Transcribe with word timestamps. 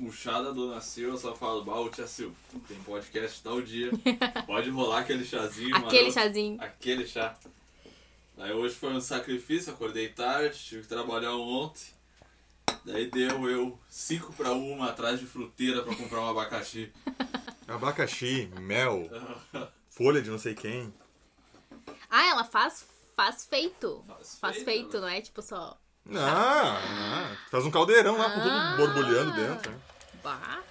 o 0.00 0.12
chá 0.12 0.40
da 0.40 0.50
Dona 0.50 0.80
Sil, 0.80 1.10
eu 1.10 1.18
só 1.18 1.34
falo, 1.34 1.64
bah, 1.64 1.74
tia 1.90 2.06
Sil, 2.06 2.30
tem 2.66 2.76
podcast 2.82 3.42
tal 3.42 3.60
dia, 3.60 3.90
pode 4.46 4.70
rolar 4.70 5.00
aquele 5.00 5.24
chazinho. 5.24 5.74
Aquele 5.76 6.02
mano. 6.02 6.12
chazinho. 6.12 6.62
Aquele 6.62 7.06
chá. 7.06 7.36
Aí 8.36 8.52
hoje 8.52 8.74
foi 8.74 8.92
um 8.92 9.00
sacrifício, 9.00 9.72
acordei 9.72 10.08
tarde, 10.08 10.58
tive 10.58 10.82
que 10.82 10.88
trabalhar 10.88 11.34
ontem. 11.34 11.86
Daí 12.84 13.10
deu 13.10 13.48
eu 13.50 13.78
5 13.88 14.32
pra 14.34 14.52
1 14.52 14.82
atrás 14.84 15.18
de 15.18 15.26
fruteira 15.26 15.82
pra 15.82 15.94
comprar 15.94 16.20
um 16.20 16.28
abacaxi. 16.28 16.92
Abacaxi, 17.66 18.48
mel, 18.60 19.10
folha 19.90 20.22
de 20.22 20.30
não 20.30 20.38
sei 20.38 20.54
quem. 20.54 20.90
Ah, 22.08 22.28
ela 22.28 22.44
faz, 22.44 22.86
faz 23.14 23.44
feito. 23.44 24.02
Faz 24.06 24.38
Faz 24.38 24.56
feito, 24.56 24.66
feito, 24.66 24.94
né? 24.94 25.00
não 25.00 25.08
é 25.08 25.20
tipo 25.20 25.42
só. 25.42 25.78
Não, 26.08 26.20
não. 26.22 27.36
Faz 27.50 27.64
um 27.66 27.70
caldeirão 27.70 28.16
lá 28.16 28.30
com 28.30 28.40
Ah. 28.40 28.74
tudo 28.76 28.76
borbulhando 28.86 29.32
dentro. 29.34 29.70
né? 29.70 29.78
Bah. 30.22 30.62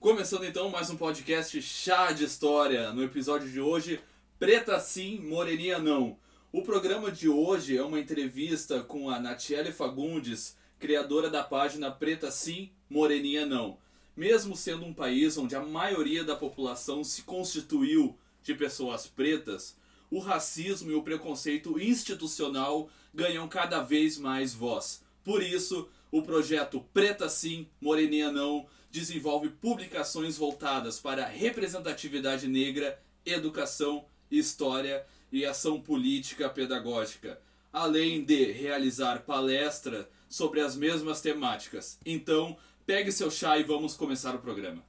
Começando 0.00 0.44
então 0.44 0.68
mais 0.68 0.90
um 0.90 0.96
podcast 0.96 1.60
Chá 1.62 2.12
de 2.12 2.24
História. 2.24 2.92
No 2.92 3.02
episódio 3.02 3.50
de 3.50 3.60
hoje, 3.60 4.00
Preta 4.38 4.78
Sim, 4.78 5.18
Moreninha 5.20 5.78
Não. 5.78 6.18
O 6.52 6.62
programa 6.62 7.10
de 7.10 7.28
hoje 7.28 7.76
é 7.76 7.82
uma 7.82 7.98
entrevista 7.98 8.80
com 8.82 9.08
a 9.08 9.18
Natiele 9.18 9.72
Fagundes, 9.72 10.56
criadora 10.78 11.30
da 11.30 11.42
página 11.42 11.90
Preta 11.90 12.30
Sim, 12.30 12.70
Moreninha 12.88 13.46
Não. 13.46 13.78
Mesmo 14.16 14.56
sendo 14.56 14.84
um 14.84 14.94
país 14.94 15.36
onde 15.36 15.56
a 15.56 15.60
maioria 15.60 16.22
da 16.22 16.36
população 16.36 17.02
se 17.02 17.22
constituiu 17.22 18.16
de 18.42 18.54
pessoas 18.54 19.06
pretas, 19.06 19.76
o 20.10 20.20
racismo 20.20 20.90
e 20.90 20.94
o 20.94 21.02
preconceito 21.02 21.80
institucional 21.80 22.88
ganham 23.12 23.48
cada 23.48 23.82
vez 23.82 24.16
mais 24.16 24.54
voz. 24.54 25.02
Por 25.24 25.42
isso, 25.42 25.88
o 26.12 26.22
projeto 26.22 26.80
Preta 26.92 27.28
Sim, 27.28 27.66
Moreninha 27.80 28.30
Não 28.30 28.66
desenvolve 28.90 29.48
publicações 29.48 30.36
voltadas 30.36 31.00
para 31.00 31.26
representatividade 31.26 32.46
negra, 32.46 33.02
educação, 33.26 34.04
história 34.30 35.04
e 35.32 35.44
ação 35.44 35.80
política 35.80 36.48
pedagógica, 36.48 37.40
além 37.72 38.24
de 38.24 38.52
realizar 38.52 39.22
palestra 39.22 40.08
sobre 40.28 40.60
as 40.60 40.76
mesmas 40.76 41.20
temáticas. 41.20 41.98
Então, 42.06 42.56
pegue 42.86 43.10
seu 43.12 43.30
chá 43.30 43.58
e 43.58 43.62
vamos 43.62 43.96
começar 43.96 44.34
o 44.34 44.38
programa. 44.38 44.82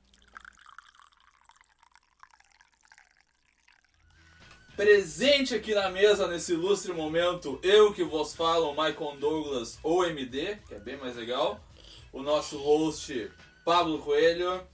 Presente 4.75 5.55
aqui 5.55 5.73
na 5.73 5.89
mesa 5.89 6.27
nesse 6.27 6.51
ilustre 6.51 6.91
momento, 6.91 7.57
eu 7.63 7.93
que 7.93 8.03
vos 8.03 8.35
falo, 8.35 8.71
Michael 8.71 9.15
Douglas, 9.19 9.79
ou 9.81 10.05
MD, 10.05 10.57
que 10.67 10.75
é 10.75 10.79
bem 10.79 10.97
mais 10.97 11.15
legal, 11.15 11.63
o 12.11 12.21
nosso 12.21 12.57
host 12.57 13.31
Pablo 13.63 13.99
Coelho 13.99 14.67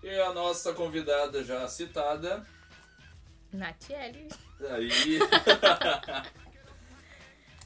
e 0.00 0.10
a 0.20 0.32
nossa 0.32 0.72
convidada 0.72 1.42
já 1.42 1.66
citada, 1.66 2.46
Natiele. 3.52 4.28
aí. 4.70 5.18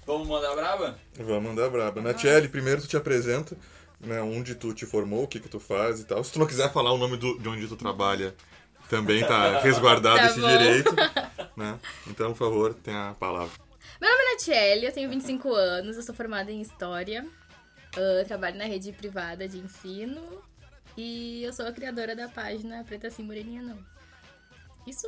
Vamos 0.06 0.26
mandar 0.26 0.54
braba? 0.54 0.98
Vamos 1.14 1.50
mandar 1.50 1.68
braba. 1.70 2.00
Natiele, 2.00 2.48
primeiro 2.48 2.80
tu 2.80 2.88
te 2.88 2.96
apresenta, 2.96 3.56
né, 4.02 4.20
onde 4.20 4.54
tu 4.54 4.74
te 4.74 4.84
formou, 4.84 5.24
o 5.24 5.28
que 5.28 5.38
que 5.40 5.48
tu 5.48 5.60
faz 5.60 6.00
e 6.00 6.04
tal. 6.04 6.22
Se 6.24 6.32
tu 6.32 6.38
não 6.38 6.46
quiser 6.46 6.72
falar 6.72 6.92
o 6.92 6.98
nome 6.98 7.16
do- 7.16 7.38
de 7.38 7.48
onde 7.48 7.66
tu 7.68 7.76
trabalha, 7.76 8.34
também 8.88 9.24
tá 9.24 9.60
resguardado 9.62 10.18
Tá 10.18 10.26
esse 10.26 10.40
bom. 10.40 10.48
direito. 10.48 10.90
Né? 11.54 11.78
Então, 12.06 12.32
por 12.32 12.38
favor, 12.38 12.72
tem 12.74 12.94
a 12.94 13.14
palavra. 13.20 13.52
Meu 14.00 14.10
nome 14.10 14.22
é 14.24 14.32
Natiele, 14.32 14.86
eu 14.86 14.92
tenho 14.92 15.10
25 15.10 15.52
anos, 15.54 15.96
eu 15.96 16.02
sou 16.02 16.14
formada 16.14 16.50
em 16.50 16.62
História. 16.62 17.26
ah, 17.94 18.24
trabalho 18.26 18.56
na 18.56 18.64
rede 18.64 18.90
privada 18.92 19.46
de 19.46 19.58
ensino. 19.58 20.42
E 20.96 21.42
eu 21.44 21.52
sou 21.52 21.66
a 21.66 21.72
criadora 21.72 22.16
da 22.16 22.26
página 22.28 22.82
Preta 22.84 23.10
Sim 23.10 23.24
Moreninha 23.24 23.62
Não. 23.62 23.78
Isso? 24.86 25.06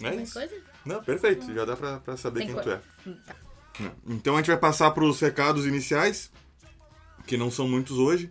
É 0.00 0.02
Mais 0.02 0.20
isso? 0.22 0.32
coisa? 0.32 0.54
Não, 0.84 1.02
perfeito. 1.02 1.52
Já 1.54 1.64
dá 1.64 1.76
pra, 1.76 1.98
pra 2.00 2.16
saber 2.16 2.40
Tem 2.40 2.48
quem 2.48 2.56
tu 2.56 2.62
coisa. 2.62 2.82
é. 3.06 3.08
Hum, 3.08 3.16
Tá. 3.24 3.36
Então 4.08 4.34
a 4.34 4.38
gente 4.38 4.48
vai 4.48 4.58
passar 4.58 4.90
para 4.90 5.04
os 5.04 5.20
recados 5.20 5.64
iniciais, 5.64 6.30
que 7.28 7.36
não 7.36 7.50
são 7.50 7.68
muitos 7.68 7.98
hoje. 7.98 8.30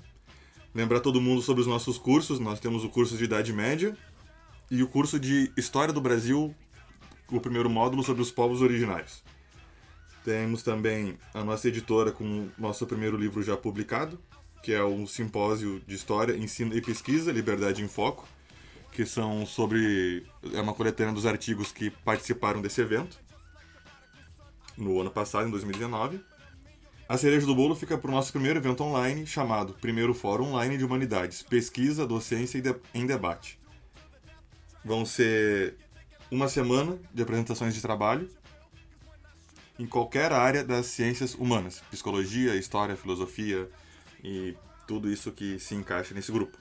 Lembrar 0.74 1.00
todo 1.00 1.22
mundo 1.22 1.42
sobre 1.42 1.62
os 1.62 1.68
nossos 1.68 2.00
cursos. 2.00 2.40
Nós 2.40 2.60
temos 2.60 2.84
o 2.84 2.90
curso 2.90 3.16
de 3.16 3.24
Idade 3.24 3.54
Média 3.54 3.96
e 4.72 4.82
o 4.82 4.88
curso 4.88 5.20
de 5.20 5.52
História 5.56 5.94
do 5.94 6.02
Brasil, 6.02 6.54
o 7.32 7.40
primeiro 7.40 7.70
módulo 7.70 8.04
sobre 8.04 8.24
os 8.24 8.32
povos 8.32 8.62
originários. 8.62 9.24
Temos 10.26 10.64
também 10.64 11.18
a 11.34 11.44
nossa 11.44 11.68
editora 11.68 12.12
com 12.12 12.24
o 12.24 12.52
nosso 12.58 12.86
primeiro 12.88 13.16
livro 13.16 13.42
já 13.44 13.56
publicado, 13.56 14.20
que 14.64 14.74
é 14.74 14.84
um 14.84 15.06
simpósio 15.06 15.80
de 15.88 15.96
História, 15.96 16.36
Ensino 16.36 16.76
e 16.76 16.82
Pesquisa, 16.82 17.32
Liberdade 17.32 17.84
em 17.84 17.88
Foco, 17.88 18.28
que 18.92 19.06
são 19.06 19.46
sobre. 19.46 20.26
é 20.54 20.60
uma 20.60 20.74
coletânea 20.74 21.14
dos 21.14 21.28
artigos 21.28 21.72
que 21.72 21.92
participaram 21.92 22.62
desse 22.62 22.82
evento 22.82 23.20
no 24.76 25.00
ano 25.00 25.12
passado, 25.12 25.48
em 25.48 25.52
2019. 25.52 26.20
A 27.10 27.18
cereja 27.18 27.46
do 27.46 27.56
bolo 27.56 27.74
fica 27.74 27.98
para 27.98 28.12
o 28.12 28.14
nosso 28.14 28.34
primeiro 28.34 28.60
evento 28.60 28.84
online, 28.84 29.26
chamado 29.26 29.74
Primeiro 29.74 30.14
Fórum 30.14 30.50
Online 30.50 30.78
de 30.78 30.84
Humanidades, 30.84 31.42
Pesquisa, 31.42 32.06
Docência 32.06 32.58
e 32.58 32.98
em 33.00 33.06
Debate. 33.06 33.58
Vão 34.84 35.06
ser 35.06 35.78
uma 36.30 36.50
semana 36.50 37.00
de 37.14 37.24
apresentações 37.24 37.74
de 37.74 37.82
trabalho 37.82 38.30
em 39.80 39.86
qualquer 39.86 40.34
área 40.34 40.66
das 40.66 40.88
ciências 40.88 41.34
humanas, 41.34 41.82
psicologia, 41.90 42.58
história, 42.58 42.98
filosofia 42.98 43.70
e 44.22 44.58
tudo 44.86 45.10
isso 45.10 45.32
que 45.32 45.58
se 45.60 45.76
encaixa 45.76 46.14
nesse 46.14 46.32
grupo. 46.32 46.58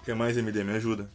O 0.00 0.04
que 0.04 0.14
mais, 0.14 0.38
MD? 0.38 0.64
Me 0.64 0.72
ajuda. 0.72 1.10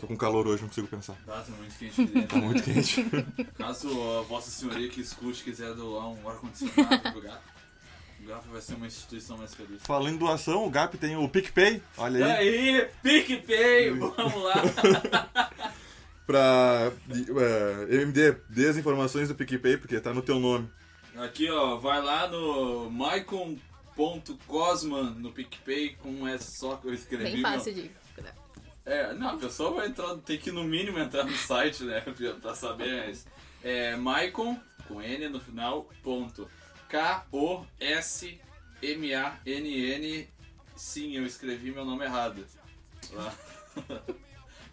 Tô 0.00 0.06
com 0.06 0.16
calor 0.16 0.46
hoje, 0.46 0.62
não 0.62 0.68
consigo 0.68 0.86
pensar. 0.88 1.14
Tá, 1.26 1.40
tá 1.42 1.52
muito 1.52 1.78
quente 1.78 2.00
aqui 2.02 2.12
dentro. 2.12 2.28
Tá 2.28 2.36
muito 2.36 2.62
quente. 2.62 3.04
Caso 3.58 3.88
a 4.18 4.22
Vossa 4.22 4.50
Senhoria 4.50 4.88
que 4.88 5.00
escute 5.00 5.42
quiser 5.44 5.74
doar 5.74 6.08
um 6.08 6.28
ar-condicionado 6.28 7.12
pro 7.12 7.20
gato, 7.20 7.42
o 8.22 8.26
gato 8.26 8.48
vai 8.50 8.60
ser 8.62 8.74
uma 8.74 8.86
instituição 8.86 9.36
mais 9.36 9.54
feliz. 9.54 9.82
Falando 9.82 10.14
em 10.14 10.18
doação, 10.18 10.66
o 10.66 10.70
GAP 10.70 10.96
tem 10.96 11.16
o 11.16 11.28
PicPay, 11.28 11.82
olha 11.98 12.24
aí. 12.38 12.48
Aí, 12.48 12.88
PicPay, 13.02 13.90
vamos 13.90 14.42
lá. 14.42 14.54
pra 16.26 16.92
é, 17.10 17.94
MD, 18.02 18.36
dê 18.48 18.68
as 18.68 18.76
informações 18.76 19.28
do 19.28 19.34
PicPay, 19.34 19.76
porque 19.76 20.00
tá 20.00 20.14
no 20.14 20.22
teu 20.22 20.38
nome. 20.38 20.70
Aqui, 21.16 21.50
ó, 21.50 21.76
vai 21.76 22.00
lá 22.00 22.28
no 22.28 22.88
maicon.cosman 23.96 25.10
no 25.18 25.32
PicPay 25.32 25.96
com 25.96 26.08
um 26.10 26.28
S 26.28 26.56
só 26.58 26.76
que 26.76 26.86
eu 26.86 26.94
escrevi. 26.94 27.24
Bem 27.24 27.42
meu- 27.42 27.42
fácil 27.42 27.74
de. 27.74 27.90
É, 28.84 29.12
não, 29.14 29.30
a 29.30 29.36
pessoa 29.36 29.72
vai 29.72 29.88
entrar, 29.88 30.16
tem 30.18 30.38
que 30.38 30.50
no 30.50 30.64
mínimo 30.64 30.98
entrar 30.98 31.24
no 31.24 31.36
site, 31.36 31.84
né, 31.84 32.00
pra 32.40 32.54
saber. 32.54 33.06
Mas 33.06 33.26
é 33.62 33.94
Maicon, 33.96 34.58
com 34.88 35.02
N 35.02 35.28
no 35.28 35.40
final, 35.40 35.88
ponto. 36.02 36.50
K-O-S-M-A-N-N. 36.88 38.38
Sim, 40.74 41.16
eu 41.16 41.24
escrevi 41.26 41.70
meu 41.70 41.84
nome 41.84 42.04
errado. 42.04 42.44
Lá. 43.12 43.32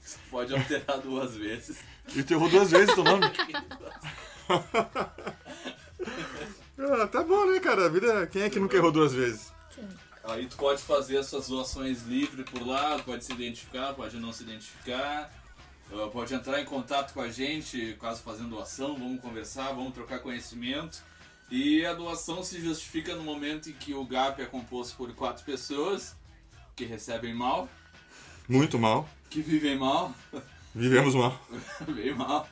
Você 0.01 0.17
pode 0.31 0.55
alterar 0.55 0.99
duas 0.99 1.35
vezes. 1.35 1.79
E 2.15 2.23
tu 2.23 2.33
errou 2.33 2.49
duas 2.49 2.71
vezes 2.71 2.95
teu 2.95 3.03
nome. 3.03 3.25
ah, 6.79 7.07
tá 7.07 7.23
bom, 7.23 7.45
né, 7.51 7.59
cara? 7.59 7.85
A 7.85 7.89
vida. 7.89 8.25
Quem 8.27 8.43
é 8.43 8.49
que 8.49 8.59
nunca 8.59 8.77
errou 8.77 8.91
duas 8.91 9.13
vezes? 9.13 9.51
Aí 10.27 10.45
tu 10.45 10.57
pode 10.57 10.81
fazer 10.81 11.17
as 11.17 11.27
suas 11.27 11.47
doações 11.47 12.03
livres 12.03 12.45
por 12.49 12.65
lá, 12.65 12.99
pode 12.99 13.23
se 13.23 13.31
identificar, 13.31 13.93
pode 13.93 14.17
não 14.17 14.33
se 14.33 14.43
identificar, 14.43 15.31
uh, 15.89 16.09
pode 16.09 16.33
entrar 16.33 16.61
em 16.61 16.65
contato 16.65 17.13
com 17.13 17.21
a 17.21 17.29
gente, 17.29 17.95
caso 17.99 18.21
fazendo 18.21 18.49
doação, 18.49 18.95
vamos 18.97 19.21
conversar, 19.21 19.71
vamos 19.73 19.93
trocar 19.93 20.19
conhecimento. 20.19 21.01
E 21.49 21.85
a 21.85 21.93
doação 21.93 22.43
se 22.43 22.59
justifica 22.59 23.15
no 23.15 23.23
momento 23.23 23.69
em 23.69 23.73
que 23.73 23.93
o 23.93 24.03
GAP 24.03 24.41
é 24.41 24.45
composto 24.45 24.97
por 24.97 25.13
quatro 25.15 25.45
pessoas 25.45 26.13
que 26.75 26.83
recebem 26.83 27.33
mal, 27.33 27.69
Muito 28.49 28.77
mal. 28.77 29.07
que 29.29 29.41
vivem 29.41 29.77
mal, 29.77 30.13
Vivemos 30.75 31.15
mal, 31.15 31.41
bem 31.95 32.13
mal, 32.13 32.47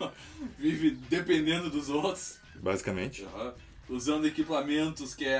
vive 0.57 0.91
dependendo 0.91 1.69
dos 1.69 1.89
outros. 1.89 2.39
basicamente. 2.55 3.23
Aham. 3.25 3.53
Usando 3.87 4.25
equipamentos 4.25 5.13
que 5.13 5.25
é 5.25 5.39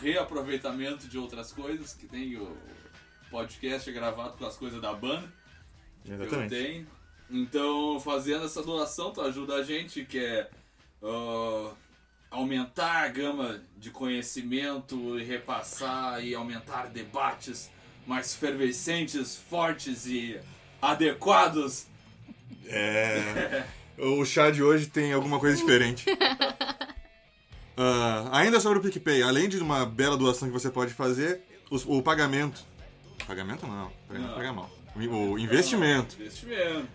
reaproveitamento 0.00 1.08
de 1.08 1.18
outras 1.18 1.52
coisas, 1.52 1.92
que 1.92 2.06
tem 2.06 2.36
o 2.36 2.56
podcast 3.30 3.90
gravado 3.92 4.36
com 4.36 4.46
as 4.46 4.56
coisas 4.56 4.80
da 4.80 4.92
banda. 4.92 5.28
que 6.04 6.12
Eu 6.12 6.22
Exatamente. 6.22 6.50
tenho. 6.50 6.86
Então, 7.28 8.00
fazendo 8.00 8.44
essa 8.44 8.62
doação, 8.62 9.12
tu 9.12 9.20
ajuda 9.20 9.56
a 9.56 9.62
gente, 9.62 10.04
que 10.04 10.18
é 10.18 10.50
ah, 11.02 11.72
aumentar 12.30 13.04
a 13.04 13.08
gama 13.08 13.60
de 13.76 13.90
conhecimento 13.90 15.18
e 15.18 15.24
repassar 15.24 16.24
e 16.24 16.34
aumentar 16.34 16.88
debates 16.88 17.70
mais 18.06 18.34
fervescentes, 18.34 19.36
fortes 19.36 20.06
e 20.06 20.40
adequados 20.80 21.86
É. 22.66 23.64
O 23.98 24.24
chá 24.24 24.50
de 24.50 24.62
hoje 24.62 24.86
tem 24.86 25.12
alguma 25.12 25.38
coisa 25.38 25.56
diferente. 25.56 26.06
Ah, 27.82 28.28
ainda 28.40 28.60
sobre 28.60 28.78
o 28.78 28.82
PicPay, 28.82 29.22
além 29.22 29.48
de 29.48 29.56
uma 29.58 29.86
bela 29.86 30.14
doação 30.16 30.48
que 30.48 30.52
você 30.52 30.68
pode 30.70 30.92
fazer, 30.92 31.40
os- 31.70 31.84
o 31.86 32.02
pagamento. 32.02 32.62
Pagamento 33.26 33.66
não, 33.66 33.90
peraí, 34.06 34.20
não 34.22 34.28
Não. 34.28 34.36
paga 34.36 34.52
mal. 34.52 34.70
O 34.94 35.38
investimento. 35.38 36.16
Investimento. 36.20 36.86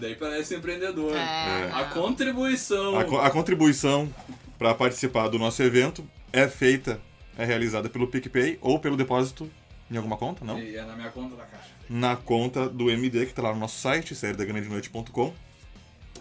Daí 0.00 0.14
parece 0.14 0.54
empreendedor. 0.54 1.16
É. 1.16 1.70
A 1.72 1.84
contribuição. 1.84 2.98
A, 2.98 3.04
co- 3.04 3.18
a 3.18 3.30
contribuição 3.30 4.12
para 4.58 4.72
participar 4.74 5.28
do 5.28 5.38
nosso 5.38 5.62
evento 5.62 6.08
é 6.32 6.46
feita, 6.46 7.00
é 7.36 7.44
realizada 7.44 7.88
pelo 7.88 8.06
PicPay 8.08 8.58
ou 8.60 8.78
pelo 8.78 8.96
depósito 8.96 9.50
em 9.90 9.96
alguma 9.96 10.16
conta, 10.16 10.44
não? 10.44 10.58
E 10.60 10.76
é 10.76 10.84
na 10.84 10.94
minha 10.94 11.10
conta 11.10 11.34
da 11.36 11.44
caixa. 11.44 11.68
na 11.88 12.14
conta 12.16 12.68
do 12.68 12.90
MD, 12.90 13.24
que 13.24 13.32
está 13.32 13.40
lá 13.42 13.52
no 13.54 13.58
nosso 13.60 13.78
site, 13.80 14.14
sériedagrandeNoite.com. 14.14 15.32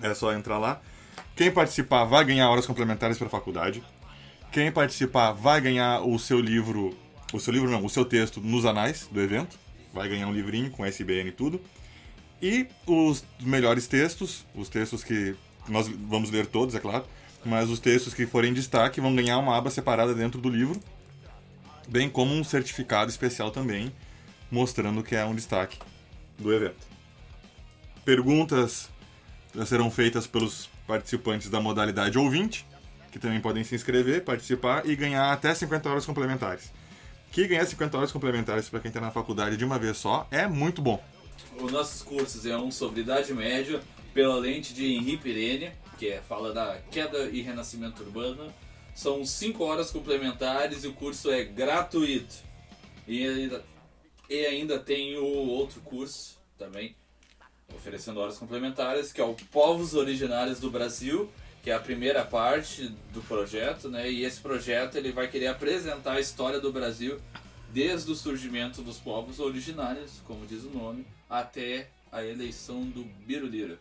É 0.01 0.13
só 0.13 0.31
entrar 0.33 0.57
lá. 0.57 0.81
Quem 1.37 1.51
participar 1.51 2.03
vai 2.03 2.25
ganhar 2.25 2.49
horas 2.49 2.65
complementares 2.65 3.15
para 3.15 3.27
a 3.27 3.29
faculdade. 3.29 3.83
Quem 4.51 4.71
participar 4.71 5.33
vai 5.33 5.61
ganhar 5.61 6.01
o 6.01 6.17
seu 6.17 6.39
livro, 6.39 6.97
o 7.31 7.39
seu 7.39 7.53
livro 7.53 7.69
não, 7.69 7.85
o 7.85 7.89
seu 7.89 8.03
texto 8.03 8.41
nos 8.41 8.65
anais 8.65 9.07
do 9.11 9.21
evento. 9.21 9.55
Vai 9.93 10.09
ganhar 10.09 10.27
um 10.27 10.33
livrinho 10.33 10.71
com 10.71 10.83
SBN 10.83 11.29
e 11.29 11.31
tudo. 11.31 11.61
E 12.41 12.65
os 12.87 13.23
melhores 13.39 13.85
textos, 13.85 14.47
os 14.55 14.67
textos 14.67 15.03
que 15.03 15.35
nós 15.69 15.87
vamos 15.87 16.31
ler 16.31 16.47
todos, 16.47 16.73
é 16.73 16.79
claro, 16.79 17.05
mas 17.45 17.69
os 17.69 17.79
textos 17.79 18.15
que 18.15 18.25
forem 18.25 18.49
em 18.49 18.53
destaque 18.55 18.99
vão 18.99 19.15
ganhar 19.15 19.37
uma 19.37 19.55
aba 19.55 19.69
separada 19.69 20.15
dentro 20.15 20.41
do 20.41 20.49
livro, 20.49 20.79
bem 21.87 22.09
como 22.09 22.33
um 22.33 22.43
certificado 22.43 23.11
especial 23.11 23.51
também, 23.51 23.93
mostrando 24.49 25.03
que 25.03 25.15
é 25.15 25.23
um 25.23 25.35
destaque 25.35 25.77
do 26.35 26.51
evento. 26.51 26.87
Perguntas 28.03 28.89
serão 29.65 29.91
feitas 29.91 30.25
pelos 30.25 30.67
participantes 30.87 31.49
da 31.49 31.59
modalidade 31.59 32.17
ouvinte, 32.17 32.65
que 33.11 33.19
também 33.19 33.41
podem 33.41 33.63
se 33.63 33.75
inscrever, 33.75 34.23
participar 34.23 34.87
e 34.87 34.95
ganhar 34.95 35.31
até 35.31 35.53
50 35.53 35.89
horas 35.89 36.05
complementares. 36.05 36.71
Que 37.31 37.47
ganhar 37.47 37.65
50 37.65 37.97
horas 37.97 38.11
complementares 38.11 38.69
para 38.69 38.79
quem 38.79 38.89
está 38.89 39.01
na 39.01 39.11
faculdade 39.11 39.57
de 39.57 39.65
uma 39.65 39.77
vez 39.77 39.97
só 39.97 40.25
é 40.31 40.47
muito 40.47 40.81
bom. 40.81 41.03
Os 41.59 41.71
nossos 41.71 42.01
cursos 42.01 42.45
é 42.45 42.57
um 42.57 42.71
sobre 42.71 43.01
Idade 43.01 43.33
Média, 43.33 43.81
pela 44.13 44.35
lente 44.35 44.73
de 44.73 44.85
Henri 44.95 45.17
Pirene, 45.17 45.71
que 45.97 46.07
é, 46.07 46.21
fala 46.21 46.53
da 46.53 46.79
queda 46.89 47.29
e 47.29 47.41
renascimento 47.41 48.01
urbano. 48.03 48.53
São 48.95 49.25
5 49.25 49.63
horas 49.63 49.91
complementares 49.91 50.83
e 50.83 50.87
o 50.87 50.93
curso 50.93 51.29
é 51.29 51.43
gratuito. 51.43 52.35
E 53.07 53.27
ainda, 53.27 53.63
e 54.29 54.45
ainda 54.45 54.79
tem 54.79 55.17
o 55.17 55.23
outro 55.23 55.81
curso 55.81 56.37
também, 56.57 56.95
oferecendo 57.75 58.19
horas 58.19 58.37
complementares, 58.37 59.11
que 59.11 59.21
é 59.21 59.23
o 59.23 59.33
Povos 59.51 59.93
Originários 59.93 60.59
do 60.59 60.69
Brasil, 60.69 61.29
que 61.61 61.69
é 61.69 61.73
a 61.73 61.79
primeira 61.79 62.23
parte 62.23 62.89
do 63.11 63.21
projeto, 63.21 63.89
né? 63.89 64.09
E 64.09 64.23
esse 64.23 64.39
projeto 64.39 64.95
ele 64.95 65.11
vai 65.11 65.27
querer 65.27 65.47
apresentar 65.47 66.13
a 66.13 66.19
história 66.19 66.59
do 66.59 66.71
Brasil 66.71 67.19
desde 67.73 68.11
o 68.11 68.15
surgimento 68.15 68.81
dos 68.81 68.97
povos 68.97 69.39
originários, 69.39 70.21
como 70.25 70.45
diz 70.45 70.63
o 70.63 70.69
nome, 70.69 71.05
até 71.29 71.89
a 72.11 72.23
eleição 72.23 72.85
do 72.85 73.03
Biruliro. 73.25 73.77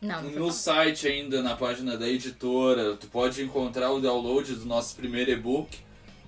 Não, 0.00 0.22
No 0.22 0.50
site 0.50 1.06
ainda, 1.06 1.42
na 1.42 1.54
página 1.54 1.96
da 1.96 2.08
editora, 2.08 2.96
tu 2.96 3.06
pode 3.06 3.42
encontrar 3.42 3.92
o 3.92 4.00
download 4.00 4.54
do 4.54 4.64
nosso 4.64 4.96
primeiro 4.96 5.30
e-book, 5.30 5.78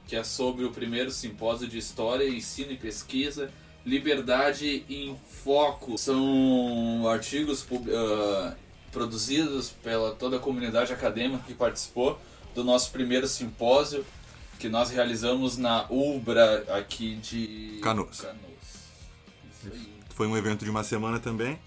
que 0.06 0.14
é 0.14 0.23
sobre 0.23 0.64
o 0.64 0.70
primeiro 0.70 1.11
simpósio 1.11 1.67
de 1.67 1.79
História, 1.79 2.29
Ensino 2.29 2.70
e 2.70 2.76
Pesquisa, 2.76 3.50
Liberdade 3.84 4.84
em 4.88 5.17
Foco. 5.44 5.99
São 5.99 7.06
artigos 7.08 7.67
ah, 7.93 8.55
produzidos 8.93 9.70
pela 9.70 10.14
toda 10.14 10.37
a 10.37 10.40
comunidade 10.40 10.93
acadêmica 10.93 11.43
que 11.46 11.55
participou 11.55 12.20
do 12.55 12.62
nosso 12.62 12.90
primeiro 12.93 13.26
simpósio, 13.26 14.05
que 14.58 14.69
nós 14.69 14.90
realizamos 14.90 15.56
na 15.56 15.87
UBRA 15.90 16.64
aqui 16.79 17.17
de 17.17 17.81
Canoas. 17.82 18.20
Canoas. 18.20 18.43
Foi 20.11 20.26
um 20.26 20.37
evento 20.37 20.64
de 20.64 20.70
uma 20.70 20.84
semana 20.84 21.19
também, 21.19 21.58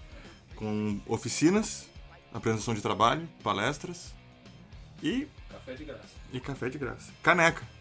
com 0.54 1.00
oficinas, 1.06 1.86
apresentação 2.32 2.74
de 2.74 2.80
trabalho, 2.80 3.28
palestras 3.42 4.14
e, 5.02 5.26
Café 5.50 5.74
de 5.74 5.84
graça. 5.84 6.02
e 6.32 6.40
café 6.40 6.68
de 6.68 6.78
graça. 6.78 7.12
Caneca. 7.22 7.75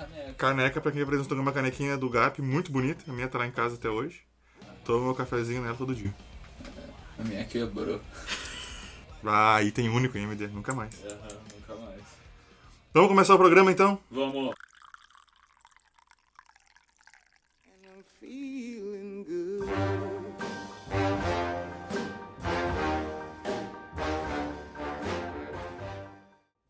Caneca. 0.00 0.34
Caneca, 0.34 0.80
pra 0.80 0.92
quem 0.92 1.02
apresentou 1.02 1.38
uma 1.38 1.52
canequinha 1.52 1.96
do 1.96 2.08
GAP, 2.08 2.40
muito 2.40 2.72
bonita. 2.72 3.04
A 3.08 3.12
minha 3.12 3.28
tá 3.28 3.38
lá 3.38 3.46
em 3.46 3.50
casa 3.50 3.74
até 3.76 3.88
hoje. 3.88 4.22
Tomo 4.84 5.04
meu 5.04 5.14
cafezinho 5.14 5.62
nela 5.62 5.76
todo 5.76 5.94
dia. 5.94 6.14
A 7.18 7.22
minha 7.22 7.44
quebrou. 7.44 8.00
Ah, 9.24 9.62
item 9.62 9.90
único 9.90 10.16
em 10.16 10.22
MD, 10.22 10.48
nunca 10.48 10.72
mais. 10.74 10.94
Aham, 11.04 11.38
nunca 11.54 11.74
mais. 11.76 12.00
Vamos 12.94 13.08
começar 13.08 13.34
o 13.34 13.38
programa 13.38 13.70
então? 13.70 14.00
Vamos. 14.10 14.54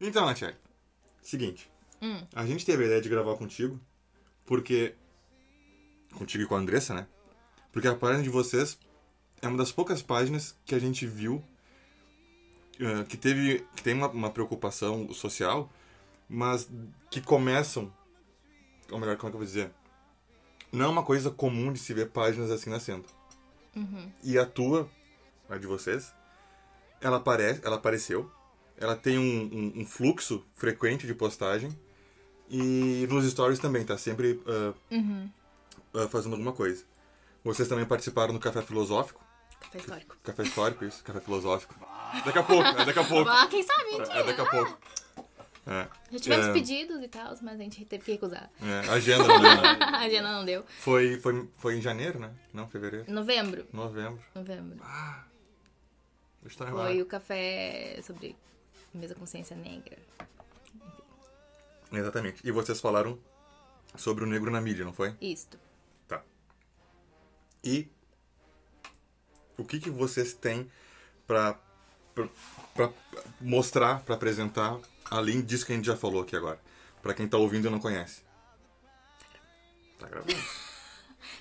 Então, 0.00 0.26
Natiele, 0.26 0.56
seguinte. 1.22 1.70
A 2.34 2.46
gente 2.46 2.64
teve 2.64 2.82
a 2.82 2.86
ideia 2.86 3.00
de 3.00 3.08
gravar 3.08 3.36
contigo, 3.36 3.78
porque. 4.46 4.94
Contigo 6.14 6.42
e 6.44 6.46
com 6.46 6.54
a 6.56 6.58
Andressa, 6.58 6.94
né? 6.94 7.06
Porque 7.72 7.86
a 7.86 7.94
página 7.94 8.22
de 8.22 8.28
vocês 8.30 8.78
é 9.40 9.46
uma 9.48 9.56
das 9.58 9.70
poucas 9.70 10.02
páginas 10.02 10.56
que 10.66 10.74
a 10.74 10.78
gente 10.78 11.06
viu 11.06 11.42
eh, 12.78 13.04
que 13.04 13.16
teve. 13.16 13.64
que 13.76 13.82
tem 13.82 13.94
uma, 13.94 14.08
uma 14.08 14.30
preocupação 14.30 15.12
social, 15.12 15.70
mas 16.28 16.68
que 17.10 17.20
começam. 17.20 17.92
Ou 18.90 18.98
melhor, 18.98 19.16
como 19.16 19.28
é 19.28 19.30
que 19.30 19.36
eu 19.36 19.40
vou 19.40 19.46
dizer? 19.46 19.70
Não 20.72 20.86
é 20.86 20.88
uma 20.88 21.02
coisa 21.04 21.30
comum 21.30 21.72
de 21.72 21.78
se 21.78 21.92
ver 21.94 22.10
páginas 22.10 22.50
assim 22.50 22.70
nascendo. 22.70 23.04
E 24.24 24.36
a 24.38 24.44
tua, 24.46 24.88
a 25.48 25.56
de 25.58 25.66
vocês, 25.66 26.12
ela, 27.00 27.18
apare 27.18 27.60
ela 27.62 27.76
apareceu 27.76 28.30
ela 28.76 28.96
tem 28.96 29.18
um, 29.18 29.42
um- 29.44 29.80
um 29.82 29.86
fluxo 29.86 30.42
frequente 30.54 31.06
de 31.06 31.14
postagem 31.14 31.70
e 32.50 33.06
nos 33.08 33.24
stories 33.30 33.58
também, 33.58 33.84
tá 33.84 33.96
sempre 33.96 34.42
ah, 34.46 34.74
ah, 35.94 36.08
fazendo 36.08 36.32
alguma 36.32 36.52
coisa. 36.52 36.84
Vocês 37.44 37.68
também 37.68 37.86
participaram 37.86 38.34
do 38.34 38.40
Café 38.40 38.60
Filosófico. 38.62 39.24
Café 39.60 39.78
histórico. 39.78 40.16
Café 40.22 40.42
Histórico, 40.42 40.84
isso, 40.84 41.04
Café 41.04 41.20
Filosófico. 41.20 41.74
Daqui 42.24 42.38
a 42.38 42.42
pouco, 42.42 42.66
é 42.66 42.84
daqui 42.84 42.98
a 42.98 43.04
pouco. 43.04 43.30
Ah, 43.30 43.46
quem 43.48 43.62
sabe? 43.62 43.90
um 43.90 44.02
É, 44.02 44.20
é 44.20 44.24
daqui 44.24 44.40
a 44.40 44.46
pouco. 44.46 44.78
É, 45.66 45.86
Já 46.10 46.18
tivemos 46.18 46.46
É. 46.46 46.52
pedidos 46.52 47.00
e 47.02 47.08
tal, 47.08 47.36
mas 47.42 47.60
a 47.60 47.62
gente 47.62 47.84
teve 47.84 48.02
que 48.02 48.12
recusar. 48.12 48.50
é, 48.60 48.88
agenda 48.90 49.28
não 49.28 49.40
deu, 49.40 49.62
né? 49.62 49.78
agenda 50.00 50.32
não 50.32 50.44
deu. 50.44 50.64
foi, 50.80 51.20
foi, 51.20 51.48
foi 51.56 51.76
em 51.76 51.80
janeiro, 51.82 52.18
né? 52.18 52.32
Não, 52.52 52.66
fevereiro. 52.66 53.04
Novembro. 53.12 53.66
Novembro. 53.72 54.20
Novembro. 54.34 54.78
Tá 54.78 56.66
Foi 56.66 57.02
o 57.02 57.06
café 57.06 58.00
sobre 58.02 58.34
mesa 58.92 59.14
consciência 59.14 59.54
negra. 59.54 59.98
Exatamente. 61.92 62.46
E 62.46 62.50
vocês 62.50 62.80
falaram 62.80 63.18
sobre 63.96 64.24
o 64.24 64.26
negro 64.26 64.50
na 64.50 64.60
mídia, 64.60 64.84
não 64.84 64.92
foi? 64.92 65.16
Isto. 65.20 65.58
Tá. 66.06 66.22
E 67.64 67.90
o 69.56 69.64
que, 69.64 69.80
que 69.80 69.90
vocês 69.90 70.32
têm 70.32 70.70
pra, 71.26 71.58
pra, 72.14 72.28
pra 72.74 72.92
mostrar, 73.40 74.02
pra 74.02 74.14
apresentar, 74.14 74.78
além 75.10 75.42
disso 75.42 75.66
que 75.66 75.72
a 75.72 75.76
gente 75.76 75.86
já 75.86 75.96
falou 75.96 76.22
aqui 76.22 76.36
agora? 76.36 76.60
Pra 77.02 77.14
quem 77.14 77.28
tá 77.28 77.38
ouvindo 77.38 77.66
e 77.66 77.70
não 77.70 77.80
conhece. 77.80 78.22
Tá 79.98 80.08
gravando? 80.08 80.32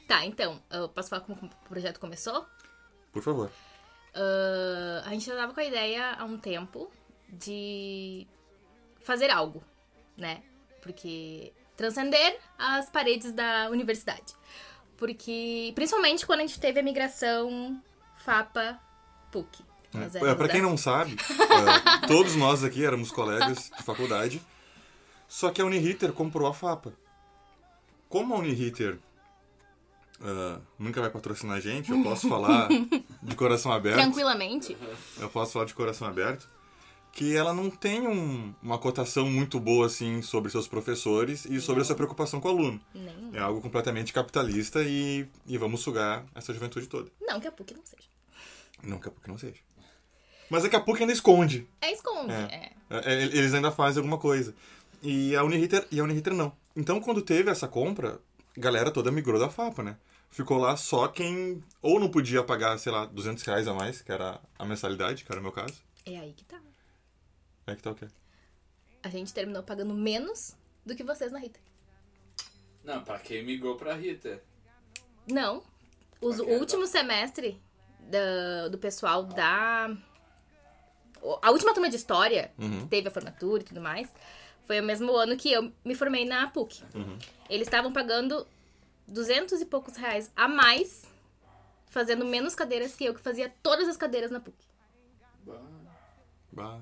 Tá, 0.08 0.26
então, 0.26 0.60
eu 0.72 0.90
posso 0.90 1.08
falar 1.08 1.22
como 1.22 1.38
o 1.38 1.70
projeto 1.70 2.00
começou? 2.00 2.44
Por 3.12 3.22
favor. 3.22 3.52
Ah, 4.14 5.04
a 5.06 5.10
gente 5.12 5.26
já 5.26 5.36
tava 5.36 5.54
com 5.54 5.60
a 5.60 5.66
ideia 5.66 6.14
há 6.14 6.26
um 6.26 6.38
tempo 6.38 6.92
de 7.28 8.28
fazer 9.02 9.30
algo, 9.30 9.64
né? 10.20 10.42
Porque 10.82 11.52
transcender 11.76 12.38
as 12.58 12.90
paredes 12.90 13.32
da 13.32 13.70
universidade. 13.70 14.34
Porque, 14.98 15.72
principalmente 15.76 16.26
quando 16.26 16.42
a 16.42 16.46
gente 16.46 16.60
teve 16.60 16.80
a 16.80 16.84
migração 16.84 17.82
FAPA-PUC. 18.26 19.64
Nós 19.94 20.14
É, 20.14 20.20
éramos 20.20 20.38
pra 20.38 20.48
quem 20.50 20.62
da- 20.62 20.68
não 20.68 20.78
sabe, 20.78 21.16
é, 22.04 22.08
todos 22.08 22.36
nós 22.36 22.64
aqui 22.64 22.86
éramos 22.86 23.10
colegas 23.12 23.72
de 23.76 23.84
faculdade, 23.84 24.42
só 25.28 25.50
que 25.50 25.62
a 25.62 25.66
Uniriter 25.66 26.12
comprou 26.14 26.48
a 26.48 26.54
FAPA. 26.54 26.94
Como 28.08 28.36
a 28.36 28.38
Uniriter 28.38 29.00
ah, 30.22 30.60
nunca 30.78 31.00
vai 31.02 31.10
patrocinar 31.10 31.58
a 31.58 31.60
gente, 31.60 31.92
eu 31.92 32.04
posso 32.04 32.28
falar 32.30 32.68
de 33.24 33.36
coração 33.36 33.72
aberto. 33.72 33.96
Tranquilamente. 33.96 34.78
eu 35.18 35.30
posso 35.30 35.54
falar 35.54 35.66
de 35.66 35.74
coração 35.74 36.08
aberto, 36.08 36.48
que 37.20 37.36
ela 37.36 37.54
não 37.54 37.70
tem 37.70 38.08
um- 38.08 38.54
uma 38.64 38.78
cotação 38.78 39.30
muito 39.30 39.60
boa 39.60 39.88
assim 39.88 40.22
sobre 40.22 40.50
seus 40.50 40.70
professores 40.70 41.44
e 41.44 41.60
sobre 41.60 41.82
a 41.82 41.86
sua 41.86 41.94
preocupação 41.96 42.40
com 42.40 42.48
o 42.48 42.52
aluno. 42.52 42.80
Nem. 42.96 43.32
É 43.34 43.40
algo 43.40 43.60
completamente 43.60 44.14
capitalista 44.14 44.82
e, 44.84 45.28
e 45.46 45.58
vamos 45.58 45.82
sugar 45.82 46.24
essa 46.34 46.54
juventude 46.54 46.88
toda. 46.88 47.12
Não 47.20 47.42
que 47.42 47.48
a 47.48 47.52
PUC 47.52 47.74
não 47.74 47.86
seja. 47.86 48.08
Não 48.82 49.00
que 49.00 49.10
a 49.10 49.12
PUC 49.12 49.28
não 49.28 49.38
seja. 49.38 49.60
Mas 50.50 50.64
é 50.64 50.70
que 50.70 50.78
a 50.78 50.80
PUC 50.80 51.02
ainda 51.02 51.12
esconde. 51.12 51.68
É 51.82 51.92
esconde. 51.92 52.32
É. 52.32 52.72
É. 52.90 53.14
É, 53.14 53.24
Eles 53.24 53.54
ainda 53.54 53.70
fazem 53.70 54.00
alguma 54.00 54.18
coisa. 54.18 54.56
E 55.04 55.36
a 55.36 55.44
Uniriter, 55.44 55.86
e 55.92 56.00
a 56.00 56.04
Uniriter 56.06 56.34
não. 56.34 56.54
Então, 56.74 57.02
quando 57.02 57.22
teve 57.22 57.52
essa 57.52 57.68
compra, 57.68 58.18
a 58.56 58.60
galera 58.62 58.92
toda 58.92 59.12
migrou 59.12 59.38
da 59.38 59.50
FAPA, 59.50 59.84
né? 59.84 59.98
Ficou 60.32 60.58
lá 60.58 60.78
só 60.78 61.10
quem 61.10 61.62
ou 61.82 62.00
não 62.00 62.10
podia 62.10 62.44
pagar, 62.44 62.78
sei 62.80 62.94
lá, 62.94 63.04
200 63.06 63.44
reais 63.44 63.68
a 63.68 63.74
mais, 63.74 64.02
que 64.02 64.10
era 64.12 64.40
a 64.58 64.64
mensalidade, 64.66 65.26
que 65.26 65.32
era 65.34 65.42
o 65.42 65.44
meu 65.44 65.52
caso. 65.52 65.74
É 66.06 66.18
aí 66.18 66.32
que 66.32 66.46
tá. 66.46 66.58
É 67.72 67.76
que 67.76 67.82
tá 67.84 67.92
o 67.92 67.96
quê? 67.96 68.08
A 69.04 69.10
gente 69.10 69.34
terminou 69.34 69.64
pagando 69.64 69.94
menos 69.94 70.56
do 70.86 70.96
que 70.96 71.04
vocês 71.04 71.32
na 71.32 71.40
Rita. 71.40 71.60
Não, 72.84 73.04
pra 73.04 73.20
quem 73.20 73.44
migrou 73.46 73.76
pra 73.76 73.94
Rita? 73.94 74.42
Não. 75.28 75.64
Os, 76.22 76.40
o 76.40 76.46
último 76.48 76.86
semestre 76.88 77.62
da- 78.00 78.68
do 78.70 78.78
pessoal 78.78 79.24
da. 79.24 79.96
A 81.42 81.52
última 81.52 81.74
turma 81.74 81.90
de 81.90 81.96
história, 81.98 82.52
Uhum. 82.58 82.88
teve 82.88 83.08
a 83.08 83.12
formatura 83.12 83.62
e 83.62 83.66
tudo 83.66 83.82
mais, 83.82 84.10
foi 84.66 84.80
o 84.80 84.84
mesmo 84.84 85.12
ano 85.16 85.36
que 85.38 85.52
eu 85.52 85.72
me 85.84 85.94
formei 85.96 86.26
na 86.26 86.48
PUC. 86.50 86.84
Uhum. 86.96 87.18
Eles 87.50 87.68
estavam 87.68 87.92
pagando 87.94 88.48
200 89.08 89.62
e 89.62 89.66
poucos 89.66 89.96
reais 89.98 90.32
a 90.36 90.48
mais, 90.48 91.04
fazendo 91.88 92.24
menos 92.26 92.56
cadeiras 92.56 92.96
que 92.96 93.04
eu, 93.06 93.14
que 93.14 93.20
fazia 93.22 93.54
todas 93.62 93.88
as 93.90 93.98
cadeiras 93.98 94.32
na 94.32 94.40
PUC. 94.40 94.58
Bah. 96.52 96.82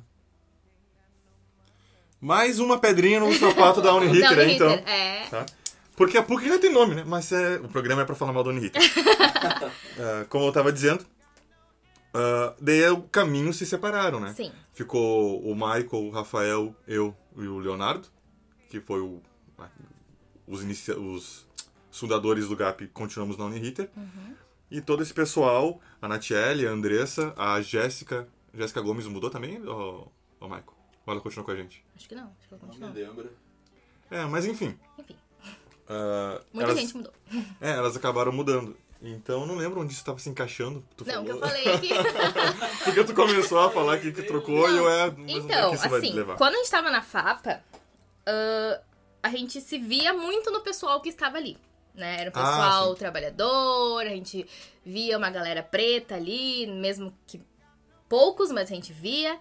Mais 2.20 2.60
uma 2.60 2.80
pedrinha 2.80 3.20
no 3.20 3.34
sapato 3.34 3.82
da 3.82 3.94
Uniriter, 3.94 4.40
hein, 4.40 4.56
então. 4.56 4.70
É. 4.70 5.28
Tá? 5.30 5.46
Porque 5.96 6.18
a 6.18 6.24
PUC 6.24 6.48
já 6.48 6.60
tem 6.60 6.72
nome, 6.72 6.96
né? 6.96 7.04
Mas 7.06 7.32
é, 7.32 7.58
o 7.58 7.68
programa 7.68 8.02
é 8.04 8.06
pra 8.06 8.16
falar 8.16 8.34
mal 8.34 8.44
da 8.44 8.50
Uniriter. 8.50 8.82
É, 10.00 10.26
como 10.26 10.46
eu 10.46 10.52
tava 10.52 10.72
dizendo, 10.72 11.04
ah, 12.14 12.54
daí 12.60 12.88
o 12.90 13.02
caminho 13.04 13.54
se 13.54 13.66
separaram, 13.66 14.20
né? 14.20 14.34
Sim. 14.36 14.52
Ficou 14.74 15.42
o 15.42 15.54
Michael, 15.56 15.90
o 15.92 16.10
Rafael, 16.10 16.76
eu 16.88 17.16
e 17.36 17.48
o 17.48 17.60
Leonardo, 17.60 18.08
que 18.70 18.80
foi 18.80 19.02
o, 19.02 19.22
os, 20.48 20.64
inicia, 20.64 20.98
os 21.00 21.48
fundadores 21.92 22.48
do 22.48 22.56
GAP, 22.56 22.88
continuamos 22.88 23.38
na 23.38 23.46
Uniriter. 23.46 23.90
E 24.70 24.82
todo 24.82 25.02
esse 25.02 25.14
pessoal, 25.14 25.80
a 26.02 26.08
Natiele, 26.08 26.68
a 26.68 26.72
Andressa, 26.72 27.34
a 27.38 27.62
Jéssica. 27.62 28.28
Jéssica 28.54 28.82
Gomes 28.82 29.06
mudou 29.08 29.30
também, 29.30 29.62
ô, 29.68 30.08
ô 30.40 30.46
Michael? 30.46 30.77
Ou 31.08 31.14
ela 31.14 31.22
continua 31.22 31.44
com 31.46 31.52
a 31.52 31.56
gente? 31.56 31.84
Acho 31.96 32.08
que 32.10 32.14
não, 32.16 32.32
acho 32.40 32.48
que 32.48 32.54
ela 32.54 32.62
Não 32.62 32.68
me 32.74 32.80
continua. 32.80 33.08
lembro. 33.08 33.32
É, 34.12 34.26
mas 34.26 34.46
enfim. 34.46 34.78
Enfim, 35.00 35.16
ah, 35.90 36.42
muita 36.54 36.70
elas, 36.72 36.82
gente 36.82 36.96
mudou. 36.98 37.14
É, 37.62 37.72
elas 37.72 37.96
acabaram 37.96 38.32
mudando. 38.32 38.78
Então 39.02 39.42
eu 39.42 39.48
não 39.48 39.56
lembro 39.56 39.80
onde 39.82 39.92
isso 39.94 40.02
estava 40.02 40.18
se 40.20 40.30
encaixando. 40.30 40.84
Tu 40.98 41.06
Não, 41.06 41.24
que 41.24 41.32
falou. 41.32 41.44
eu 41.44 41.48
falei 41.48 41.74
aqui. 41.74 41.90
Porque 42.84 43.04
tu 43.04 43.14
começou 43.14 43.60
a 43.60 43.70
falar 43.72 44.00
que, 44.00 44.12
que 44.12 44.24
trocou 44.24 44.70
e 44.70 44.76
eu 44.78 44.90
é. 44.90 45.08
É 45.08 45.14
Então, 45.28 45.72
que 45.72 45.88
vai 45.88 46.00
assim, 46.00 46.14
quando 46.38 46.56
a 46.56 46.58
gente 46.58 46.72
tava 46.72 46.90
na 46.90 47.02
FAPA, 47.02 47.64
ah, 48.26 48.82
a 49.24 49.30
gente 49.30 49.62
se 49.62 49.78
via 49.78 50.14
muito 50.14 50.52
no 50.52 50.62
pessoal 50.62 51.00
que 51.00 51.10
estava 51.10 51.38
ali. 51.38 51.58
Né? 51.94 52.22
Era 52.22 52.30
um 52.30 52.34
Ah, 52.36 52.44
pessoal 52.44 52.94
sim. 52.94 53.00
trabalhador, 53.00 54.02
a 54.02 54.10
gente 54.10 54.46
via 54.86 55.18
uma 55.18 55.30
galera 55.30 55.64
preta 55.64 56.16
ali, 56.16 56.68
mesmo 56.68 57.14
que 57.28 57.40
poucos, 58.10 58.52
mas 58.52 58.72
a 58.72 58.76
gente 58.76 58.92
via. 58.94 59.38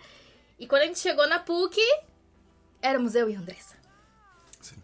E 0.58 0.66
quando 0.66 0.82
a 0.82 0.86
gente 0.86 0.98
chegou 0.98 1.26
na 1.28 1.38
PUC, 1.38 1.80
éramos 2.80 3.14
eu 3.14 3.28
e 3.28 3.36
a 3.36 3.38
Andressa. 3.38 3.76
Sim. 4.60 4.82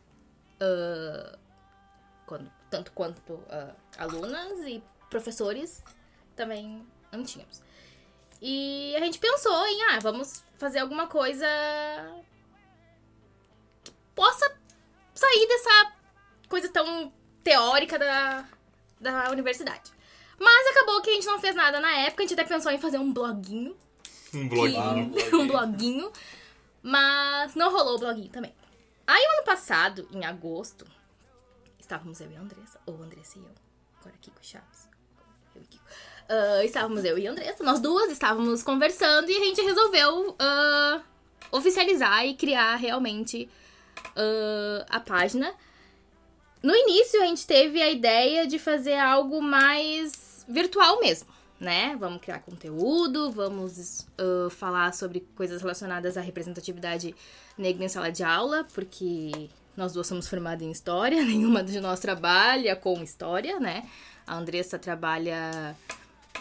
Ah, 0.60 1.38
quando, 2.26 2.52
tanto 2.70 2.92
quanto 2.92 3.42
ah, 3.48 3.74
alunas 3.98 4.60
e 4.66 4.82
professores 5.10 5.82
também 6.36 6.86
não 7.10 7.22
tínhamos. 7.24 7.62
E 8.40 8.94
a 8.96 9.00
gente 9.00 9.18
pensou 9.18 9.66
em, 9.66 9.82
ah, 9.84 9.98
vamos 10.00 10.42
fazer 10.56 10.80
alguma 10.80 11.06
coisa 11.06 11.46
que 13.84 13.92
possa 14.14 14.52
sair 15.14 15.46
dessa 15.46 15.92
coisa 16.48 16.68
tão 16.68 17.12
teórica 17.44 17.98
da, 17.98 18.48
da 19.00 19.30
universidade. 19.30 19.92
Mas 20.38 20.66
acabou 20.68 21.00
que 21.02 21.10
a 21.10 21.14
gente 21.14 21.26
não 21.26 21.38
fez 21.38 21.54
nada 21.54 21.78
na 21.78 21.92
época, 21.98 22.22
a 22.22 22.26
gente 22.26 22.38
até 22.38 22.44
pensou 22.44 22.72
em 22.72 22.78
fazer 22.78 22.98
um 22.98 23.12
bloguinho. 23.12 23.76
Um 24.34 24.48
que- 24.48 24.54
blog. 24.54 24.76
Ah, 24.76 24.90
um 24.92 25.08
bloguinho. 25.10 25.46
bloguinho. 25.46 26.12
Mas 26.82 27.54
não 27.54 27.70
rolou 27.70 27.96
o 27.96 27.98
bloguinho 27.98 28.28
também. 28.30 28.54
Aí, 29.06 29.22
o 29.24 29.32
ano 29.36 29.44
passado, 29.44 30.08
em 30.12 30.24
agosto, 30.24 30.86
estávamos 31.78 32.20
eu 32.20 32.30
e 32.30 32.36
a 32.36 32.40
Andressa, 32.40 32.80
ou 32.86 33.02
Andressa 33.02 33.38
e 33.38 33.42
eu, 33.42 33.48
agora 34.00 34.14
Kiko 34.20 34.38
Chaves. 34.42 34.88
Eu 35.54 35.62
e 35.62 35.66
Kiko. 35.66 35.84
Ah, 36.28 36.64
estávamos 36.64 37.04
eu 37.04 37.18
e 37.18 37.26
a 37.26 37.30
Andressa, 37.30 37.62
nós 37.62 37.80
duas 37.80 38.10
estávamos 38.10 38.62
conversando 38.62 39.30
e 39.30 39.36
a 39.36 39.44
gente 39.44 39.60
resolveu 39.60 40.34
ah, 40.38 41.00
oficializar 41.50 42.24
e 42.26 42.34
criar 42.34 42.76
realmente 42.76 43.48
ah, 44.16 44.86
a 44.88 45.00
página. 45.00 45.52
No 46.62 46.74
início, 46.74 47.20
a 47.22 47.26
gente 47.26 47.46
teve 47.46 47.82
a 47.82 47.90
ideia 47.90 48.46
de 48.46 48.58
fazer 48.58 48.96
algo 48.96 49.42
mais 49.42 50.44
virtual 50.48 51.00
mesmo, 51.00 51.31
né? 51.62 51.96
Vamos 51.96 52.20
criar 52.20 52.40
conteúdo, 52.40 53.30
vamos 53.30 54.04
ah, 54.18 54.50
falar 54.50 54.92
sobre 54.92 55.20
coisas 55.36 55.62
relacionadas 55.62 56.16
à 56.16 56.20
representatividade 56.20 57.14
negra 57.56 57.84
em 57.84 57.88
sala 57.88 58.10
de 58.10 58.24
aula, 58.24 58.66
porque 58.74 59.48
nós 59.76 59.92
duas 59.92 60.08
somos 60.08 60.28
formadas 60.28 60.62
em 60.62 60.72
história, 60.72 61.22
nenhuma 61.24 61.62
de 61.62 61.80
nós 61.80 62.00
trabalha 62.00 62.74
com 62.74 63.00
história, 63.02 63.60
né? 63.60 63.88
A 64.26 64.36
Andressa 64.36 64.76
trabalha 64.76 65.76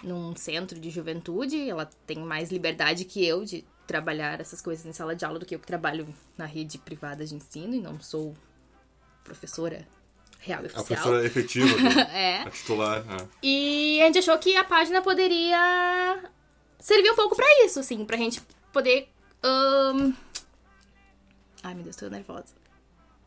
num 0.04 0.36
centro 0.36 0.80
de 0.80 0.90
juventude, 0.90 1.70
ela 1.70 1.88
tem 2.08 2.18
mais 2.18 2.52
liberdade 2.52 3.06
que 3.06 3.24
eu 3.24 3.46
de 3.46 3.64
trabalhar 3.86 4.42
essas 4.42 4.60
coisas 4.60 4.86
em 4.86 4.94
sala 4.94 5.16
de 5.16 5.24
aula 5.24 5.38
do 5.38 5.46
que 5.46 5.54
eu 5.54 5.60
que 5.60 5.68
trabalho 5.68 6.08
na 6.36 6.46
rede 6.46 6.80
privada 6.80 7.26
de 7.26 7.36
ensino 7.36 7.76
e 7.76 7.80
não 7.80 8.00
sou 8.00 8.34
professora 9.24 9.88
real 10.42 10.62
e 10.64 10.66
A 10.66 10.68
oficial. 10.68 10.86
professora 10.86 11.26
efetiva, 11.26 11.78
do- 11.78 12.00
É. 12.12 12.42
a 12.42 12.50
titular. 12.50 13.00
é. 13.00 13.28
E 13.42 14.02
a 14.02 14.06
gente 14.08 14.18
achou 14.20 14.38
que 14.38 14.56
a 14.58 14.64
página 14.64 15.02
poderia 15.02 16.20
servir 16.80 17.10
um 17.12 17.16
pouco 17.16 17.36
pra 17.36 17.46
isso, 17.66 17.80
assim, 17.80 18.04
pra 18.06 18.18
gente 18.18 18.42
poder. 18.74 19.08
ahn, 19.44 20.12
Ai, 21.64 21.76
meu 21.76 21.84
Deus, 21.84 21.96
tô 21.96 22.10
nervosa. 22.10 22.56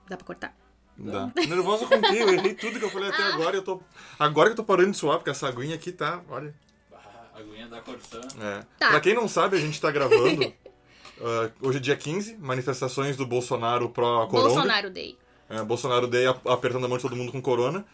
Dá 0.08 0.16
pra 0.16 0.26
cortar? 0.26 0.56
Dá. 0.96 1.30
Nervosa 1.48 1.86
contigo, 1.86 2.14
eu 2.30 2.34
errei 2.34 2.54
tudo 2.54 2.78
que 2.78 2.84
eu 2.84 2.90
falei 2.90 3.08
até 3.10 3.22
Ah. 3.22 3.34
agora. 3.34 3.56
e 3.56 3.58
Eu 3.58 3.62
tô... 3.64 3.80
Agora 4.18 4.48
que 4.48 4.52
eu 4.52 4.56
tô 4.56 4.64
parando 4.64 4.90
de 4.90 4.96
suar, 4.96 5.18
porque 5.18 5.30
essa 5.30 5.48
aguinha 5.48 5.74
aqui 5.76 5.92
tá. 5.92 6.20
Olha. 6.28 6.52
Ah, 6.92 6.98
a 7.34 7.38
aguinha 7.38 7.68
da 7.68 7.80
Corsã. 7.80 8.20
É. 8.40 8.64
Tá. 8.78 8.88
Pra 8.90 9.00
quem 9.00 9.14
não 9.14 9.28
sabe, 9.28 9.56
a 9.56 9.60
gente 9.60 9.80
tá 9.80 9.90
gravando. 9.90 10.52
ah, 11.20 11.50
hoje 11.62 11.78
é 11.78 11.80
dia 11.80 11.96
15, 11.96 12.36
manifestações 12.38 13.16
do 13.16 13.24
Bolsonaro 13.26 13.88
pró-Coronga. 13.90 14.48
Bolsonaro 14.48 14.90
Day. 14.90 15.16
É, 15.48 15.62
Bolsonaro 15.62 16.06
Day 16.06 16.26
ap- 16.26 16.46
apertando 16.48 16.84
a 16.84 16.88
mão 16.88 16.96
de 16.96 17.02
todo 17.02 17.16
mundo 17.16 17.30
com 17.32 17.40
corona. 17.42 17.84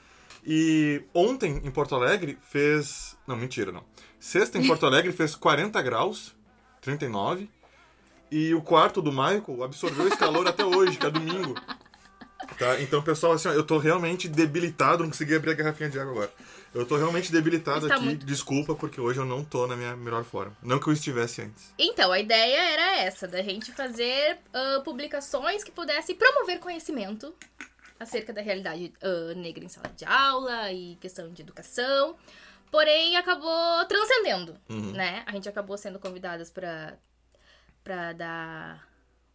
E 0.47 1.03
ontem, 1.13 1.61
em 1.65 1.71
Porto 1.71 1.95
Alegre, 1.95 2.39
fez. 2.43 3.17
Não, 3.27 3.37
mentira, 3.37 3.71
não. 3.73 3.83
Sexta, 4.19 4.59
em 4.59 4.67
Porto 4.67 4.87
Alegre, 4.87 5.13
fez 5.13 5.35
40 5.35 5.81
graus, 5.83 6.35
39. 6.81 7.51
E 8.31 8.55
o 8.55 8.63
quarto 8.63 9.03
do 9.03 9.11
Michael 9.11 9.65
absorveu 9.65 10.07
esse 10.07 10.17
calor 10.17 10.47
até 10.47 10.65
hoje, 10.65 10.97
que 10.97 11.05
é 11.07 11.11
domingo. 11.11 11.55
Tá? 12.59 12.81
Então, 12.81 13.03
pessoal, 13.03 13.33
assim, 13.33 13.49
ó, 13.49 13.53
eu 13.53 13.65
tô 13.65 13.79
realmente 13.79 14.29
debilitado, 14.29 15.03
não 15.03 15.11
consegui 15.11 15.35
abrir 15.35 15.51
a 15.51 15.55
garrafinha 15.55 15.91
de 15.91 15.99
água 15.99 16.13
agora. 16.13 16.33
Eu 16.73 16.87
tô 16.87 16.97
realmente 16.97 17.33
debilitado 17.33 17.87
Está 17.87 17.97
aqui, 17.97 18.05
muito. 18.05 18.25
desculpa, 18.25 18.75
porque 18.77 19.01
hoje 19.01 19.19
eu 19.19 19.25
não 19.25 19.45
tô 19.45 19.67
na 19.67 19.75
minha 19.77 19.97
melhor 19.97 20.23
forma. 20.25 20.57
Não 20.63 20.79
que 20.79 20.87
eu 20.89 20.93
estivesse 20.93 21.43
antes. 21.43 21.75
Então, 21.79 22.13
a 22.13 22.19
ideia 22.21 22.61
era 22.73 22.97
essa, 22.99 23.27
da 23.27 23.43
gente 23.43 23.73
fazer 23.73 24.39
ah, 24.53 24.81
publicações 24.85 25.65
que 25.65 25.73
pudessem 25.73 26.15
promover 26.15 26.61
conhecimento 26.61 27.35
acerca 27.99 28.33
da 28.33 28.41
realidade 28.41 28.93
ah, 29.03 29.35
negra 29.35 29.65
em 29.65 29.69
sala 29.69 29.89
de 29.97 30.05
aula 30.05 30.71
e 30.73 30.95
questão 30.97 31.33
de 31.33 31.43
educação. 31.43 32.17
Porém, 32.71 33.17
acabou 33.17 33.85
transcendendo, 33.87 34.57
Uhum. 34.69 34.93
né? 34.93 35.25
A 35.27 35.33
gente 35.33 35.49
acabou 35.49 35.77
sendo 35.77 35.99
convidadas 35.99 36.51
pra, 36.51 36.97
pra 37.83 38.13
dar 38.13 38.89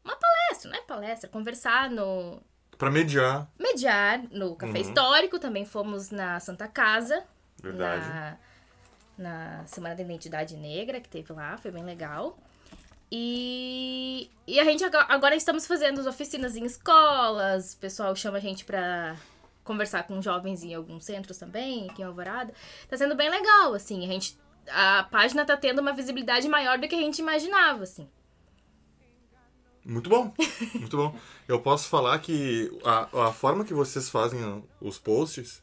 uma 0.05 0.15
palestra, 0.15 0.71
não 0.71 0.77
é 0.77 0.81
palestra, 0.83 1.29
conversar 1.29 1.89
no... 1.89 2.41
Pra 2.77 2.91
mediar, 2.91 3.47
Mediar 3.59 4.21
no 4.31 4.55
Café 4.55 4.73
Uhum. 4.73 4.81
Histórico, 4.81 5.39
também 5.39 5.65
fomos 5.65 6.11
na 6.11 6.39
Santa 6.39 6.67
Casa, 6.67 7.23
verdade. 7.61 8.07
na, 8.09 8.37
na 9.17 9.65
Semana 9.65 9.95
da 9.95 10.01
Identidade 10.03 10.55
Negra, 10.57 10.99
que 10.99 11.07
teve 11.09 11.31
lá, 11.33 11.57
foi 11.57 11.71
bem 11.71 11.83
legal. 11.83 12.37
E, 13.11 14.29
e 14.47 14.59
a 14.59 14.63
gente 14.63 14.83
agora, 14.83 15.05
agora 15.09 15.35
estamos 15.35 15.65
fazendo 15.65 15.99
as 16.01 16.07
oficinas 16.07 16.55
em 16.55 16.65
escolas, 16.65 17.73
o 17.73 17.77
pessoal 17.77 18.15
chama 18.15 18.37
a 18.37 18.41
gente 18.41 18.65
pra 18.65 19.15
conversar 19.63 20.03
com 20.03 20.21
jovens 20.21 20.63
em 20.63 20.73
alguns 20.73 21.05
centros 21.05 21.37
também, 21.37 21.89
aqui 21.89 22.01
em 22.01 22.05
Alvorada. 22.05 22.53
Tá 22.89 22.97
sendo 22.97 23.15
bem 23.15 23.29
legal, 23.29 23.73
assim, 23.73 24.03
a 24.03 24.07
gente... 24.07 24.37
A 24.67 25.03
página 25.03 25.45
tá 25.45 25.55
tendo 25.55 25.79
uma 25.79 25.93
visibilidade 25.93 26.47
maior 26.49 26.79
do 26.79 26.87
que 26.87 26.95
a 26.95 26.99
gente 26.99 27.19
imaginava, 27.19 27.83
assim. 27.83 28.09
Muito 29.85 30.09
bom, 30.09 30.33
muito 30.73 30.97
bom. 30.97 31.15
Eu 31.47 31.59
posso 31.59 31.87
falar 31.87 32.17
que 32.17 32.71
a, 32.83 33.27
a 33.27 33.31
forma 33.31 33.63
que 33.63 33.73
vocês 33.73 34.09
fazem 34.09 34.39
os 34.81 34.97
posts, 34.97 35.61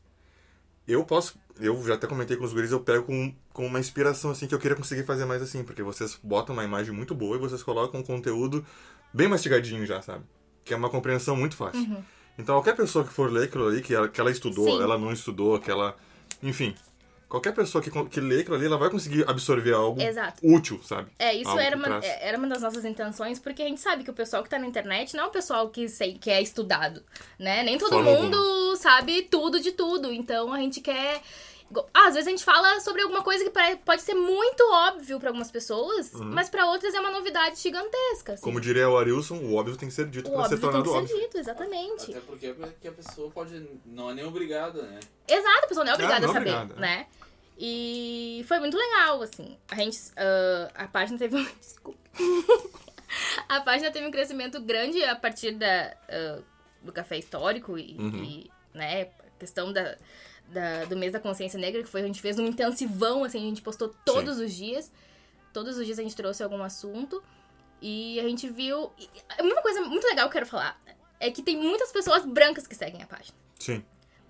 eu 0.87 1.05
posso. 1.05 1.37
eu 1.59 1.83
já 1.85 1.95
até 1.95 2.07
comentei 2.07 2.37
com 2.37 2.45
os 2.45 2.53
guris, 2.53 2.71
eu 2.71 2.79
pego 2.79 3.05
com, 3.05 3.35
com 3.53 3.67
uma 3.67 3.81
inspiração, 3.81 4.31
assim, 4.31 4.47
que 4.47 4.55
eu 4.55 4.61
queria 4.61 4.77
conseguir 4.77 5.03
fazer 5.05 5.25
mais 5.25 5.43
assim, 5.43 5.65
porque 5.65 5.83
vocês 5.83 6.17
botam 6.23 6.55
uma 6.55 6.63
imagem 6.63 6.95
muito 6.95 7.17
boa 7.17 7.37
e 7.37 7.41
vocês 7.41 7.65
colocam 7.65 7.99
um 7.99 8.05
conteúdo 8.05 8.65
bem 9.13 9.27
mastigadinho 9.27 9.85
já, 9.85 10.01
sabe? 10.01 10.25
Que 10.65 10.73
é 10.73 10.77
uma 10.77 10.89
compreensão 10.89 11.35
muito 11.35 11.57
fácil. 11.57 11.81
Uhum. 11.81 12.05
Então, 12.39 12.55
qualquer 12.55 12.77
pessoa 12.77 13.05
que 13.05 13.13
for 13.13 13.31
ler 13.31 13.45
aquilo 13.45 13.67
ali, 13.67 13.83
que 13.83 13.93
ela, 13.93 14.09
que 14.09 14.21
ela 14.21 14.31
estudou, 14.31 14.77
Sim. 14.77 14.83
ela 14.83 14.97
não 14.97 15.13
estudou, 15.13 15.59
que 15.59 15.71
ela... 15.71 15.97
Enfim, 16.41 16.75
qualquer 17.33 17.55
pessoa 17.55 17.83
que, 17.83 17.91
que 17.91 18.21
lê 18.21 18.41
aquilo 18.41 18.57
ali, 18.57 18.67
ela 18.67 18.77
vai 18.77 18.91
conseguir 18.91 19.25
absorver 19.27 19.73
algo 19.73 20.03
Exato. 20.03 20.39
útil, 20.47 20.79
sabe? 20.85 21.11
É, 21.19 21.35
isso 21.35 21.49
Algo 21.49 21.63
era 21.63 21.75
uma, 21.75 21.87
traz. 21.87 22.05
é, 22.05 22.29
era 22.29 22.37
uma 22.37 22.47
das 22.47 22.61
nossas 22.61 22.85
intenções, 22.85 23.39
porque 23.39 23.63
a 23.63 23.67
gente 23.67 23.81
sabe 23.81 24.05
que 24.05 24.11
o 24.11 24.13
pessoal 24.13 24.43
que 24.43 24.51
tá 24.51 24.59
na 24.59 24.67
internet 24.67 25.17
não 25.17 25.25
é 25.25 25.27
um 25.29 25.31
pessoal 25.31 25.71
que, 25.71 25.89
sei, 25.89 26.19
que 26.19 26.31
é 26.31 26.43
estudado, 26.43 27.03
né? 27.39 27.63
Nem 27.63 27.79
todo 27.79 27.89
Forma 27.89 28.11
mundo 28.11 28.77
sabe 28.77 29.23
tudo 29.23 29.59
de 29.61 29.73
tudo, 29.73 30.13
então 30.13 30.53
a 30.53 30.59
gente 30.59 30.83
quer... 30.83 31.23
Ah, 31.95 32.09
às 32.09 32.15
vezes 32.15 32.29
a 32.29 32.31
gente 32.31 32.45
fala 32.45 32.81
sobre 32.81 33.01
alguma 33.01 33.23
coisa 33.23 33.43
que 33.43 33.77
pode 33.83 34.03
ser 34.03 34.13
muito 34.13 34.63
óbvio 34.71 35.19
pra 35.19 35.31
algumas 35.31 35.51
pessoas, 35.51 36.13
mas 36.13 36.51
pra 36.51 36.67
outras 36.67 36.93
é 36.93 37.01
uma 37.01 37.11
novidade 37.11 37.59
gigantesca. 37.59 38.35
assim. 38.35 38.43
Uhum. 38.45 38.53
Como 38.53 38.61
diria 38.61 38.91
o 38.91 38.99
Arilson, 38.99 39.37
o 39.37 39.55
óbvio 39.55 39.75
tem 39.79 39.89
que 39.89 39.95
ser 39.95 40.07
dito 40.07 40.31
para 40.31 40.49
ser 40.49 40.57
óbvio 40.57 40.59
tem 40.59 40.71
tornado 40.71 40.85
que 40.85 40.91
ser 40.91 40.97
óbvio. 40.99 41.19
dito, 41.19 41.39
exatamente. 41.39 42.11
Até 42.11 42.21
porque 42.21 42.47
é 42.49 42.55
que 42.79 42.89
a 42.89 42.93
pessoa 42.93 43.31
pode. 43.31 43.67
Não 43.87 44.11
é 44.11 44.13
nem 44.13 44.27
obrigada, 44.27 44.83
né? 44.83 45.01
Exato, 45.27 45.65
a 45.65 45.67
pessoa 45.67 45.83
não 45.87 45.93
é 45.93 45.95
obrigada 45.95 46.27
não 46.27 46.31
a 46.31 46.35
saber, 46.35 46.55
obrigada, 46.55 46.87
é. 46.87 47.07
E 47.65 48.45
foi 48.49 48.59
muito 48.59 48.77
legal, 48.77 49.23
assim. 49.23 49.57
A 49.71 49.77
gente. 49.77 49.97
ah, 50.17 50.71
a 50.75 50.89
página 50.89 51.17
teve 51.17 51.37
um. 51.37 51.45
Desculpa. 51.61 51.99
a 53.49 53.61
página 53.61 53.89
teve 53.93 54.05
um 54.05 54.11
crescimento 54.11 54.61
grande 54.61 55.01
a 55.05 55.15
partir 55.15 55.53
da, 55.53 55.97
ah, 56.09 56.41
do 56.83 56.93
café 56.93 57.17
histórico 57.19 57.79
e, 57.79 57.97
Uhum. 57.97 58.25
e, 58.25 58.51
né, 58.75 59.05
questão 59.39 59.73
da, 59.73 59.97
da- 60.49 60.87
do 60.87 60.97
mês 60.97 61.13
da 61.13 61.21
consciência 61.21 61.57
negra, 61.59 61.85
que 61.85 61.89
foi, 61.89 62.01
a 62.03 62.07
gente 62.07 62.21
fez 62.21 62.37
um 62.37 62.47
intensivão, 62.47 63.23
assim, 63.23 63.39
a 63.39 63.49
gente 63.49 63.63
postou 63.63 63.95
todos 64.05 64.39
os 64.39 64.53
dias. 64.53 64.91
Todos 65.53 65.77
os 65.79 65.87
dias 65.87 66.01
a 66.01 66.03
gente 66.03 66.17
trouxe 66.17 66.43
algum 66.43 66.63
assunto. 66.65 67.23
E 67.81 68.19
a 68.19 68.25
gente 68.25 68.49
viu. 68.49 68.91
e- 68.99 69.09
Uma 69.41 69.63
coisa 69.63 69.83
muito 69.83 70.05
legal 70.09 70.27
que 70.29 70.31
eu 70.37 70.41
quero 70.41 70.47
falar 70.47 70.81
é 71.21 71.31
que 71.31 71.43
tem 71.43 71.57
muitas 71.57 71.93
pessoas 71.93 72.25
brancas 72.27 72.67
que 72.67 72.75
seguem 72.75 73.03
a 73.03 73.07
página. 73.07 73.37
Sim, 73.59 73.85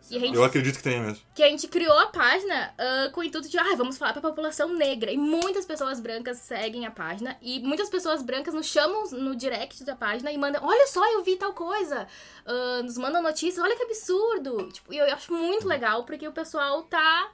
gente 0.09 0.35
eu 0.35 0.45
acredito 0.45 0.77
que 0.77 0.83
tenha 0.83 1.01
mesmo. 1.01 1.23
que 1.35 1.43
a 1.43 1.49
gente 1.49 1.67
criou 1.69 1.97
a 1.99 2.07
página 2.07 2.75
ah, 2.79 3.11
com 3.13 3.21
o 3.21 3.25
intuito 3.25 3.49
de, 3.49 3.59
ah, 3.59 3.75
vamos 3.77 3.97
falar 3.97 4.13
pra 4.13 4.23
população 4.23 4.69
negra. 4.75 5.11
E 5.11 5.17
muitas 5.17 5.65
pessoas 5.65 6.01
brancas 6.01 6.39
seguem 6.39 6.85
a 6.87 6.91
página. 6.91 7.37
E 7.41 7.61
muitas 7.61 7.89
pessoas 7.89 8.23
brancas 8.23 8.53
nos 8.55 8.67
chamam 8.67 9.11
no 9.13 9.35
direct 9.37 9.83
da 9.85 9.95
página 9.97 10.31
e 10.33 10.37
mandam, 10.39 10.63
olha 10.65 10.87
só, 10.87 11.05
eu 11.13 11.23
vi 11.23 11.37
tal 11.37 11.53
coisa. 11.55 12.07
Ah, 12.47 12.81
nos 12.83 12.97
mandam 12.99 13.23
notícias, 13.23 13.65
olha 13.65 13.77
que 13.77 13.83
absurdo. 13.85 14.69
Tipo, 14.73 14.93
e 14.93 14.99
eu 14.99 15.05
acho 15.13 15.33
muito 15.33 15.67
legal 15.67 16.05
porque 16.05 16.27
o 16.29 16.33
pessoal 16.33 16.83
tá, 16.85 17.31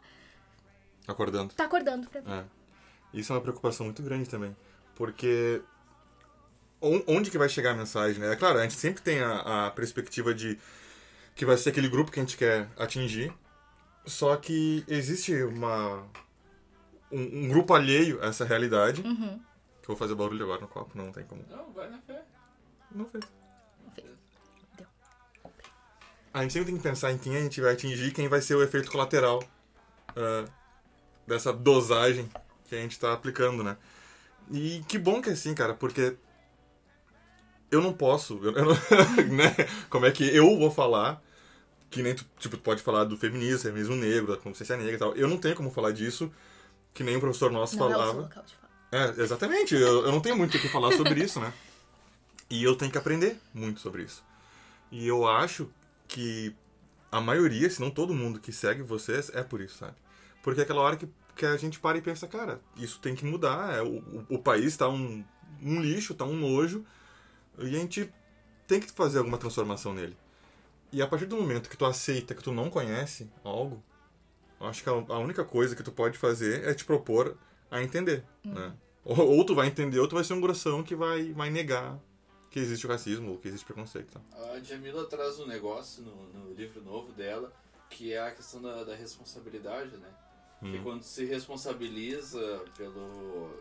Acordando. 1.06 1.54
tá 1.54 1.64
acordando 1.64 2.08
pra 2.08 2.20
É. 2.20 2.44
Isso 3.14 3.32
é 3.32 3.36
uma 3.36 3.40
preocupação 3.42 3.86
muito 3.86 4.02
grande 4.02 4.28
também. 4.28 4.54
Porque 4.94 5.62
on- 6.82 7.02
onde 7.06 7.30
que 7.30 7.38
vai 7.38 7.48
chegar 7.48 7.70
a 7.70 7.74
mensagem, 7.74 8.20
né? 8.20 8.32
É 8.32 8.36
claro, 8.36 8.58
a 8.58 8.62
gente 8.62 8.74
sempre 8.74 9.02
tem 9.02 9.20
a, 9.20 9.66
a 9.66 9.70
perspectiva 9.70 10.34
de 10.34 10.58
que 11.38 11.46
vai 11.46 11.56
ser 11.56 11.70
aquele 11.70 11.88
grupo 11.88 12.10
que 12.10 12.18
a 12.18 12.22
gente 12.22 12.36
quer 12.36 12.68
atingir. 12.76 13.32
Só 14.04 14.36
que 14.36 14.84
existe 14.88 15.32
uma 15.44 16.04
um, 17.12 17.44
um 17.44 17.48
grupo 17.48 17.72
alheio 17.74 18.20
a 18.20 18.26
essa 18.26 18.44
realidade. 18.44 19.02
Uhum. 19.02 19.38
Que 19.80 19.84
eu 19.84 19.94
vou 19.94 19.96
fazer 19.96 20.16
barulho 20.16 20.42
agora 20.42 20.60
no 20.60 20.66
copo, 20.66 20.98
não 20.98 21.12
tem 21.12 21.24
como. 21.24 21.44
Não, 21.48 21.72
vai 21.72 21.88
na 21.88 21.98
fé. 21.98 22.24
Não 22.90 23.06
fez. 23.06 23.24
Deu. 23.96 24.16
A 26.34 26.42
gente 26.42 26.52
sempre 26.52 26.72
tem 26.72 26.76
que 26.76 26.82
pensar 26.82 27.12
em 27.12 27.18
quem 27.18 27.36
a 27.36 27.40
gente 27.40 27.60
vai 27.60 27.72
atingir, 27.72 28.12
quem 28.12 28.26
vai 28.26 28.42
ser 28.42 28.56
o 28.56 28.62
efeito 28.62 28.90
colateral 28.90 29.40
ah, 30.16 30.44
dessa 31.24 31.52
dosagem 31.52 32.28
que 32.68 32.74
a 32.74 32.80
gente 32.80 32.98
tá 32.98 33.12
aplicando, 33.12 33.62
né? 33.62 33.76
E 34.50 34.82
que 34.88 34.98
bom 34.98 35.22
que 35.22 35.30
é 35.30 35.34
assim, 35.34 35.54
cara, 35.54 35.72
porque 35.72 36.16
eu 37.70 37.80
não 37.80 37.92
posso, 37.92 38.40
eu, 38.42 38.56
eu 38.56 38.64
não- 38.64 38.74
né? 39.36 39.54
Como 39.88 40.04
é 40.04 40.10
que 40.10 40.24
eu 40.34 40.58
vou 40.58 40.70
falar 40.70 41.22
que 41.90 42.02
nem 42.02 42.14
tu, 42.14 42.24
tipo, 42.38 42.56
tu 42.56 42.62
pode 42.62 42.82
falar 42.82 43.04
do 43.04 43.16
feminismo, 43.16 43.60
feminismo 43.60 43.96
negro, 43.96 44.32
da 44.32 44.36
consciência 44.40 44.76
negra 44.76 44.94
e 44.94 44.98
tal. 44.98 45.14
Eu 45.14 45.28
não 45.28 45.38
tenho 45.38 45.54
como 45.54 45.70
falar 45.70 45.92
disso 45.92 46.30
que 46.92 47.02
nem 47.02 47.16
um 47.16 47.20
professor 47.20 47.50
nosso 47.50 47.76
Não 47.76 47.84
é 47.84 47.86
o 47.86 47.90
seu 47.90 47.98
falava. 47.98 48.20
local 48.22 48.44
de. 48.44 48.58
É, 48.90 49.22
exatamente. 49.22 49.74
Eu, 49.74 50.06
eu 50.06 50.12
não 50.12 50.20
tenho 50.20 50.36
muito 50.36 50.56
o 50.56 50.60
que 50.60 50.68
falar 50.68 50.96
sobre 50.96 51.22
isso, 51.22 51.40
né? 51.40 51.52
E 52.50 52.64
eu 52.64 52.74
tenho 52.74 52.90
que 52.90 52.98
aprender 52.98 53.38
muito 53.52 53.80
sobre 53.80 54.02
isso. 54.02 54.24
E 54.90 55.06
eu 55.06 55.28
acho 55.28 55.70
que 56.06 56.54
a 57.12 57.20
maioria, 57.20 57.68
se 57.68 57.80
não 57.80 57.90
todo 57.90 58.14
mundo 58.14 58.40
que 58.40 58.52
segue 58.52 58.82
vocês, 58.82 59.30
é 59.34 59.42
por 59.42 59.60
isso, 59.60 59.78
sabe? 59.78 59.94
Porque 60.42 60.60
é 60.60 60.64
aquela 60.64 60.80
hora 60.80 60.96
que, 60.96 61.08
que 61.36 61.44
a 61.44 61.56
gente 61.56 61.78
para 61.78 61.98
e 61.98 62.02
pensa, 62.02 62.26
cara, 62.26 62.60
isso 62.76 62.98
tem 63.00 63.14
que 63.14 63.24
mudar. 63.24 63.74
É, 63.74 63.82
o, 63.82 63.98
o, 63.98 64.26
o 64.30 64.38
país 64.38 64.76
tá 64.76 64.88
um, 64.88 65.22
um 65.62 65.80
lixo, 65.80 66.14
tá 66.14 66.24
um 66.24 66.36
nojo. 66.36 66.84
E 67.58 67.66
a 67.76 67.78
gente 67.78 68.10
tem 68.66 68.80
que 68.80 68.90
fazer 68.90 69.18
alguma 69.18 69.36
transformação 69.36 69.92
nele. 69.92 70.16
E 70.92 71.02
a 71.02 71.06
partir 71.06 71.26
do 71.26 71.36
momento 71.36 71.68
que 71.68 71.76
tu 71.76 71.84
aceita 71.84 72.34
que 72.34 72.42
tu 72.42 72.52
não 72.52 72.70
conhece 72.70 73.30
algo, 73.44 73.82
eu 74.60 74.66
acho 74.66 74.82
que 74.82 74.88
a, 74.88 75.18
única 75.18 75.44
coisa 75.44 75.76
que 75.76 75.82
tu 75.82 75.92
pode 75.92 76.18
fazer 76.18 76.66
é 76.66 76.74
te 76.74 76.84
propor 76.84 77.36
a 77.70 77.82
entender, 77.82 78.24
né? 78.44 78.74
Ou, 79.04 79.38
ou 79.38 79.44
tu 79.44 79.54
vai 79.54 79.68
entender, 79.68 79.98
ou 79.98 80.08
tu 80.08 80.14
vai 80.14 80.24
ser 80.24 80.34
um 80.34 80.40
grossão 80.40 80.82
que 80.82 80.94
vai, 80.94 81.32
vai 81.32 81.50
negar 81.50 81.98
que 82.50 82.58
existe 82.58 82.86
o 82.86 82.88
racismo, 82.88 83.32
ou 83.32 83.38
que 83.38 83.48
existe 83.48 83.64
preconceito. 83.64 84.12
tal. 84.12 84.52
A 84.52 84.60
Jamila 84.60 85.04
traz 85.06 85.38
um 85.38 85.46
negócio 85.46 86.02
no, 86.02 86.32
no 86.32 86.54
livro 86.54 86.82
novo 86.82 87.12
dela, 87.12 87.52
que 87.90 88.12
é 88.12 88.20
a 88.20 88.30
questão 88.30 88.60
da, 88.60 88.84
da 88.84 88.94
responsabilidade, 88.94 89.96
né? 89.96 90.08
Que 90.60 90.80
quando 90.82 91.02
se 91.02 91.24
responsabiliza 91.24 92.64
pelo 92.76 93.54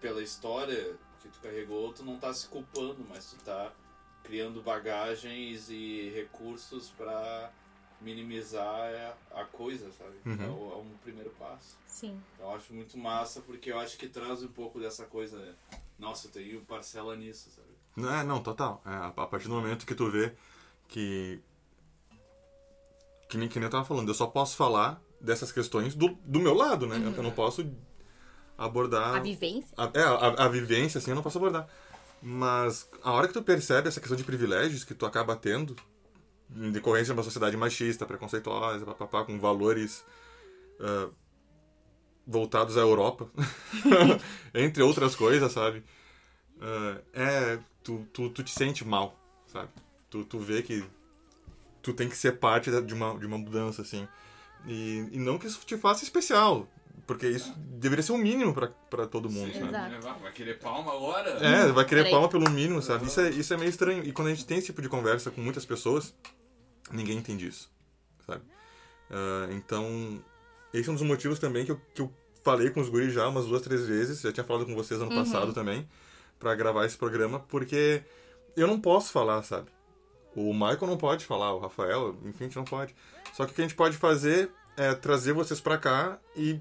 pela 0.00 0.20
história 0.20 0.96
que 1.20 1.28
tu 1.28 1.38
carregou, 1.40 1.92
tu 1.92 2.04
não 2.04 2.18
tá 2.18 2.34
se 2.34 2.48
culpando, 2.48 3.06
mas 3.08 3.30
tu 3.30 3.36
tá 3.44 3.72
criando 4.22 4.62
bagagens 4.62 5.68
e 5.70 6.10
recursos 6.14 6.90
pra 6.90 7.50
minimizar 8.00 9.16
a 9.32 9.44
coisa, 9.44 9.90
sabe? 9.92 10.16
Uhum. 10.26 10.44
É, 10.44 10.48
o- 10.48 10.72
é 10.72 10.76
um 10.82 10.96
primeiro 11.02 11.30
passo. 11.38 11.76
Sim. 11.86 12.20
Eu 12.38 12.50
acho 12.52 12.72
muito 12.74 12.98
massa 12.98 13.40
porque 13.40 13.70
eu 13.70 13.78
acho 13.78 13.96
que 13.96 14.08
traz 14.08 14.42
um 14.42 14.48
pouco 14.48 14.80
dessa 14.80 15.04
coisa. 15.06 15.54
Nossa, 15.98 16.26
eu 16.26 16.32
tenho 16.32 16.60
parcela 16.62 17.14
nisso, 17.16 17.50
sabe? 17.54 17.68
Não, 17.96 18.12
é, 18.14 18.24
não, 18.24 18.42
total. 18.42 18.82
É, 18.84 18.90
a, 18.90 19.10
partir 19.26 19.48
do 19.48 19.54
momento 19.54 19.86
que 19.86 19.94
tu 19.94 20.10
vê 20.10 20.32
que. 20.88 21.40
Que 23.28 23.38
nem, 23.38 23.48
que 23.48 23.58
nem 23.58 23.66
eu 23.66 23.70
tava 23.70 23.84
falando, 23.84 24.08
eu 24.08 24.14
só 24.14 24.26
posso 24.26 24.56
falar 24.56 25.00
dessas 25.20 25.50
questões 25.52 25.94
do, 25.94 26.08
do 26.24 26.40
meu 26.40 26.54
lado, 26.54 26.86
né? 26.86 26.96
Eu 27.16 27.22
não 27.22 27.30
posso 27.30 27.64
abordar. 28.58 29.16
A 29.16 29.20
vivência. 29.20 29.74
A, 29.76 29.84
é, 29.94 30.02
a, 30.02 30.44
a 30.44 30.48
vivência, 30.48 30.98
assim, 30.98 31.10
eu 31.12 31.14
não 31.14 31.22
posso 31.22 31.38
abordar. 31.38 31.66
Mas 32.22 32.88
a 33.02 33.10
hora 33.10 33.26
que 33.26 33.34
tu 33.34 33.42
percebe 33.42 33.88
essa 33.88 34.00
questão 34.00 34.16
de 34.16 34.22
privilégios 34.22 34.84
que 34.84 34.94
tu 34.94 35.04
acaba 35.04 35.34
tendo, 35.34 35.74
em 36.54 36.70
decorrência 36.70 37.06
de 37.06 37.18
uma 37.18 37.24
sociedade 37.24 37.56
machista, 37.56 38.06
preconceituosa, 38.06 38.86
papapá, 38.86 39.24
com 39.24 39.40
valores 39.40 40.04
ah, 40.78 41.08
voltados 42.26 42.76
à 42.76 42.80
Europa, 42.80 43.28
entre 44.54 44.82
outras 44.82 45.16
coisas, 45.16 45.50
sabe? 45.50 45.82
Ah, 46.60 47.00
é, 47.12 47.58
tu, 47.82 48.06
tu, 48.12 48.30
tu 48.30 48.44
te 48.44 48.52
sente 48.52 48.84
mal, 48.84 49.18
sabe? 49.46 49.70
Tu, 50.08 50.24
tu 50.24 50.38
vê 50.38 50.62
que 50.62 50.84
tu 51.82 51.92
tem 51.92 52.08
que 52.08 52.16
ser 52.16 52.38
parte 52.38 52.70
de 52.70 52.94
uma, 52.94 53.18
de 53.18 53.26
uma 53.26 53.38
mudança, 53.38 53.82
assim. 53.82 54.06
E, 54.66 55.08
e 55.10 55.18
não 55.18 55.38
que 55.38 55.46
isso 55.48 55.60
te 55.66 55.76
faça 55.76 56.04
especial, 56.04 56.68
porque 57.06 57.28
isso 57.28 57.52
deveria 57.56 58.02
ser 58.02 58.12
o 58.12 58.18
mínimo 58.18 58.54
pra, 58.54 58.68
pra 58.88 59.06
todo 59.06 59.30
mundo, 59.30 59.52
Sim, 59.52 59.70
sabe? 59.70 59.96
Exato. 59.96 60.20
Vai 60.20 60.32
querer 60.32 60.58
palma 60.58 60.92
agora? 60.92 61.30
É, 61.30 61.72
vai 61.72 61.84
querer 61.84 62.02
Peraí. 62.02 62.12
palma 62.12 62.28
pelo 62.28 62.48
mínimo, 62.50 62.80
sabe? 62.82 63.06
Isso 63.06 63.20
é, 63.20 63.30
isso 63.30 63.52
é 63.52 63.56
meio 63.56 63.68
estranho. 63.68 64.04
E 64.04 64.12
quando 64.12 64.28
a 64.28 64.30
gente 64.30 64.46
tem 64.46 64.58
esse 64.58 64.66
tipo 64.66 64.80
de 64.80 64.88
conversa 64.88 65.30
com 65.30 65.40
muitas 65.40 65.64
pessoas, 65.64 66.14
ninguém 66.90 67.18
entende 67.18 67.46
isso, 67.46 67.70
sabe? 68.26 68.42
Ah, 69.10 69.48
então, 69.50 70.22
esse 70.72 70.88
é 70.88 70.92
um 70.92 70.94
dos 70.94 71.04
motivos 71.04 71.38
também 71.38 71.64
que 71.64 71.72
eu, 71.72 71.80
que 71.94 72.02
eu 72.02 72.12
falei 72.42 72.70
com 72.70 72.80
os 72.80 72.88
guris 72.88 73.12
já 73.12 73.28
umas 73.28 73.46
duas, 73.46 73.62
três 73.62 73.86
vezes, 73.86 74.20
já 74.20 74.32
tinha 74.32 74.44
falado 74.44 74.66
com 74.66 74.74
vocês 74.74 75.00
ano 75.00 75.14
passado 75.14 75.52
também, 75.52 75.88
pra 76.38 76.54
gravar 76.54 76.86
esse 76.86 76.96
programa, 76.96 77.40
porque 77.40 78.02
eu 78.56 78.66
não 78.66 78.80
posso 78.80 79.12
falar, 79.12 79.42
sabe? 79.42 79.70
O 80.34 80.52
Michael 80.54 80.86
não 80.86 80.96
pode 80.96 81.26
falar, 81.26 81.52
o 81.52 81.58
Rafael, 81.58 82.16
enfim, 82.24 82.44
a 82.44 82.46
gente 82.46 82.56
não 82.56 82.64
pode. 82.64 82.94
Só 83.34 83.44
que 83.44 83.52
o 83.52 83.54
que 83.54 83.60
a 83.60 83.64
gente 83.64 83.76
pode 83.76 83.96
fazer 83.96 84.50
é 84.76 84.94
trazer 84.94 85.34
vocês 85.34 85.60
pra 85.60 85.76
cá 85.76 86.18
e, 86.34 86.58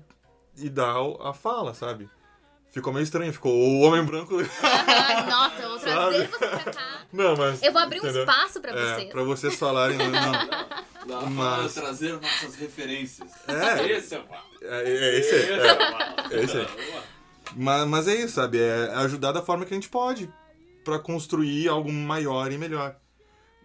e 0.57 0.69
dar 0.69 1.01
o- 1.01 1.21
a 1.21 1.33
fala, 1.33 1.73
sabe? 1.73 2.09
Ficou 2.71 2.93
meio 2.93 3.03
estranho, 3.03 3.33
ficou 3.33 3.51
o 3.53 3.81
homem 3.81 4.03
branco. 4.03 4.33
Nossa, 4.37 5.61
eu 5.61 5.69
vou 5.69 5.79
trazer 5.79 5.91
Sabe? 6.19 6.27
você 6.27 6.47
pra 6.47 6.71
cá. 6.73 7.01
Não, 7.11 7.35
mas. 7.35 7.61
Eu 7.61 7.73
vou 7.73 7.81
abrir 7.81 7.97
um 7.99 8.03
entendeu? 8.03 8.21
espaço 8.21 8.61
pra 8.61 8.71
É, 8.71 8.95
vocês. 8.95 9.09
pra 9.11 9.23
vocês 9.23 9.55
falarem. 9.55 9.97
Não, 9.97 10.07
não. 10.09 10.31
Dá 11.07 11.21
Mas- 11.29 11.73
pra 11.73 11.81
trazer 11.83 12.13
nossas 12.13 12.55
referências. 12.55 13.29
É. 13.47 13.91
Esse 13.91 14.15
é 14.15 14.19
o. 14.19 14.23
É, 14.61 14.83
é 14.89 15.19
esse 15.19 15.35
aí. 15.35 15.41
Esse 15.41 15.51
é. 15.51 15.67
é 15.67 15.73
o 15.73 15.77
papo. 15.77 16.33
É 16.33 16.43
esse 16.43 16.57
aí. 16.57 16.67
Mas, 17.57 17.87
mas 17.87 18.07
é 18.07 18.15
isso, 18.15 18.35
sabe? 18.35 18.59
É 18.61 18.91
ajudar 18.95 19.33
da 19.33 19.41
forma 19.41 19.65
que 19.65 19.73
a 19.73 19.75
gente 19.75 19.89
pode 19.89 20.31
pra 20.85 20.97
construir 20.97 21.67
algo 21.67 21.91
maior 21.91 22.49
e 22.51 22.57
melhor. 22.57 22.95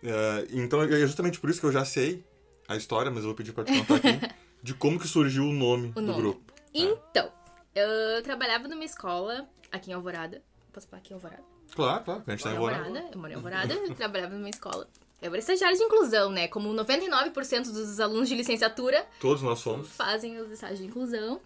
É, 0.02 0.46
então 0.50 0.82
é 0.82 0.88
justamente 1.00 1.38
por 1.38 1.48
isso 1.48 1.60
que 1.60 1.66
eu 1.66 1.72
já 1.72 1.84
sei 1.84 2.24
a 2.68 2.74
história, 2.74 3.10
mas 3.10 3.20
eu 3.20 3.26
vou 3.26 3.34
pedir 3.34 3.52
pra 3.52 3.62
te 3.64 3.72
contar 3.84 3.96
aqui. 3.96 4.18
de 4.62 4.74
como 4.74 4.98
que 4.98 5.06
surgiu 5.06 5.44
o 5.44 5.52
nome 5.52 5.90
O 5.90 5.92
do 5.92 6.02
nome. 6.02 6.18
grupo. 6.20 6.52
Então, 6.82 7.30
eu 7.74 8.22
trabalhava 8.22 8.68
numa 8.68 8.84
escola 8.84 9.48
aqui 9.72 9.90
em 9.90 9.94
Alvorada. 9.94 10.42
Posso 10.72 10.88
falar 10.88 11.00
aqui 11.00 11.12
em 11.12 11.14
Alvorada? 11.14 11.42
Claro, 11.74 12.04
claro, 12.04 12.22
a 12.26 12.30
gente 12.30 12.42
tá 12.42 12.50
Em 12.50 12.54
embora. 12.54 12.76
Alvorada, 12.78 13.08
eu 13.12 13.18
moro 13.18 13.32
em 13.32 13.36
Alvorada, 13.36 13.74
eu 13.74 13.94
trabalhava 13.94 14.34
numa 14.34 14.48
escola. 14.48 14.88
Eu 15.20 15.28
era 15.30 15.38
estagiária 15.38 15.76
de 15.76 15.82
inclusão, 15.82 16.30
né? 16.30 16.46
Como 16.48 16.68
99% 16.74 17.64
dos 17.72 17.98
alunos 18.00 18.28
de 18.28 18.34
licenciatura 18.34 19.06
Todos 19.18 19.42
nós 19.42 19.58
somos. 19.58 19.88
fazem 19.88 20.38
os 20.38 20.50
estágios 20.50 20.80
de 20.80 20.86
inclusão. 20.86 21.40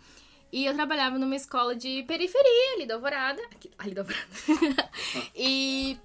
E 0.52 0.66
eu 0.66 0.74
trabalhava 0.74 1.16
numa 1.18 1.36
escola 1.36 1.76
de 1.76 2.02
periferia 2.08 2.74
ali 2.74 2.86
da 2.86 2.94
Alvorada. 2.94 3.40
Aqui, 3.52 3.70
ali 3.78 3.94
da 3.94 4.00
Alvorada. 4.02 4.90
e, 5.34 5.96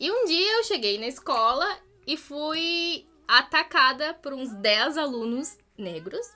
e 0.00 0.10
um 0.10 0.24
dia 0.24 0.58
eu 0.58 0.64
cheguei 0.64 0.98
na 0.98 1.06
escola 1.06 1.66
e 2.06 2.16
fui 2.16 3.06
atacada 3.28 4.14
por 4.14 4.32
uns 4.32 4.50
10 4.54 4.96
alunos 4.96 5.58
negros 5.76 6.26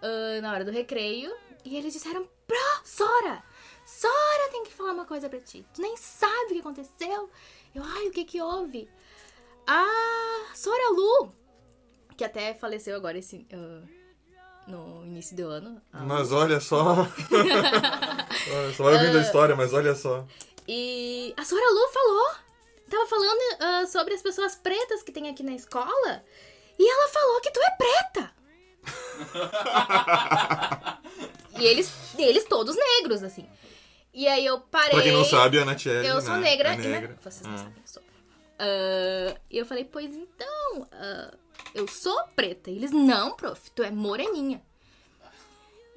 ah, 0.00 0.40
na 0.40 0.52
hora 0.52 0.64
do 0.64 0.70
recreio. 0.70 1.34
E 1.64 1.76
eles 1.76 1.92
disseram: 1.92 2.28
Pro, 2.46 2.56
Sora! 2.84 3.42
Sora 3.86 4.48
tem 4.50 4.64
que 4.64 4.72
falar 4.72 4.92
uma 4.92 5.04
coisa 5.04 5.28
pra 5.28 5.40
ti. 5.40 5.64
Tu 5.74 5.80
nem 5.82 5.96
sabe 5.96 6.44
o 6.46 6.54
que 6.54 6.60
aconteceu. 6.60 7.30
Eu, 7.74 7.82
ai, 7.84 8.08
o 8.08 8.10
que 8.10 8.24
que 8.24 8.40
houve? 8.40 8.88
Ah, 9.66 10.46
Sora 10.54 10.90
Lu! 10.90 11.32
Que 12.16 12.24
até 12.24 12.54
faleceu 12.54 12.96
agora 12.96 13.18
esse. 13.18 13.46
ah, 13.52 13.82
no 14.66 15.04
início 15.04 15.36
do 15.36 15.46
ano. 15.48 15.82
a 15.92 16.00
Lu. 16.00 16.06
Mas 16.06 16.32
olha 16.32 16.60
só. 16.60 17.06
Olha, 18.52 18.74
só 18.74 18.84
vai 18.84 18.94
Ah. 18.94 18.98
ouvindo 19.00 19.18
a 19.18 19.20
história, 19.22 19.56
mas 19.56 19.72
olha 19.72 19.94
só. 19.94 20.26
E 20.68 21.34
a 21.36 21.44
Sora 21.44 21.70
Lu 21.70 21.88
falou. 21.88 22.34
Tava 22.90 23.06
falando 23.06 23.40
ah, 23.60 23.86
sobre 23.86 24.14
as 24.14 24.22
pessoas 24.22 24.54
pretas 24.56 25.02
que 25.02 25.12
tem 25.12 25.28
aqui 25.28 25.42
na 25.42 25.52
escola. 25.54 26.24
E 26.78 26.88
ela 26.90 27.08
falou 27.08 27.40
que 27.40 27.50
tu 27.50 27.60
é 27.60 27.70
preta. 27.76 28.32
E 31.58 31.64
eles, 31.64 31.92
eles 32.18 32.44
todos 32.44 32.76
negros, 32.76 33.22
assim. 33.22 33.46
E 34.12 34.26
aí 34.28 34.44
eu 34.46 34.60
parei. 34.60 34.90
Pra 34.90 35.02
quem 35.02 35.12
não 35.12 35.24
sabe, 35.24 35.58
a 35.58 35.64
Natiele, 35.64 36.06
Eu 36.06 36.20
sou 36.20 36.34
né, 36.34 36.40
negra. 36.50 36.74
é 36.74 36.76
né, 36.76 36.88
negra. 36.88 37.18
Vocês 37.22 37.42
não 37.46 37.54
Ah. 37.54 37.58
sabem, 37.58 37.74
eu 37.76 37.86
sou. 37.86 38.02
Ah, 38.58 39.36
E 39.50 39.58
eu 39.58 39.66
falei, 39.66 39.84
pois 39.84 40.14
então, 40.14 40.88
ah, 40.92 41.34
eu 41.74 41.86
sou 41.88 42.16
preta. 42.36 42.70
E 42.70 42.76
eles, 42.76 42.90
não, 42.92 43.32
prof, 43.34 43.70
tu 43.70 43.82
é 43.82 43.90
moreninha. 43.90 44.62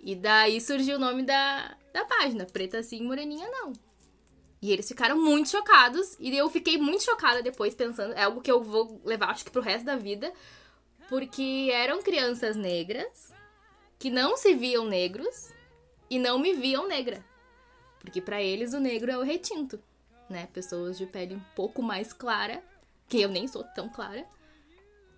E 0.01 0.15
daí 0.15 0.59
surgiu 0.61 0.95
o 0.95 0.99
nome 0.99 1.23
da, 1.23 1.75
da 1.93 2.05
página, 2.05 2.45
preta 2.45 2.81
sim, 2.81 3.01
moreninha 3.03 3.47
não. 3.49 3.73
E 4.61 4.71
eles 4.71 4.87
ficaram 4.87 5.19
muito 5.19 5.49
chocados. 5.49 6.15
E 6.19 6.35
eu 6.35 6.49
fiquei 6.49 6.77
muito 6.77 7.03
chocada 7.03 7.43
depois, 7.43 7.75
pensando. 7.75 8.13
É 8.13 8.23
algo 8.23 8.41
que 8.41 8.51
eu 8.51 8.63
vou 8.63 8.99
levar, 9.05 9.29
acho 9.29 9.45
que 9.45 9.51
pro 9.51 9.61
resto 9.61 9.85
da 9.85 9.95
vida. 9.95 10.31
Porque 11.09 11.69
eram 11.71 12.01
crianças 12.01 12.55
negras 12.55 13.33
que 13.97 14.09
não 14.09 14.37
se 14.37 14.53
viam 14.53 14.85
negros 14.85 15.53
e 16.09 16.19
não 16.19 16.37
me 16.37 16.53
viam 16.53 16.87
negra. 16.87 17.23
Porque 17.99 18.21
pra 18.21 18.41
eles 18.41 18.73
o 18.73 18.79
negro 18.79 19.11
é 19.11 19.17
o 19.17 19.23
retinto, 19.23 19.81
né? 20.29 20.47
Pessoas 20.53 20.97
de 20.97 21.05
pele 21.05 21.35
um 21.35 21.41
pouco 21.55 21.81
mais 21.81 22.13
clara, 22.13 22.63
que 23.07 23.21
eu 23.21 23.29
nem 23.29 23.47
sou 23.47 23.63
tão 23.63 23.89
clara, 23.89 24.25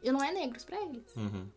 e 0.02 0.12
não 0.12 0.23
é 0.23 0.32
negros 0.32 0.63
pra 0.63 0.82
eles. 0.82 1.15
Uhum. 1.15 1.47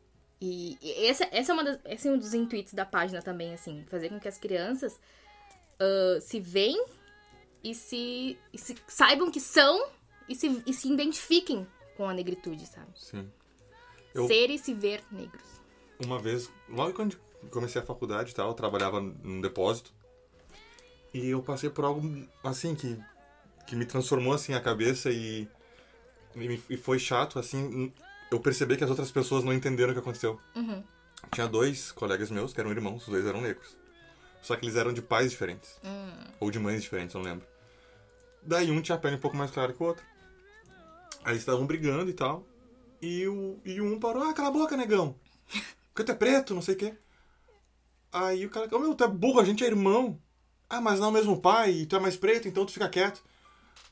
E, 0.41 0.77
e 0.83 1.07
essa, 1.07 1.29
essa 1.31 1.53
é 1.53 1.55
uma 1.55 1.65
das, 1.65 1.79
esse 1.85 2.09
é 2.09 2.11
um 2.11 2.19
dos 2.19 2.35
intuitos 2.35 2.75
da 2.75 2.85
página 2.85 3.23
também, 3.23 3.55
assim, 3.55 3.85
fazer 3.89 4.09
com 4.09 4.19
que 4.19 4.29
as 4.29 4.39
crianças 4.39 4.99
ah, 5.83 6.21
se 6.21 6.39
veem 6.39 6.85
e 7.63 7.75
se, 7.75 8.39
e 8.53 8.59
se 8.59 8.77
saibam 8.87 9.31
que 9.31 9.41
são 9.41 9.91
e 10.29 10.35
se, 10.35 10.63
e 10.65 10.73
se 10.73 10.93
identifiquem 10.93 11.67
com 11.97 12.09
a 12.09 12.15
negritude, 12.15 12.67
sabe? 12.67 12.91
Sim. 12.95 13.31
Eu- 14.15 14.27
Ser 14.27 14.51
e 14.51 14.59
se 14.59 14.75
ver 14.75 15.03
negros. 15.11 15.43
Uma 16.05 16.19
vez, 16.19 16.51
logo 16.69 16.93
quando 16.93 17.17
comecei 17.51 17.81
a 17.81 17.85
faculdade 17.85 18.31
e 18.31 18.35
tal, 18.35 18.49
eu 18.49 18.55
trabalhava 18.55 19.01
num 19.01 19.41
depósito. 19.41 19.93
E 21.15 21.29
eu 21.29 21.43
passei 21.43 21.69
por 21.71 21.85
algo, 21.85 22.01
assim, 22.43 22.75
que, 22.75 22.99
que 23.67 23.77
me 23.77 23.85
transformou, 23.85 24.33
assim, 24.33 24.55
a 24.55 24.61
cabeça 24.61 25.11
e, 25.11 25.47
e, 26.35 26.61
e 26.71 26.77
foi 26.77 26.99
chato, 26.99 27.39
assim, 27.39 27.93
eu 28.31 28.41
percebi 28.41 28.77
que 28.77 28.85
as 28.85 28.91
outras 28.91 29.11
pessoas 29.11 29.45
não 29.45 29.53
entenderam 29.53 29.91
o 29.91 29.95
que 29.95 30.01
aconteceu. 30.01 30.41
Uhum. 30.57 30.83
Tinha 31.33 31.47
dois 31.47 31.93
colegas 31.93 32.31
meus 32.31 32.53
que 32.53 32.61
eram 32.61 32.71
irmãos, 32.71 33.03
os 33.03 33.09
dois 33.09 33.27
eram 33.27 33.41
negros. 33.41 33.77
Só 34.41 34.57
que 34.57 34.65
eles 34.65 34.75
eram 34.77 34.93
de 34.93 35.01
pais 35.03 35.31
diferentes. 35.31 35.79
Ou 36.41 36.51
de 36.51 36.59
mães 36.59 36.83
diferentes, 36.83 37.15
não 37.15 37.23
lembro. 37.23 37.47
Daí 38.43 38.71
um 38.73 38.81
tinha 38.83 38.97
a 38.97 38.99
pele 38.99 39.17
um 39.17 39.21
pouco 39.21 39.37
mais 39.37 39.51
clara 39.53 39.73
que 39.73 39.81
o 39.83 39.87
outro. 39.87 40.05
Aí 41.25 41.33
eles 41.33 41.43
estavam 41.43 41.65
brigando 41.65 42.11
e 42.11 42.15
tal. 42.15 42.45
E, 43.03 43.27
o, 43.27 43.59
e 43.65 43.81
um 43.81 43.99
parou, 43.99 44.23
ah, 44.23 44.33
cala 44.33 44.49
a 44.49 44.53
boca, 44.53 44.77
negão. 44.77 45.17
Porque 45.93 46.05
tu 46.05 46.13
é 46.13 46.15
preto, 46.15 46.55
não 46.55 46.63
sei 46.63 46.75
o 46.75 46.79
quê. 46.79 46.95
Aí 48.13 48.47
o 48.47 48.51
cara, 48.51 48.69
ô 48.75 48.79
meu, 48.79 48.95
tu 48.95 49.05
é 49.05 49.09
burro, 49.09 49.41
a 49.41 49.45
gente 49.45 49.65
é 49.65 49.67
irmão. 49.67 50.19
Ah, 50.71 50.81
mas 50.81 50.99
não 51.01 51.07
é 51.07 51.11
o 51.11 51.13
mesmo 51.13 51.41
pai, 51.41 51.71
e 51.73 51.87
tu 51.87 51.97
é 51.97 51.99
mais 52.01 52.17
preto, 52.17 52.47
então 52.49 52.65
tu 52.65 52.73
fica 52.73 52.89
quieto. 52.89 53.23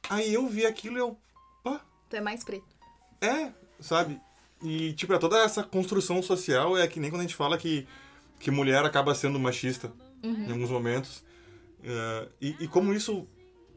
Aí 0.08 0.32
eu 0.32 0.46
vi 0.46 0.64
aquilo 0.64 0.96
e 0.96 1.00
eu, 1.00 1.18
pá, 1.62 1.84
Tu 2.08 2.16
é 2.16 2.20
mais 2.20 2.42
preto. 2.42 2.64
é, 3.20 3.52
sabe? 3.80 4.20
E, 4.62 4.92
tipo, 4.94 5.12
é 5.12 5.18
toda 5.18 5.38
essa 5.42 5.62
construção 5.62 6.22
social 6.22 6.76
é 6.76 6.86
que 6.86 7.00
nem 7.00 7.10
quando 7.10 7.20
a 7.20 7.24
gente 7.24 7.34
fala 7.36 7.56
que, 7.58 7.86
que 8.38 8.50
mulher 8.50 8.84
acaba 8.84 9.14
sendo 9.14 9.38
machista 9.38 9.92
em 10.48 10.52
alguns 10.52 10.70
momentos. 10.70 11.24
É, 11.82 12.28
e, 12.40 12.56
e 12.60 12.68
como 12.68 12.92
isso 12.92 13.26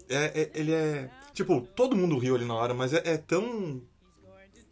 é, 0.10 0.42
é- 0.44 0.52
ele 0.54 0.74
é. 0.74 1.10
Tipo, 1.34 1.62
todo 1.76 1.96
mundo 1.96 2.18
riu 2.18 2.36
ali 2.36 2.46
na 2.46 2.54
hora, 2.54 2.74
mas 2.74 2.94
é, 2.94 3.02
é 3.06 3.18
tão. 3.18 3.82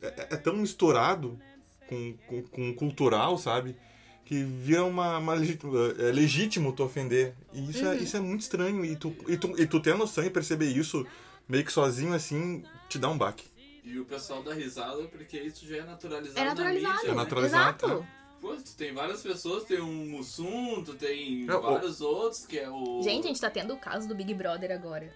É, 0.02 0.28
é 0.32 0.38
tão 0.38 0.56
misturado 0.56 1.40
com, 1.88 2.14
com, 2.28 2.44
com 2.44 2.70
o 2.70 2.76
cultural, 2.76 3.38
sabe? 3.38 3.76
Que 4.26 4.44
vira 4.44 4.84
uma, 4.86 5.18
uma 5.18 5.36
é 5.36 6.12
legítimo 6.12 6.72
tu 6.74 6.84
ofender. 6.84 7.34
E 7.54 7.70
isso, 7.70 7.86
é, 7.86 7.98
isso 7.98 8.16
é 8.16 8.20
muito 8.20 8.42
estranho. 8.42 8.84
E 8.86 8.96
tu, 8.96 9.14
e, 9.28 9.38
tu, 9.38 9.60
e 9.62 9.68
tu 9.68 9.80
ter 9.82 9.92
a 9.94 9.98
noção 9.98 10.24
e 10.24 10.30
perceber 10.30 10.68
isso 10.68 11.06
meio 11.50 11.66
que 11.66 11.72
sozinho 11.72 12.14
assim, 12.14 12.64
te 12.88 12.98
dá 12.98 13.10
um 13.10 13.18
baque. 13.18 13.46
E 13.84 13.98
o 14.00 14.06
pessoal 14.06 14.42
dá 14.44 14.54
risada 14.54 15.04
porque 15.06 15.38
isso 15.40 15.68
já 15.68 15.78
é 15.78 15.82
naturalizado. 15.84 16.40
É 16.40 16.44
na 16.44 16.50
naturalizado. 16.52 16.96
mídia, 16.96 17.08
É 17.08 17.12
né? 17.12 17.16
naturalizado, 17.16 17.86
Exato. 17.86 18.08
Pô, 18.40 18.56
tu 18.56 18.76
tem 18.76 18.94
várias 18.94 19.22
pessoas, 19.22 19.66
tem 19.66 19.80
um 19.82 20.10
Mussum, 20.10 20.82
tu 20.84 20.94
tem 20.96 21.48
É, 21.48 21.56
o- 21.56 21.62
vários 21.62 22.02
outros, 22.02 22.46
que 22.46 22.58
é 22.58 22.70
o. 22.70 23.02
Gente, 23.04 23.26
a 23.26 23.28
gente 23.28 23.42
tá 23.42 23.50
tendo 23.52 23.74
o 23.74 23.78
caso 23.78 24.08
do 24.08 24.16
Big 24.16 24.34
Brother 24.34 24.72
agora. 24.72 25.14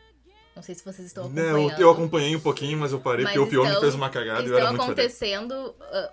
Não 0.55 0.63
sei 0.63 0.73
se 0.75 0.83
vocês 0.85 1.07
estão 1.07 1.29
Não, 1.29 1.43
acompanhando. 1.49 1.73
eu, 1.81 1.87
eu 1.87 1.89
acompanhei 1.91 2.35
um 2.35 2.39
pouquinho, 2.39 2.77
mas 2.77 2.91
eu 2.93 2.99
parei 3.01 3.25
Mas 3.25 3.33
porque 3.33 3.47
o 3.47 3.49
Pyong 3.61 3.67
estão- 3.67 3.81
fez 3.81 3.95
uma 3.95 4.09
cagada 4.09 4.39
e 4.41 4.43
eu 4.45 4.45
Estão 4.45 4.59
era 4.59 4.69
muito 4.69 4.81
acontecendo 4.83 5.75
ah, 5.81 6.11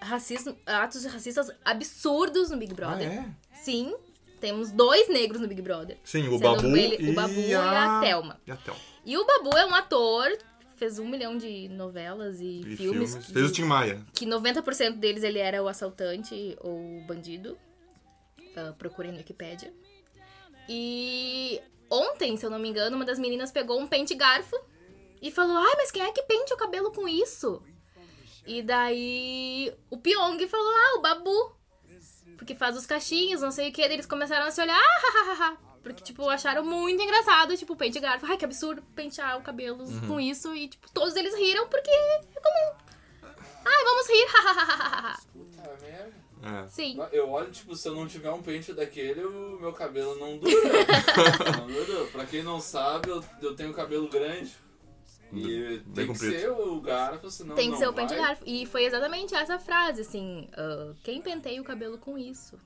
racismo, 0.00 0.56
atos 0.66 1.04
racistas 1.04 1.50
absurdos 1.64 2.50
no 2.50 2.56
Big 2.56 2.72
Ah, 2.72 2.74
Brother. 2.74 3.08
é? 3.08 3.24
Sim, 3.54 3.94
temos 4.40 4.72
dois 4.72 5.08
negros 5.08 5.40
no 5.40 5.46
Big 5.46 5.62
Brother. 5.62 5.98
Sim, 6.02 6.26
o 6.28 6.38
Babu, 6.38 6.66
ele- 6.76 6.96
e, 6.98 7.10
o 7.10 7.14
Babu 7.14 7.32
e 7.34 7.54
a 7.54 8.00
Thelma. 8.00 8.40
E 8.46 8.50
a 8.50 8.56
Thelma. 8.56 8.80
E 9.06 9.16
o 9.16 9.24
Babu 9.24 9.56
é 9.56 9.64
um 9.66 9.74
ator, 9.74 10.26
fez 10.76 10.98
um 10.98 11.06
milhão 11.08 11.36
de 11.38 11.68
novelas 11.68 12.40
e, 12.40 12.60
E 12.60 12.76
filmes. 12.76 13.10
filmes. 13.12 13.26
que- 13.26 13.32
Fez 13.32 13.50
o 13.50 13.52
Tim 13.52 13.62
Maia. 13.64 14.02
que 14.12 14.26
90% 14.26 14.98
deles 14.98 15.22
ele 15.22 15.38
era 15.38 15.62
o 15.62 15.68
assaltante 15.68 16.56
ou 16.60 16.72
o 16.98 17.04
bandido. 17.06 17.56
Uh, 18.56 18.74
procurei 18.76 19.12
no 19.12 19.18
Wikipedia. 19.18 19.72
E 20.68 21.60
ontem, 21.90 22.36
se 22.36 22.46
eu 22.46 22.50
não 22.50 22.58
me 22.58 22.68
engano, 22.68 22.96
uma 22.96 23.04
das 23.04 23.18
meninas 23.18 23.50
pegou 23.50 23.78
um 23.80 23.86
pente 23.86 24.14
garfo 24.14 24.58
e 25.20 25.30
falou: 25.30 25.56
Ai, 25.56 25.74
mas 25.76 25.90
quem 25.90 26.02
é 26.02 26.12
que 26.12 26.22
pente 26.22 26.52
o 26.52 26.56
cabelo 26.56 26.92
com 26.92 27.08
isso? 27.08 27.62
E 28.46 28.62
daí 28.62 29.72
o 29.90 29.98
Pyong 29.98 30.46
falou: 30.48 30.72
Ah, 30.72 30.98
o 30.98 31.02
Babu. 31.02 31.60
Porque 32.36 32.54
faz 32.54 32.74
os 32.74 32.86
cachinhos, 32.86 33.42
não 33.42 33.50
sei 33.50 33.68
o 33.68 33.72
que. 33.72 33.82
Eles 33.82 34.06
começaram 34.06 34.46
a 34.46 34.50
se 34.50 34.60
olhar, 34.62 34.80
ah. 35.40 35.56
Porque, 35.82 36.02
tipo, 36.02 36.28
acharam 36.28 36.64
muito 36.64 37.02
engraçado, 37.02 37.56
tipo, 37.56 37.76
pente 37.76 37.98
garfo. 38.00 38.26
Ai, 38.26 38.36
que 38.36 38.44
absurdo 38.44 38.82
pentear 38.94 39.38
o 39.38 39.42
cabelo 39.42 39.84
com 40.06 40.20
isso. 40.20 40.54
E, 40.54 40.68
tipo, 40.68 40.90
todos 40.90 41.16
eles 41.16 41.34
riram 41.34 41.68
porque 41.68 41.90
é 41.90 42.20
comum. 42.40 42.90
Ai, 43.64 43.84
vamos 43.84 44.08
rir, 44.08 44.26
É. 46.42 46.66
Sim. 46.68 46.98
Eu 47.12 47.28
olho, 47.30 47.50
tipo, 47.50 47.76
se 47.76 47.86
eu 47.88 47.94
não 47.94 48.06
tiver 48.06 48.30
um 48.30 48.40
pente 48.42 48.72
daquele, 48.72 49.22
o 49.24 49.58
meu 49.60 49.72
cabelo 49.72 50.18
não 50.18 50.38
dura. 50.38 50.52
não 51.58 51.66
dura. 51.66 52.06
Pra 52.12 52.24
quem 52.24 52.42
não 52.42 52.60
sabe, 52.60 53.10
eu, 53.10 53.22
eu 53.42 53.54
tenho 53.54 53.72
cabelo 53.74 54.08
grande. 54.08 54.54
E 55.32 55.78
Bem 55.86 56.06
tem 56.06 56.12
que 56.12 56.18
ser 56.18 56.50
o 56.50 56.80
garfo, 56.80 57.30
senão 57.30 57.54
Tem 57.54 57.66
que 57.66 57.72
não 57.72 57.78
ser 57.78 57.88
o 57.88 57.92
vai. 57.92 58.06
pente 58.06 58.18
garfo. 58.20 58.42
E 58.46 58.66
foi 58.66 58.84
exatamente 58.84 59.32
essa 59.34 59.58
frase, 59.60 60.00
assim. 60.00 60.48
ah, 60.56 60.92
quem 61.04 61.20
penteia 61.22 61.60
o 61.60 61.64
cabelo 61.64 61.98
com 61.98 62.18
isso? 62.18 62.58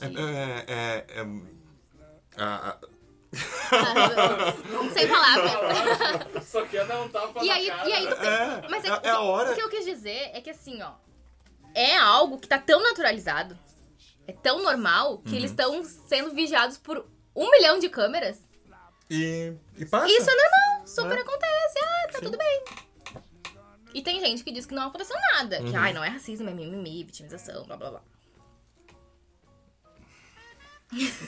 É, 0.00 0.06
é, 0.06 0.64
é, 0.68 1.20
é- 1.20 2.42
a- 2.42 2.68
a- 2.70 2.78
Sem 4.94 5.08
palavras. 5.08 6.44
Só 6.46 6.64
quer 6.64 6.86
dar 6.86 7.02
um 7.02 7.08
tapa 7.10 7.44
E 7.44 7.48
na 7.48 7.54
aí, 7.54 7.66
cara. 7.66 7.88
e 7.88 7.92
aí 7.92 8.06
tu 8.06 8.14
é, 8.14 8.68
Mas 8.70 8.84
é, 8.84 8.88
é- 8.88 8.98
que- 9.00 9.06
é 9.06 9.10
a 9.10 9.20
hora. 9.20 9.52
o 9.52 9.54
que 9.54 9.60
eu 9.62 9.68
quis 9.68 9.84
dizer 9.84 10.30
é 10.32 10.40
que 10.40 10.48
assim, 10.50 10.80
ó. 10.80 10.92
É 11.80 11.96
algo 11.96 12.38
que 12.38 12.48
tá 12.48 12.58
tão 12.58 12.82
naturalizado, 12.82 13.56
é 14.26 14.32
tão 14.32 14.62
normal, 14.62 15.12
Uhum. 15.12 15.22
que 15.22 15.36
eles 15.36 15.50
estão 15.50 15.84
sendo 15.84 16.34
vigiados 16.34 16.76
por 16.76 17.06
um 17.36 17.50
milhão 17.52 17.78
de 17.78 17.88
câmeras. 17.88 18.40
E, 19.08 19.52
e 19.76 19.84
passa. 19.86 20.08
Isso 20.08 20.28
é 20.28 20.34
normal, 20.34 20.86
super 20.86 21.16
É. 21.18 21.20
acontece. 21.20 21.78
Ah, 21.80 22.08
tá 22.12 22.18
Sim. 22.18 22.24
tudo 22.24 22.36
bem. 22.36 22.64
E 23.94 24.02
tem 24.02 24.20
gente 24.20 24.42
que 24.44 24.50
diz 24.52 24.66
que 24.66 24.74
não 24.74 24.88
aconteceu 24.88 25.16
nada. 25.34 25.58
Que, 25.58 25.70
Uhum. 25.70 25.76
ai, 25.78 25.92
não 25.92 26.02
é 26.04 26.08
racismo, 26.08 26.48
é 26.50 26.52
mimimi, 26.52 27.04
vitimização, 27.04 27.64
blá 27.64 27.76
blá 27.76 27.90
blá. 27.90 28.02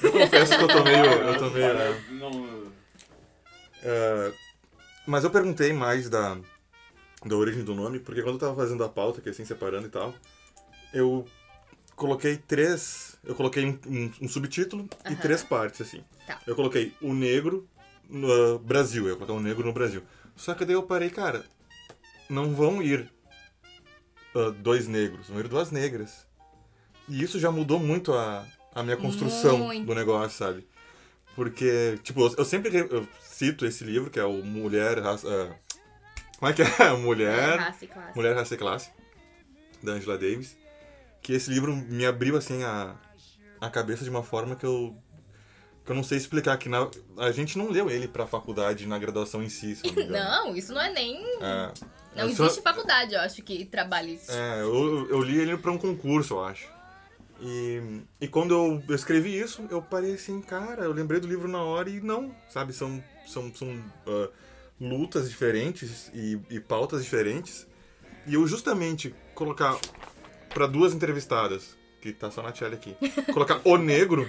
Eu 0.03 0.13
confesso 0.13 0.57
que 0.57 0.65
eu 0.65 0.69
tô 0.69 0.83
meio. 0.85 1.05
Eu 1.05 1.39
tô 1.39 1.51
meio 1.51 1.75
não- 2.19 2.73
É, 3.83 4.33
mas 5.07 5.25
eu 5.25 5.31
perguntei 5.31 5.73
mais 5.73 6.09
da, 6.11 6.37
da 7.25 7.37
origem 7.37 7.65
do 7.65 7.75
nome, 7.75 7.99
porque 8.01 8.23
quando 8.23 8.35
eu 8.35 8.41
tava 8.41 8.57
fazendo 8.57 8.85
a 8.85 8.89
pauta, 8.89 9.21
que 9.23 9.29
assim, 9.31 9.45
separando 9.45 9.87
e 9.87 9.91
tal, 9.91 10.15
eu 10.93 11.27
coloquei 11.97 12.37
três. 12.37 13.19
Eu 13.25 13.35
coloquei 13.35 13.65
um, 13.67 13.79
um- 13.87 14.13
um 14.23 14.29
subtítulo 14.29 14.89
e 15.11 15.15
três 15.17 15.43
partes, 15.43 15.81
assim. 15.83 16.03
Tá. 16.27 16.41
Eu 16.47 16.55
coloquei 16.57 16.95
o 17.01 17.13
negro 17.13 17.69
no 18.09 18.59
Brasil, 18.59 19.07
eu 19.09 19.17
coloquei 19.17 19.37
o 19.37 19.41
negro 19.41 19.67
no 19.67 19.73
Brasil. 19.73 20.03
Só 20.37 20.55
que 20.55 20.65
daí 20.65 20.75
eu 20.75 20.83
parei, 20.83 21.11
cara, 21.11 21.45
não 22.29 22.55
vão 22.55 22.83
ir 22.83 23.11
ah, 24.35 24.51
dois 24.59 24.87
negros, 24.89 25.29
vão 25.29 25.41
ir 25.41 25.49
duas 25.49 25.71
negras. 25.71 26.27
E 27.09 27.23
isso 27.23 27.39
já 27.39 27.51
mudou 27.51 27.79
muito 27.79 28.13
a, 28.15 28.47
a 28.75 28.83
minha 28.83 28.97
construção 28.97 29.59
Muito. 29.59 29.87
do 29.87 29.95
negócio, 29.95 30.39
sabe? 30.39 30.67
Porque, 31.35 31.99
tipo, 32.03 32.21
eu, 32.21 32.35
eu 32.39 32.45
sempre 32.45 32.71
re- 32.71 32.89
eu 32.91 33.07
cito 33.23 33.67
esse 33.67 33.83
livro, 33.85 34.11
que 34.11 34.19
é 34.21 34.25
o 34.25 34.45
Mulher, 34.45 34.99
Raça... 35.01 35.27
ah, 35.29 35.55
como 36.39 36.51
é 36.51 36.55
que 36.55 36.63
é? 36.63 36.93
Mulher... 36.97 37.59
Raça 37.59 37.85
e 37.85 37.89
classe. 37.89 38.17
Mulher, 38.17 38.35
Raça 38.37 38.55
e 38.55 38.57
Classe, 38.57 38.91
da 39.83 39.93
Angela 39.93 40.17
Davis. 40.19 40.57
Que 41.23 41.33
esse 41.35 41.51
livro 41.51 41.75
me 41.75 42.07
abriu, 42.07 42.37
assim, 42.37 42.63
a, 42.63 42.95
a 43.61 43.71
cabeça 43.71 44.05
de 44.05 44.11
uma 44.11 44.23
forma 44.23 44.57
que 44.57 44.65
eu... 44.67 44.97
Que 45.85 45.93
eu 45.93 45.97
não 45.97 46.05
sei 46.05 46.19
explicar, 46.19 46.57
que 46.59 46.69
na, 46.69 46.89
a 47.17 47.33
gente 47.33 47.57
não 47.57 47.71
leu 47.71 47.91
ele 47.91 48.07
pra 48.07 48.27
faculdade, 48.27 48.87
na 48.87 48.99
graduação 48.99 49.43
em 49.43 49.49
si, 49.49 49.75
se 49.75 49.91
não. 49.91 50.09
Não, 50.09 50.57
isso 50.57 50.75
não 50.75 50.81
é 50.81 50.93
nem. 50.93 51.17
É, 51.41 51.73
Não 52.17 52.29
é 52.29 52.35
só- 52.35 52.45
existe 52.45 52.63
faculdade, 52.63 53.15
eu 53.15 53.21
acho, 53.21 53.43
que 53.43 53.65
trabalhe 53.65 54.15
isso. 54.15 54.31
É, 54.31 54.61
eu, 54.61 55.09
eu 55.09 55.23
li 55.23 55.39
ele 55.39 55.57
pra 55.57 55.73
um 55.73 55.79
concurso, 55.79 56.35
eu 56.35 56.45
acho. 56.45 56.69
E, 57.41 58.03
e 58.21 58.29
quando 58.29 58.53
eu, 58.53 58.95
escrevi 58.95 59.37
isso, 59.39 59.67
eu 59.71 59.81
parei 59.81 60.15
assim, 60.15 60.43
cara, 60.43 60.85
eu 60.85 60.93
lembrei 60.93 61.19
do 61.19 61.27
livro 61.27 61.49
na 61.49 61.63
hora 61.63 61.89
e 61.89 61.99
não, 61.99 62.35
sabe? 62.51 62.75
São, 62.75 63.03
são, 63.27 63.53
são 63.55 63.83
ah, 64.07 64.29
lutas 64.79 65.31
diferentes 65.31 66.11
e, 66.15 66.39
e 66.51 66.61
pautas 66.61 67.03
diferentes. 67.03 67.67
E 68.27 68.35
eu 68.35 68.47
justamente 68.47 69.15
colocar 69.35 69.79
pra 70.53 70.67
duas 70.67 70.93
entrevistadas, 70.95 71.77
que 72.01 72.13
tá 72.13 72.31
só 72.31 72.43
na 72.43 72.53
Tchelle 72.53 72.75
aqui, 72.75 72.97
colocar 73.33 73.61
o 73.65 73.77
negro, 73.77 74.29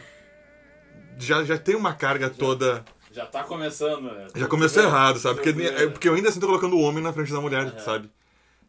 já, 1.18 1.44
já 1.44 1.58
tem 1.58 1.76
uma 1.76 1.94
carga 1.94 2.30
toda. 2.30 2.84
Já 3.12 3.26
tá 3.26 3.44
começando, 3.44 4.04
né? 4.14 4.28
Já 4.36 4.48
começou 4.48 4.84
errado, 4.84 5.20
sabe? 5.20 5.42
Porque, 5.42 5.62
é, 5.64 5.88
porque 5.88 6.08
eu 6.08 6.14
ainda 6.16 6.30
assim 6.30 6.40
tô 6.40 6.48
colocando 6.48 6.76
o 6.78 6.82
homem 6.82 7.04
na 7.04 7.12
frente 7.12 7.32
da 7.32 7.42
mulher, 7.42 7.80
sabe? 7.82 8.10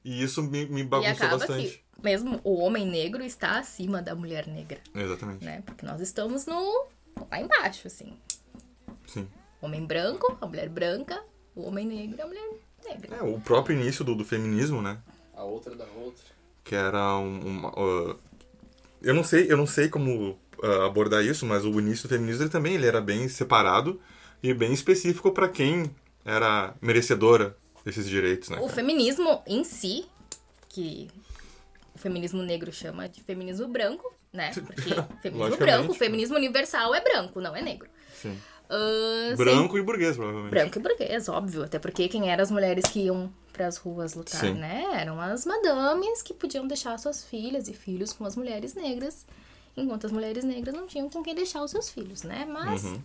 E 0.04 0.22
isso 0.22 0.42
me, 0.42 0.66
me 0.66 0.80
E 0.80 0.84
bagunçou 0.84 1.12
acaba 1.12 1.38
bastante. 1.38 1.68
que 1.68 2.02
mesmo 2.02 2.40
o 2.42 2.58
homem 2.58 2.84
negro 2.84 3.22
está 3.22 3.58
acima 3.60 4.02
da 4.02 4.14
mulher 4.16 4.48
negra, 4.48 4.80
Exatamente. 4.94 5.44
né? 5.44 5.62
Porque 5.64 5.86
nós 5.86 6.00
estamos 6.00 6.44
no 6.46 6.86
lá 7.30 7.40
embaixo, 7.40 7.86
assim. 7.86 8.16
Sim. 9.06 9.28
Homem 9.60 9.86
branco, 9.86 10.36
a 10.40 10.46
mulher 10.46 10.68
branca, 10.68 11.22
o 11.54 11.62
homem 11.68 11.86
negro 11.86 12.18
e 12.18 12.20
a 12.22 12.26
mulher 12.26 12.48
negra. 12.84 13.16
É, 13.16 13.22
o 13.22 13.38
próprio 13.40 13.78
início 13.78 14.04
do, 14.04 14.16
do 14.16 14.24
feminismo, 14.24 14.82
né? 14.82 14.98
A 15.36 15.44
outra 15.44 15.76
da 15.76 15.84
outra. 15.96 16.24
Que 16.64 16.74
era 16.74 17.16
um, 17.16 17.40
uma. 17.40 17.68
uh, 17.70 18.18
eu 19.02 19.14
não 19.14 19.24
sei, 19.24 19.46
eu 19.50 19.56
não 19.56 19.66
sei 19.66 19.88
como 19.88 20.38
uh, 20.62 20.82
abordar 20.82 21.24
isso, 21.24 21.44
mas 21.44 21.64
o 21.64 21.80
início 21.80 22.08
do 22.08 22.14
feminismo 22.14 22.44
ele 22.44 22.50
também 22.50 22.74
ele 22.74 22.86
era 22.86 23.00
bem 23.00 23.28
separado 23.28 24.00
e 24.42 24.54
bem 24.54 24.72
específico 24.72 25.32
pra 25.32 25.48
quem 25.48 25.90
era 26.24 26.74
merecedora 26.80 27.56
desses 27.84 28.08
direitos, 28.08 28.48
né? 28.48 28.58
O 28.60 28.68
feminismo 28.68 29.42
em 29.46 29.64
si, 29.64 30.06
que 30.68 31.08
o 31.94 31.98
feminismo 31.98 32.42
negro 32.42 32.72
chama 32.72 33.08
de 33.08 33.22
feminismo 33.22 33.68
branco, 33.68 34.14
né? 34.32 34.52
Porque 34.54 34.94
feminismo 35.20 35.56
branco, 35.56 35.92
o 35.92 35.94
feminismo 35.94 36.36
universal 36.36 36.94
é 36.94 37.00
branco, 37.00 37.40
não 37.40 37.54
é 37.54 37.62
negro. 37.62 37.88
Sim. 38.14 38.38
Ah, 38.74 39.36
Branco 39.36 39.76
e 39.76 39.82
burguês, 39.82 40.16
provavelmente. 40.16 40.50
Branco 40.50 40.78
e 40.78 40.82
burguês, 40.82 41.28
óbvio. 41.28 41.62
Até 41.64 41.78
porque 41.78 42.08
quem 42.08 42.30
eram 42.30 42.42
as 42.42 42.50
mulheres 42.50 42.84
que 42.86 43.00
iam 43.00 43.32
pras 43.52 43.76
ruas 43.76 44.14
lutar, 44.14 44.40
Sim. 44.40 44.54
né? 44.54 44.84
Eram 44.94 45.20
as 45.20 45.44
madames 45.44 46.22
que 46.22 46.32
podiam 46.32 46.66
deixar 46.66 46.98
suas 46.98 47.22
filhas 47.22 47.68
e 47.68 47.74
filhos 47.74 48.12
com 48.14 48.24
as 48.24 48.34
mulheres 48.34 48.72
negras, 48.74 49.26
enquanto 49.76 50.06
as 50.06 50.12
mulheres 50.12 50.42
negras 50.44 50.74
não 50.74 50.86
tinham 50.86 51.10
com 51.10 51.22
quem 51.22 51.34
deixar 51.34 51.62
os 51.62 51.70
seus 51.70 51.90
filhos, 51.90 52.22
né? 52.22 52.46
Mas. 52.50 52.84
Uhum. 52.84 53.00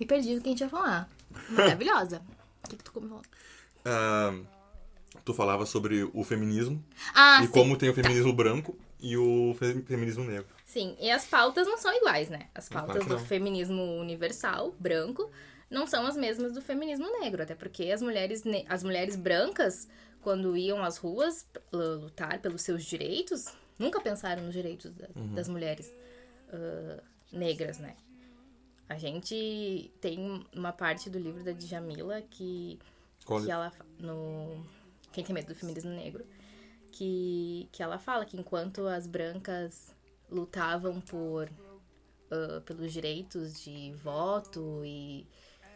Me 0.00 0.06
perdi 0.06 0.34
do 0.34 0.40
que 0.40 0.48
a 0.48 0.50
gente 0.52 0.60
ia 0.62 0.68
falar. 0.68 1.08
Maravilhosa. 1.50 2.20
O 2.64 2.68
que, 2.68 2.76
que 2.76 2.82
tu 2.84 2.92
come 2.92 3.08
falando? 3.08 3.26
Ah, 3.84 4.34
tu 5.24 5.32
falava 5.34 5.64
sobre 5.66 6.08
o 6.12 6.24
feminismo 6.24 6.82
Ah, 7.14 7.40
e 7.42 7.46
sim. 7.46 7.52
como 7.52 7.76
tem 7.76 7.90
o 7.90 7.94
feminismo 7.94 8.32
branco 8.32 8.76
e 9.00 9.16
o 9.16 9.54
fe- 9.58 9.82
feminismo 9.86 10.24
negro. 10.24 10.46
Sim, 10.72 10.96
e 10.98 11.10
as 11.10 11.26
pautas 11.26 11.66
não 11.66 11.76
são 11.76 11.92
iguais, 11.94 12.30
né? 12.30 12.48
As 12.54 12.66
pautas 12.68 13.04
do 13.04 13.18
feminismo 13.18 13.82
universal, 13.98 14.72
branco, 14.80 15.30
não 15.68 15.86
são 15.86 16.06
as 16.06 16.16
mesmas 16.16 16.54
do 16.54 16.62
feminismo 16.62 17.06
negro, 17.20 17.42
até 17.42 17.54
porque 17.54 17.90
as 17.90 18.00
mulheres, 18.00 18.42
as 18.66 18.82
mulheres 18.82 19.14
brancas, 19.14 19.86
quando 20.22 20.56
iam 20.56 20.82
às 20.82 20.96
ruas 20.96 21.46
lutar 21.70 22.40
pelos 22.40 22.62
seus 22.62 22.84
direitos, 22.84 23.52
nunca 23.78 24.00
pensaram 24.00 24.42
nos 24.44 24.54
direitos 24.54 24.90
da- 24.92 25.08
Uhum. 25.14 25.34
das 25.34 25.46
mulheres 25.46 25.92
ah, 26.50 27.02
negras, 27.30 27.78
né? 27.78 27.94
A 28.88 28.96
gente 28.96 29.92
tem 30.00 30.42
uma 30.54 30.72
parte 30.72 31.10
do 31.10 31.18
livro 31.18 31.42
da 31.44 31.52
Djamila 31.52 32.22
que 32.22 32.78
Qual 33.26 33.42
que 33.42 33.50
ela 33.50 33.70
no 33.98 34.64
quem 35.12 35.22
tem 35.22 35.34
medo 35.34 35.48
do 35.48 35.54
feminismo 35.54 35.90
negro 35.90 36.26
que 36.90 37.68
que 37.72 37.82
ela 37.82 37.98
fala 37.98 38.24
que 38.24 38.36
enquanto 38.38 38.86
as 38.86 39.06
brancas 39.06 39.94
lutavam 40.32 41.00
por 41.00 41.48
ah, 42.30 42.60
pelos 42.64 42.92
direitos 42.92 43.62
de 43.62 43.92
voto 44.02 44.82
e 44.84 45.26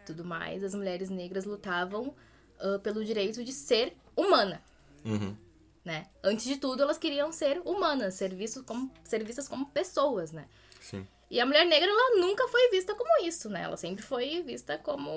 tudo 0.06 0.24
mais 0.24 0.62
as 0.64 0.74
mulheres 0.74 1.10
negras 1.10 1.44
lutavam 1.44 2.14
ah, 2.58 2.78
pelo 2.82 3.04
direito 3.04 3.44
de 3.44 3.52
ser 3.52 3.96
humana 4.16 4.62
Uhum. 5.04 5.36
né 5.84 6.06
antes 6.24 6.44
de 6.46 6.56
tudo 6.56 6.82
elas 6.82 6.98
queriam 6.98 7.30
ser 7.30 7.60
humanas 7.64 8.14
ser 8.14 8.34
vistas 8.34 8.62
como 8.64 8.90
ser 9.04 9.22
vistas 9.22 9.46
como 9.46 9.66
pessoas 9.70 10.32
né 10.32 10.48
Sim. 10.80 11.06
e 11.30 11.38
a 11.40 11.46
mulher 11.46 11.64
negra, 11.66 11.88
ela 11.88 12.20
nunca 12.20 12.46
foi 12.48 12.70
vista 12.70 12.94
como 12.94 13.24
isso, 13.26 13.48
né? 13.50 13.62
Ela 13.62 13.76
sempre 13.76 14.02
foi 14.04 14.42
vista 14.42 14.78
como 14.78 15.10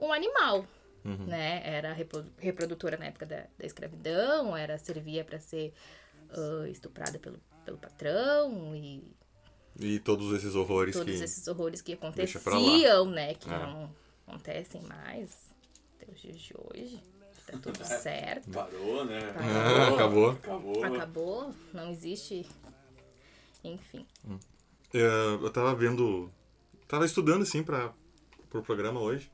um 0.00 0.12
animal, 0.12 0.66
Uhum. 1.04 1.26
né? 1.26 1.62
Era 1.64 1.92
reprodu- 1.92 2.32
reprodutora 2.38 2.96
na 2.96 3.06
época 3.06 3.24
da, 3.26 3.46
da 3.58 3.64
escravidão, 3.66 4.56
era 4.56 4.76
servia 4.78 5.24
para 5.24 5.38
ser 5.38 5.72
ah, 6.30 6.68
estuprada 6.68 7.18
pelo, 7.20 7.38
pelo 7.64 7.78
patrão 7.78 8.74
e 8.76 9.02
E 9.78 9.98
todos 10.00 10.32
esses 10.34 10.54
horrores 10.54 10.94
todos 10.96 11.16
que. 11.16 11.22
esses 11.24 11.46
horrores 11.48 11.80
que 11.80 11.96
Deixa 12.14 12.38
pra 12.40 12.52
lá. 12.54 12.58
aconteciam, 12.58 13.06
né? 13.06 13.34
Que 13.34 13.48
É. 13.48 13.58
não 13.58 13.90
acontecem 14.26 14.82
mais 14.82 15.30
até 15.96 16.12
os 16.12 16.20
dias 16.20 16.38
de 16.38 16.54
hoje. 16.56 17.00
Tá 17.46 17.58
tudo 17.58 17.78
certo. 17.84 18.50
Parou, 18.50 19.04
né? 19.04 19.20
Ah, 19.36 19.94
acabou. 19.94 20.30
Acabou. 20.30 20.84
Acabou, 20.84 21.54
não 21.72 21.90
existe. 21.90 22.46
Enfim. 23.64 24.06
É, 24.92 24.98
eu 25.42 25.50
tava 25.50 25.74
vendo. 25.74 26.30
Tava 26.88 27.04
estudando 27.06 27.42
assim 27.42 27.62
para 27.62 27.92
pro 28.50 28.62
programa 28.62 29.00
hoje. 29.00 29.30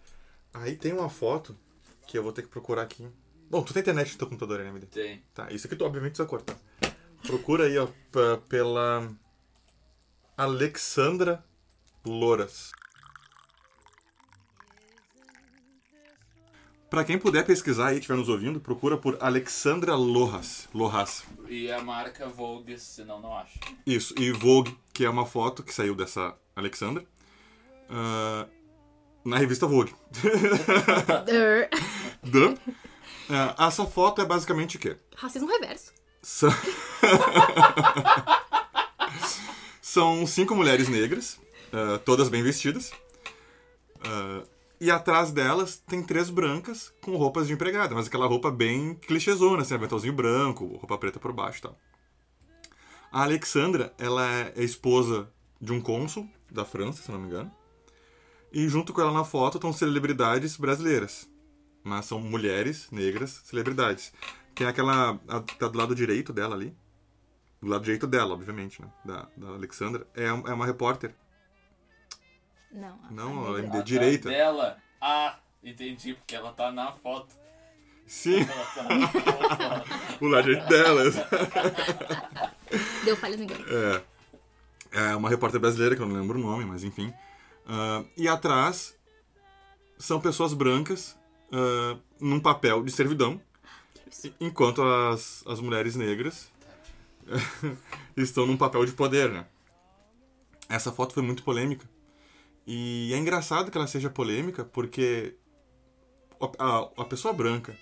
Aí 0.54 0.76
tem 0.76 0.92
uma 0.92 1.08
foto 1.10 1.56
que 2.06 2.16
eu 2.16 2.22
vou 2.22 2.32
ter 2.32 2.42
que 2.42 2.48
procurar 2.48 2.82
aqui. 2.82 3.06
Bom, 3.50 3.62
tu 3.62 3.72
tem 3.72 3.80
internet 3.80 4.12
no 4.12 4.18
teu 4.18 4.26
computador, 4.28 4.58
né, 4.60 4.68
MD? 4.68 4.86
Tem. 4.86 5.22
Tá, 5.34 5.50
isso 5.50 5.66
aqui 5.66 5.74
tu 5.76 5.84
obviamente 5.84 6.12
precisa 6.12 6.28
cortar. 6.28 6.56
Procura 7.28 7.64
aí, 7.64 7.76
ó, 7.76 7.86
pela 8.48 9.06
Alexandra 10.34 11.44
Louras. 12.02 12.72
Pra 16.88 17.04
quem 17.04 17.18
puder 17.18 17.44
pesquisar 17.44 17.88
aí, 17.88 17.98
estiver 17.98 18.16
nos 18.16 18.30
ouvindo, 18.30 18.58
procura 18.58 18.96
por 18.96 19.18
Alexandra 19.20 19.94
Lojas. 19.94 20.70
Lojas. 20.72 21.22
E 21.46 21.70
a 21.70 21.82
marca 21.82 22.26
Vogue, 22.26 22.78
senão 22.78 23.20
não 23.20 23.36
acho. 23.36 23.58
Isso, 23.84 24.14
e 24.18 24.32
Vogue, 24.32 24.74
que 24.94 25.04
é 25.04 25.10
uma 25.10 25.26
foto 25.26 25.62
que 25.62 25.74
saiu 25.74 25.94
dessa 25.94 26.34
Alexandra. 26.56 27.04
ah, 27.90 28.46
na 29.22 29.36
revista 29.36 29.66
Vogue. 29.66 29.94
Ah, 33.30 33.66
essa 33.68 33.84
foto 33.84 34.22
é 34.22 34.24
basicamente 34.24 34.78
o 34.78 34.80
quê? 34.80 34.96
Racismo 35.14 35.50
reverso. 35.50 35.92
São... 39.82 40.26
Cinco 40.26 40.54
mulheres 40.54 40.88
negras, 40.88 41.40
ah, 41.72 41.98
todas 42.04 42.28
bem 42.28 42.42
vestidas. 42.42 42.92
Ah, 44.02 44.42
e 44.80 44.90
atrás 44.90 45.32
delas 45.32 45.82
tem 45.86 46.02
três 46.02 46.30
brancas 46.30 46.92
com 47.00 47.16
roupas 47.16 47.48
de 47.48 47.52
empregada, 47.52 47.94
mas 47.94 48.06
aquela 48.06 48.26
roupa 48.26 48.50
bem 48.50 48.94
clichêzona, 48.94 49.62
assim, 49.62 49.74
aventalzinho 49.74 50.12
branco, 50.12 50.66
roupa 50.66 50.96
preta 50.96 51.18
por 51.18 51.32
baixo 51.32 51.58
e 51.58 51.62
tal. 51.62 51.76
A 53.10 53.22
Alexandra, 53.22 53.92
ela 53.98 54.24
é 54.56 54.62
esposa 54.62 55.28
de 55.60 55.72
um 55.72 55.80
cônsul 55.80 56.28
da 56.50 56.64
França, 56.64 57.02
se 57.02 57.10
não 57.10 57.18
me 57.18 57.26
engano. 57.26 57.50
E 58.52 58.68
junto 58.68 58.92
com 58.92 59.00
ela 59.00 59.12
na 59.12 59.24
foto 59.24 59.56
estão 59.56 59.72
celebridades 59.72 60.56
brasileiras. 60.56 61.28
Mas 61.82 62.06
são 62.06 62.20
mulheres 62.20 62.88
negras 62.90 63.42
celebridades. 63.44 64.12
Tem 64.54 64.66
aquela. 64.66 65.20
A, 65.28 65.40
tá 65.40 65.68
do 65.68 65.78
lado 65.78 65.94
direito 65.94 66.32
dela 66.32 66.54
ali. 66.54 66.74
Do 67.60 67.68
lado 67.68 67.82
direito 67.82 68.06
dela, 68.06 68.34
obviamente, 68.34 68.80
né? 68.80 68.88
Da, 69.04 69.28
da 69.36 69.48
Alexandra. 69.48 70.06
É, 70.14 70.26
é 70.26 70.32
uma 70.32 70.64
repórter 70.64 71.12
Não, 72.70 72.98
a 73.02 73.10
Não, 73.10 73.54
a 73.54 73.58
MD 73.58 73.78
A 73.78 73.82
direita. 73.82 74.28
Dela. 74.28 74.78
Ah, 75.00 75.38
entendi, 75.62 76.14
porque 76.14 76.36
ela 76.36 76.52
tá 76.52 76.70
na 76.70 76.92
foto. 76.92 77.34
Sim, 78.06 78.40
Ela 78.40 78.64
tá 78.64 78.82
na 78.84 79.08
foto. 79.08 79.90
o 80.24 80.28
lado 80.28 80.54
delas. 80.66 81.16
Deu 83.04 83.16
falha 83.16 83.36
engano. 83.36 83.64
É. 83.68 84.02
É 84.90 85.16
uma 85.16 85.28
repórter 85.28 85.60
brasileira, 85.60 85.94
que 85.94 86.00
eu 86.00 86.06
não 86.06 86.18
lembro 86.18 86.38
o 86.38 86.42
nome, 86.42 86.64
mas 86.64 86.84
enfim. 86.84 87.12
Ah, 87.66 88.04
e 88.16 88.28
atrás 88.28 88.96
são 89.98 90.20
pessoas 90.20 90.54
brancas 90.54 91.18
ah, 91.52 91.98
num 92.20 92.40
papel 92.40 92.82
de 92.84 92.92
servidão, 92.92 93.40
enquanto 94.40 94.82
as, 94.82 95.44
as 95.46 95.60
mulheres 95.60 95.96
negras 95.96 96.50
estão 98.16 98.46
num 98.46 98.56
papel 98.56 98.84
de 98.84 98.92
poder, 98.92 99.30
né? 99.30 99.46
Essa 100.68 100.92
foto 100.92 101.14
foi 101.14 101.22
muito 101.22 101.42
polêmica. 101.42 101.88
E 102.66 103.12
é 103.14 103.16
engraçado 103.16 103.70
que 103.70 103.78
ela 103.78 103.86
seja 103.86 104.10
polêmica 104.10 104.64
porque 104.64 105.34
a, 106.58 106.90
a, 106.98 107.04
pessoa 107.04 107.32
branca, 107.32 107.76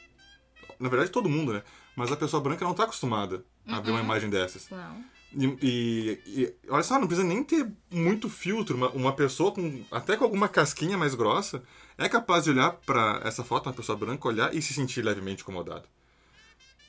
na 0.79 0.89
verdade 0.89 1.11
todo 1.11 1.29
mundo, 1.29 1.53
né? 1.53 1.63
Mas 1.97 2.13
a 2.13 2.17
pessoa 2.17 2.41
branca 2.43 2.65
não 2.65 2.75
tá 2.75 2.85
acostumada 2.85 3.45
a 3.67 3.81
ver 3.81 3.91
uma 3.91 4.01
imagem 4.01 4.31
dessas. 4.31 4.69
Não. 4.71 5.05
E, 5.37 5.47
e- 5.63 6.21
e- 6.27 6.55
olha 6.69 6.83
só, 6.83 6.99
não 6.99 7.07
precisa 7.07 7.27
nem 7.27 7.43
ter 7.43 7.71
muito 7.91 8.29
filtro. 8.29 8.77
Uma, 8.77 8.91
uma 8.91 9.13
pessoa 9.13 9.51
com 9.51 9.83
até 9.91 10.17
com 10.17 10.25
alguma 10.25 10.49
casquinha 10.49 10.97
mais 10.97 11.15
grossa 11.15 11.63
é 11.99 12.09
capaz 12.09 12.45
de 12.45 12.51
olhar 12.51 12.73
pra 12.87 13.21
essa 13.25 13.43
foto, 13.43 13.67
uma 13.67 13.75
pessoa 13.75 13.99
branca, 13.99 14.29
olhar 14.29 14.55
e 14.55 14.63
se 14.63 14.73
sentir 14.73 15.03
levemente 15.03 15.43
incomodado. 15.43 15.89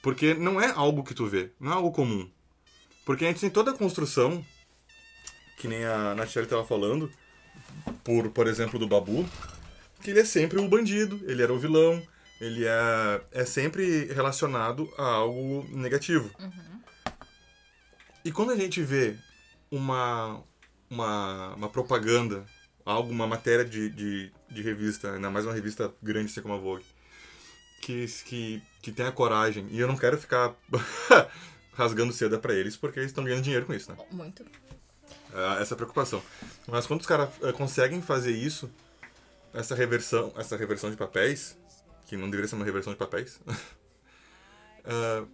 Porque 0.01 0.33
não 0.35 0.61
é 0.61 0.71
algo 0.71 1.03
que 1.03 1.13
tu 1.13 1.25
vê, 1.25 1.51
não 1.59 1.71
é 1.71 1.75
algo 1.75 1.91
comum. 1.91 2.29
Porque 3.07 3.23
a 3.23 3.29
gente 3.29 3.39
tem 3.39 3.49
toda 3.49 3.71
a 3.71 3.73
construção, 3.73 4.45
que 5.55 5.65
nem 5.65 5.85
a 5.85 6.13
Natiele 6.13 6.45
estava 6.45 6.65
falando, 6.65 7.09
por, 8.03 8.29
por 8.31 8.47
exemplo, 8.47 8.77
do 8.77 8.85
Babu, 8.85 9.25
que 10.03 10.09
ele 10.09 10.19
é 10.19 10.25
sempre 10.25 10.59
o 10.59 10.67
bandido, 10.67 11.17
ele 11.25 11.41
era 11.41 11.53
o 11.53 11.57
vilão, 11.57 12.05
ele 12.41 12.65
é, 12.65 13.21
é 13.31 13.45
sempre 13.45 14.07
relacionado 14.07 14.93
a 14.97 15.05
algo 15.05 15.65
negativo. 15.69 16.29
E 18.25 18.31
quando 18.33 18.51
a 18.51 18.57
gente 18.57 18.81
vê 18.83 19.15
uma, 19.71 20.43
uma, 20.89 21.55
uma 21.55 21.69
propaganda, 21.69 22.45
algo, 22.85 23.09
uma 23.09 23.25
matéria 23.25 23.63
de, 23.63 23.89
de, 23.89 24.33
de 24.51 24.61
revista, 24.61 25.13
ainda 25.13 25.31
mais 25.31 25.45
uma 25.45 25.53
revista 25.53 25.93
grande 26.03 26.29
assim 26.29 26.41
como 26.41 26.55
a 26.55 26.57
Vogue, 26.57 26.83
que, 27.81 28.05
que, 28.25 28.61
que 28.81 28.91
tem 28.91 29.05
a 29.05 29.13
coragem, 29.13 29.65
e 29.71 29.79
eu 29.79 29.87
não 29.87 29.95
quero 29.95 30.17
ficar 30.17 30.53
rasgando 31.77 32.11
seda 32.11 32.39
pra 32.39 32.53
eles, 32.53 32.75
porque 32.75 32.99
eles 32.99 33.11
estão 33.11 33.23
ganhando 33.23 33.43
dinheiro 33.43 33.65
com 33.67 33.73
isso, 33.73 33.91
né? 33.91 33.97
Muito. 34.11 34.43
É, 35.33 35.61
essa 35.61 35.75
preocupação. 35.75 36.21
Mas 36.67 36.87
quando 36.87 37.01
os 37.01 37.05
caras 37.05 37.29
eh, 37.43 37.51
conseguem 37.53 38.01
fazer 38.01 38.31
isso, 38.31 38.69
essa 39.53 39.75
reversão, 39.75 40.33
essa 40.35 40.57
reversão 40.57 40.89
de 40.89 40.97
papéis, 40.97 41.55
que 42.07 42.17
não 42.17 42.29
deveria 42.29 42.47
ser 42.47 42.55
uma 42.55 42.65
reversão 42.65 42.91
de 42.91 42.97
papéis, 42.97 43.39
ah, 44.85 45.25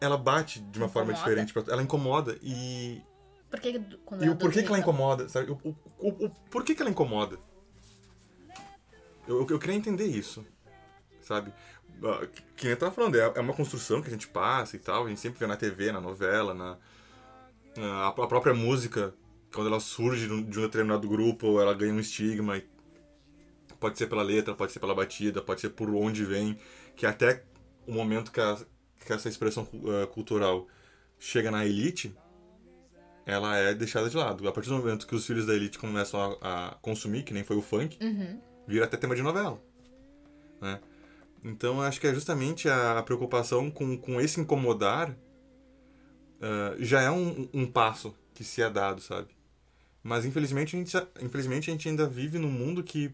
ela 0.00 0.16
bate 0.18 0.60
de 0.60 0.78
uma 0.78 0.88
forma 0.88 1.12
Incomoda. 1.12 1.30
diferente. 1.30 1.52
pra- 1.52 1.72
Ela 1.72 1.82
incomoda 1.82 2.36
e 2.42 3.00
Por 3.50 3.60
que 3.60 3.78
quando 4.04 4.22
e 4.22 4.26
ela 4.26 4.34
o 4.34 4.38
porquê 4.38 4.62
que 4.62 4.68
ela 4.68 4.78
incomoda, 4.78 5.28
sabe? 5.28 5.50
O, 5.52 5.58
o, 5.64 5.76
o, 5.98 6.26
o 6.26 6.30
porquê 6.50 6.74
que 6.74 6.82
ela 6.82 6.90
incomoda? 6.90 7.38
Eu, 9.28 9.40
eu, 9.42 9.46
eu 9.50 9.58
queria 9.58 9.76
entender 9.76 10.06
isso, 10.06 10.44
sabe? 11.22 11.52
Que- 12.32 12.42
Que 12.56 12.64
nem 12.64 12.72
eu 12.72 12.76
tava 12.78 12.92
falando, 12.92 13.16
é, 13.16 13.32
é 13.36 13.40
uma 13.40 13.52
construção 13.54 14.00
que 14.02 14.08
a 14.08 14.10
gente 14.10 14.28
passa 14.28 14.76
e 14.76 14.78
tal, 14.78 15.04
a 15.06 15.08
gente 15.08 15.20
sempre 15.20 15.38
vê 15.38 15.46
na 15.46 15.56
TV, 15.56 15.90
na 15.92 16.00
novela, 16.00 16.52
na, 16.54 16.76
na- 17.76 18.08
a 18.08 18.12
própria 18.12 18.54
música, 18.54 19.14
quando 19.52 19.66
ela 19.68 19.80
surge 19.80 20.26
de 20.26 20.32
um 20.32 20.42
de 20.42 20.60
determinado 20.60 21.08
grupo, 21.08 21.60
ela 21.60 21.74
ganha 21.74 21.92
um 21.92 22.00
estigma, 22.00 22.60
pode 23.80 23.96
ser 23.98 24.06
pela 24.08 24.22
letra, 24.22 24.54
pode 24.54 24.72
ser 24.72 24.80
pela 24.80 24.94
batida, 24.94 25.40
pode 25.40 25.60
ser 25.60 25.70
por 25.70 25.88
onde 25.90 26.24
vem, 26.24 26.58
que 26.96 27.06
até 27.06 27.44
o 27.86 27.92
momento 27.92 28.30
que, 28.32 28.40
a- 28.40 28.58
que 29.04 29.12
essa 29.12 29.28
expressão 29.28 29.66
ah, 30.02 30.06
cultural 30.08 30.66
chega 31.18 31.50
na 31.50 31.64
elite, 31.64 32.14
ela 33.24 33.56
é 33.56 33.74
deixada 33.74 34.08
de 34.08 34.16
lado. 34.16 34.48
A 34.48 34.52
partir 34.52 34.70
do 34.70 34.76
momento 34.76 35.06
que 35.06 35.14
os 35.14 35.26
filhos 35.26 35.46
da 35.46 35.54
elite 35.54 35.78
começam 35.78 36.38
a, 36.40 36.68
a 36.70 36.74
consumir, 36.76 37.22
que 37.24 37.32
nem 37.34 37.44
foi 37.44 37.56
o 37.56 37.62
funk, 37.62 37.98
Uhum. 38.02 38.40
vira 38.66 38.84
até 38.84 38.96
tema 38.96 39.14
de 39.14 39.22
novela. 39.22 39.60
Né? 40.60 40.80
Então, 41.44 41.80
acho 41.80 42.00
que 42.00 42.06
é 42.06 42.14
justamente 42.14 42.68
a, 42.68 43.02
preocupação 43.02 43.70
com, 43.70 43.96
com 43.96 44.20
esse 44.20 44.40
incomodar 44.40 45.16
ah, 46.40 46.74
já 46.78 47.00
é 47.02 47.10
um, 47.10 47.48
um 47.52 47.66
passo 47.66 48.14
que 48.34 48.44
se 48.44 48.62
é 48.62 48.70
dado, 48.70 49.00
sabe? 49.00 49.28
Mas, 50.02 50.24
infelizmente, 50.24 50.76
a 50.76 50.78
gente, 50.78 50.96
infelizmente, 51.20 51.70
a 51.70 51.72
gente 51.72 51.88
ainda 51.88 52.06
vive 52.06 52.38
num 52.38 52.50
mundo 52.50 52.82
que, 52.82 53.12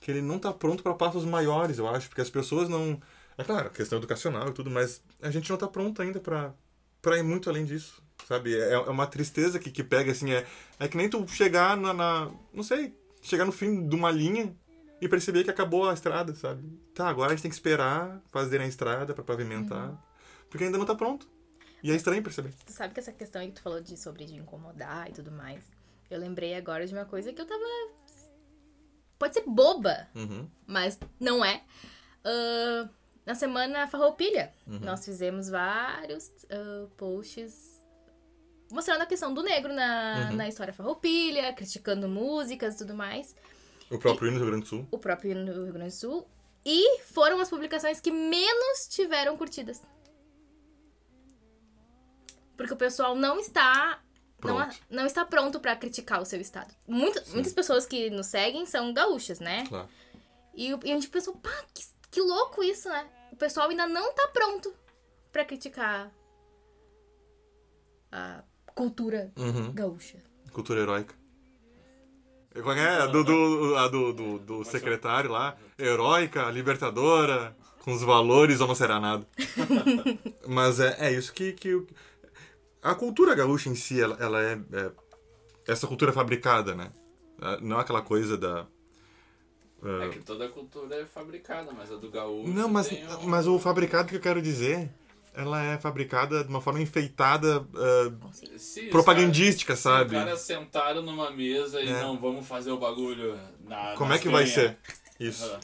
que 0.00 0.10
ele 0.10 0.22
não 0.22 0.36
está 0.36 0.52
pronto 0.52 0.82
para 0.82 0.94
passos 0.94 1.24
maiores, 1.24 1.78
eu 1.78 1.88
acho, 1.88 2.08
porque 2.08 2.22
as 2.22 2.30
pessoas 2.30 2.68
não... 2.68 3.00
É 3.38 3.44
claro, 3.44 3.70
questão 3.70 3.98
educacional 3.98 4.48
e 4.48 4.52
tudo, 4.52 4.70
mas 4.70 5.02
a 5.22 5.30
gente 5.30 5.48
não 5.50 5.56
está 5.56 5.68
pronto 5.68 6.02
ainda 6.02 6.20
para 6.20 7.18
ir 7.18 7.22
muito 7.22 7.50
além 7.50 7.64
disso, 7.66 8.02
sabe? 8.28 8.56
É, 8.56 8.72
é 8.74 8.78
uma 8.78 9.06
tristeza 9.06 9.58
que, 9.58 9.70
que 9.70 9.84
pega, 9.84 10.12
assim, 10.12 10.32
é, 10.32 10.46
é 10.80 10.88
que 10.88 10.96
nem 10.96 11.08
tu 11.08 11.26
chegar 11.28 11.76
na, 11.76 11.92
na- 11.94 12.30
Não 12.52 12.62
sei, 12.62 12.94
chegar 13.22 13.44
no 13.44 13.52
fim 13.52 13.88
de 13.88 13.94
uma 13.96 14.10
linha 14.10 14.54
e 15.00 15.08
perceber 15.08 15.44
que 15.44 15.50
acabou 15.50 15.88
a 15.88 15.94
estrada, 15.94 16.34
sabe? 16.34 16.62
Tá, 16.94 17.08
agora 17.08 17.32
a 17.32 17.34
gente 17.34 17.42
tem 17.42 17.50
que 17.50 17.56
esperar 17.56 18.20
fazer 18.30 18.60
a 18.60 18.66
estrada 18.66 19.12
para 19.14 19.22
pavimentar, 19.24 19.96
porque 20.50 20.64
ainda 20.64 20.78
não 20.78 20.86
tá 20.86 20.94
pronto. 20.94 21.28
E 21.82 21.90
é 21.92 21.94
estranho 21.94 22.22
perceber. 22.22 22.52
Tu 22.64 22.72
sabe 22.72 22.94
que 22.94 23.00
essa 23.00 23.12
questão 23.12 23.40
aí 23.42 23.48
que 23.48 23.54
tu 23.54 23.62
falou 23.62 23.80
de 23.80 23.96
sobre 23.96 24.24
de 24.24 24.34
incomodar 24.34 25.08
e 25.08 25.12
tudo 25.12 25.30
mais. 25.30 25.62
Eu 26.10 26.18
lembrei 26.18 26.54
agora 26.54 26.86
de 26.86 26.94
uma 26.94 27.04
coisa 27.04 27.32
que 27.32 27.40
eu 27.40 27.46
tava. 27.46 27.60
Pode 29.18 29.34
ser 29.34 29.44
boba, 29.46 30.08
Uhum. 30.14 30.48
mas 30.66 30.98
não 31.20 31.44
é. 31.44 31.62
Ah, 32.24 32.88
na 33.24 33.34
semana 33.34 33.86
Farroupilha, 33.86 34.52
Uhum. 34.66 34.80
nós 34.80 35.04
fizemos 35.04 35.48
vários 35.48 36.30
ah, 36.50 36.86
posts 36.96 37.76
mostrando 38.70 39.02
a 39.02 39.06
questão 39.06 39.32
do 39.32 39.42
negro 39.42 39.72
na, 39.72 40.28
Uhum. 40.30 40.36
na 40.36 40.48
história 40.48 40.72
Farroupilha, 40.72 41.52
criticando 41.52 42.08
músicas 42.08 42.74
e 42.74 42.78
tudo 42.78 42.94
mais. 42.94 43.34
O 43.90 43.98
próprio 43.98 44.28
hino 44.28 44.38
do 44.38 44.44
Rio 44.44 44.50
Grande 44.52 44.64
do 44.64 44.68
Sul. 44.68 44.88
O 44.90 44.98
próprio 44.98 45.30
hino 45.32 45.52
do 45.54 45.64
Rio 45.64 45.72
Grande 45.72 45.90
do 45.94 45.96
Sul. 45.98 46.26
E 46.64 47.00
foram 47.02 47.38
as 47.40 47.48
publicações 47.48 48.00
que 48.00 48.10
menos 48.10 48.88
tiveram 48.88 49.36
curtidas. 49.36 49.80
Porque 52.56 52.72
o 52.72 52.76
pessoal 52.76 53.14
não 53.14 53.38
está 53.38 54.00
não, 54.42 54.56
Pronto. 54.56 54.76
não 54.90 55.06
está 55.06 55.24
pronto 55.24 55.60
pra 55.60 55.76
criticar 55.76 56.20
o 56.20 56.24
seu 56.24 56.40
estado. 56.40 56.74
Muita- 56.86 57.22
muitas 57.32 57.52
pessoas 57.52 57.86
que 57.86 58.10
nos 58.10 58.26
seguem 58.26 58.66
são 58.66 58.92
gaúchas, 58.92 59.40
né? 59.40 59.64
Claro. 59.68 59.88
E, 60.54 60.70
e 60.70 60.74
a 60.92 60.94
gente 60.94 61.08
pensou, 61.08 61.34
pá, 61.36 61.50
que, 61.74 61.84
que 62.10 62.20
louco 62.20 62.62
isso, 62.62 62.88
né? 62.88 63.08
O 63.32 63.36
pessoal 63.36 63.68
ainda 63.68 63.86
não 63.86 64.12
tá 64.14 64.28
pronto 64.28 64.74
pra 65.30 65.44
criticar 65.44 66.10
a 68.10 68.42
cultura 68.74 69.32
Uhum. 69.36 69.72
gaúcha. 69.72 70.18
Cultura 70.52 70.80
heróica. 70.80 71.14
Qual 72.62 72.74
é? 72.76 73.02
A 73.02 73.06
do, 73.06 73.22
do, 73.24 73.76
a 73.76 73.88
do, 73.88 74.12
do, 74.12 74.38
do 74.38 74.64
secretário 74.64 75.30
lá. 75.30 75.56
Heróica, 75.78 76.50
libertadora, 76.50 77.56
com 77.80 77.92
os 77.92 78.02
valores 78.02 78.60
ou 78.60 78.66
não 78.68 78.74
será 78.74 78.98
nada. 79.00 79.26
Mas 80.46 80.80
é, 80.80 80.96
é 81.08 81.12
isso 81.12 81.32
que, 81.32 81.52
que. 81.52 81.86
A 82.82 82.94
cultura 82.94 83.34
gaúcha 83.34 83.68
em 83.68 83.74
si, 83.74 84.00
ela, 84.00 84.16
ela 84.20 84.42
é, 84.42 84.58
é 84.72 84.90
Essa 85.66 85.86
cultura 85.86 86.12
fabricada, 86.12 86.74
né? 86.74 86.90
É, 87.42 87.60
Não 87.60 87.78
é 87.78 87.80
aquela 87.80 88.02
coisa 88.02 88.36
da. 88.36 88.66
É 90.02 90.08
que 90.08 90.18
toda 90.20 90.48
cultura 90.48 90.96
é 90.96 91.04
fabricada, 91.04 91.70
mas 91.72 91.92
a 91.92 91.96
do 91.96 92.10
gaúcho 92.10 92.48
Não, 92.52 92.68
mas, 92.68 92.88
tem 92.88 93.06
um- 93.06 93.26
mas 93.28 93.46
o 93.46 93.58
fabricado 93.58 94.08
que 94.08 94.16
eu 94.16 94.20
quero 94.20 94.40
dizer, 94.42 94.90
ela 95.36 95.62
é 95.62 95.78
fabricada 95.78 96.42
de 96.42 96.48
uma 96.48 96.60
forma 96.60 96.80
enfeitada, 96.80 97.66
ah, 97.76 98.10
Consigo. 98.20 98.58
Se 98.58 98.80
os 98.86 98.90
propagandística, 98.90 99.68
caras- 99.74 99.80
sabe? 99.80 100.16
Os 100.16 100.22
caras 100.24 100.40
sentaram 100.40 101.02
numa 101.02 101.30
mesa 101.30 101.80
e 101.80 101.88
É. 101.88 102.00
não 102.00 102.18
vamos 102.18 102.46
fazer 102.48 102.70
o 102.72 102.78
bagulho 102.78 103.38
na 103.60 103.94
Como 103.96 104.12
é 104.12 104.18
que 104.18 104.28
vai 104.28 104.44
tenhas. 104.44 104.54
ser? 104.54 104.78
Isso. 105.20 105.44
Aham. 105.44 105.60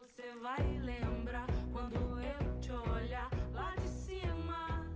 Você 0.00 0.32
vai 0.40 0.62
lembrar 0.80 1.46
quando 1.72 1.94
eu 2.20 2.60
te 2.60 2.72
olhar 2.72 3.30
lá 3.52 3.74
de 3.76 3.88
cima. 3.88 4.86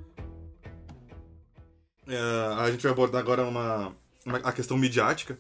É, 2.09 2.55
a 2.61 2.71
gente 2.71 2.83
vai 2.83 2.93
abordar 2.93 3.21
agora 3.21 3.45
uma, 3.45 3.95
uma- 4.25 4.39
a 4.39 4.53
questão 4.53 4.77
midiática 4.77 5.39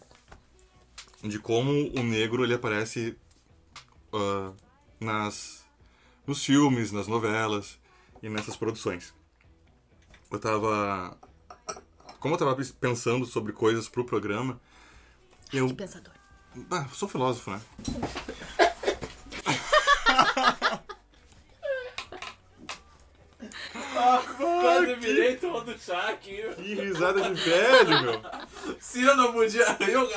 de 1.22 1.38
como 1.38 1.70
o 1.98 2.02
negro 2.02 2.44
ele 2.44 2.54
aparece 2.54 3.16
ah, 4.12 4.52
nas 5.00 5.61
nos 6.32 6.42
filmes, 6.44 6.90
nas 6.92 7.06
novelas 7.06 7.78
e 8.22 8.28
nessas 8.30 8.56
produções. 8.56 9.12
Eu 10.30 10.38
tava 10.38 11.14
como 12.18 12.34
eu 12.34 12.38
tava 12.38 12.56
pensando 12.80 13.26
sobre 13.26 13.52
coisas 13.52 13.86
pro 13.88 14.04
programa, 14.04 14.58
eu 15.52 15.66
Que 15.68 15.74
pensador. 15.74 16.14
ah, 16.70 16.86
sou 16.92 17.06
filósofo, 17.08 17.50
né? 17.50 17.60
Quase 24.36 24.94
virei 24.96 25.36
todo 25.36 25.76
chá 25.78 26.08
aqui. 26.10 26.42
Que 26.56 26.74
risada 26.74 27.22
de 27.22 27.34
velho, 27.40 28.02
meu. 28.02 28.22
Se 28.80 29.02
eu 29.02 29.16
não 29.16 29.32
podia 29.32 29.76
eu. 29.80 30.08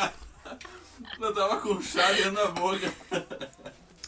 Eu 1.19 1.33
tava 1.33 1.61
com 1.61 1.81
chá 1.81 2.11
dentro 2.13 2.33
da 2.33 2.47
boca. 2.47 2.93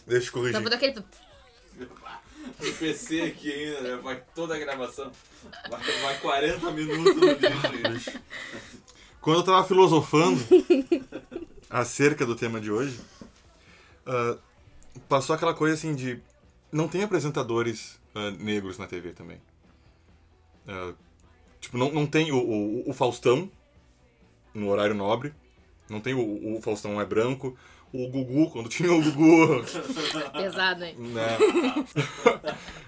Deixa 0.06 0.28
eu 0.38 0.52
Tá 0.52 0.62
corrigir. 0.62 0.74
aquele. 0.74 1.04
O 2.60 2.74
PC 2.74 3.22
aqui 3.22 3.52
ainda, 3.52 3.82
né? 3.82 3.96
Vai 3.98 4.24
toda 4.34 4.56
a 4.56 4.60
gravação. 4.60 5.12
Vai, 5.70 5.82
vai 6.02 6.20
40 6.20 6.72
minutos 6.72 7.16
no 7.16 7.36
vídeo. 7.36 8.22
Quando 9.22 9.40
eu 9.40 9.44
tava 9.44 9.68
filosofando 9.68 10.42
acerca 11.70 12.26
do 12.26 12.36
tema 12.36 12.60
de 12.60 12.72
hoje, 12.72 13.00
ah, 14.06 14.38
passou 15.08 15.36
aquela 15.36 15.54
coisa 15.54 15.76
assim 15.76 15.94
de. 15.94 16.20
Não 16.72 16.88
tem 16.88 17.04
apresentadores 17.04 18.00
ah, 18.16 18.32
negros 18.32 18.78
na 18.78 18.88
TV 18.88 19.12
também. 19.12 19.40
Ah, 20.68 20.94
tipo, 21.60 21.78
não, 21.78 21.92
não 21.92 22.08
tem 22.08 22.32
o, 22.32 22.38
o, 22.38 22.90
o 22.90 22.94
Faustão 22.94 23.52
no 24.54 24.70
horário 24.70 24.96
nobre. 24.96 25.34
Não 25.90 26.02
tem 26.02 26.14
o, 26.14 26.58
o 26.58 26.62
Faustão 26.62 27.00
é 27.00 27.06
branco. 27.06 27.58
O 28.00 28.10
Gugu, 28.10 28.52
quando 28.52 28.70
tinha 28.70 28.92
o 28.94 29.02
Gugu. 29.02 29.64
Pesado, 30.34 30.84
hein? 30.84 30.96
né? 31.00 31.38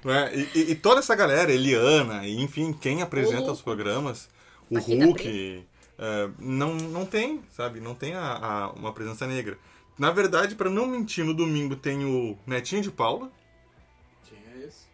Né? 0.04 0.32
E, 0.36 0.60
e- 0.60 0.72
e 0.72 0.76
toda 0.76 1.00
essa 1.00 1.16
galera, 1.16 1.52
Eliana, 1.52 2.26
e 2.28 2.40
enfim, 2.42 2.72
quem 2.74 3.02
apresenta 3.02 3.50
O 3.50 3.52
os 3.54 3.62
programas, 3.62 4.30
o 4.70 4.76
Paquita 4.76 5.06
Hulk, 5.06 5.64
é, 5.98 6.30
não, 6.38 6.76
não 6.76 7.06
tem, 7.06 7.42
sabe? 7.56 7.80
Não 7.80 7.96
tem 7.96 8.14
a, 8.14 8.22
a- 8.22 8.72
uma 8.74 8.94
presença 8.94 9.26
negra. 9.26 9.58
Na 9.98 10.12
verdade, 10.12 10.54
pra 10.56 10.70
não 10.70 10.86
mentir, 10.86 11.26
no 11.26 11.34
domingo 11.34 11.76
tem 11.76 12.06
o 12.06 12.38
Netinho 12.46 12.82
de 12.82 12.92
Paula. 12.92 13.32
Quem 14.30 14.38
é 14.56 14.68
esse? 14.68 14.86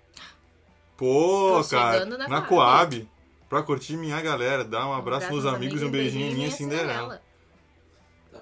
Pô, 0.98 1.62
Tô 1.62 1.70
cara, 1.70 2.06
na 2.06 2.18
na 2.28 2.42
Coab. 2.42 2.96
Coab. 3.02 3.10
Pra 3.50 3.62
curtir 3.62 3.96
minha 3.98 4.20
galera, 4.22 4.64
dar 4.64 4.88
um 4.88 4.94
abraço 4.94 5.30
nos 5.32 5.46
amigos 5.46 5.82
e 5.82 5.86
um 5.86 5.92
beijinho 5.92 6.32
em 6.32 6.34
minha 6.36 6.50
Cinderela. 6.52 7.18
Tá, 7.18 7.22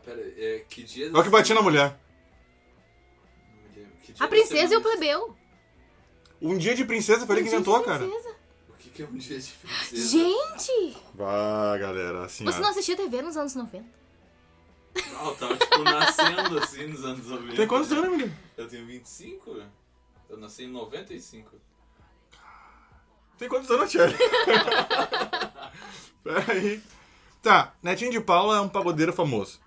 pera 0.04 0.22
aí. 0.22 0.34
É, 0.38 0.66
que 0.70 0.84
dia 0.84 1.10
Olha 1.14 1.24
que 1.24 1.30
bati 1.30 1.54
na 1.54 1.62
mulher. 1.62 2.00
A 4.20 4.28
princesa 4.28 4.74
e 4.74 4.78
o 4.78 4.82
plebeu. 4.82 5.36
Um 6.42 6.58
dia 6.58 6.76
de 6.76 6.86
princesa 6.86 7.26
foi 7.26 7.38
ele 7.38 7.44
que 7.44 7.50
inventou, 7.54 7.82
cara. 7.84 8.06
Princesa. 8.06 8.36
O 8.70 8.74
que, 8.74 8.90
que 8.90 9.04
é 9.04 9.06
um 9.06 9.18
dia 9.18 9.40
de 9.40 9.52
princesa? 9.52 10.08
Gente! 10.10 10.98
Vá, 11.14 11.78
galera, 11.78 12.26
assim, 12.26 12.44
Você 12.44 12.60
ó. 12.60 12.62
não 12.62 12.70
assistia 12.70 12.96
TV 12.96 13.22
nos 13.22 13.38
anos 13.38 13.56
90? 13.56 13.86
Ah, 14.96 15.26
eu 15.26 15.36
tava 15.36 15.58
tipo 15.58 15.84
nascendo 15.84 16.60
assim 16.60 16.88
nos 16.88 17.04
anos 17.04 17.28
90. 17.28 17.56
Tem 17.56 17.68
quantos 17.68 17.92
anos, 17.92 18.12
menino? 18.12 18.38
Eu 18.56 18.68
tenho 18.68 18.86
25? 18.86 19.64
Eu 20.30 20.38
nasci 20.38 20.66
em 20.66 20.72
95. 20.72 21.50
Tem 23.38 23.50
quantos 23.50 23.72
anos, 23.72 23.90
Thierry? 23.90 24.14
Peraí. 26.24 26.82
Tá, 27.42 27.74
Netinho 27.82 28.12
de 28.12 28.22
Paula 28.22 28.58
é 28.58 28.62
um 28.62 28.70
pagodeiro 28.70 29.12
famoso. 29.12 29.60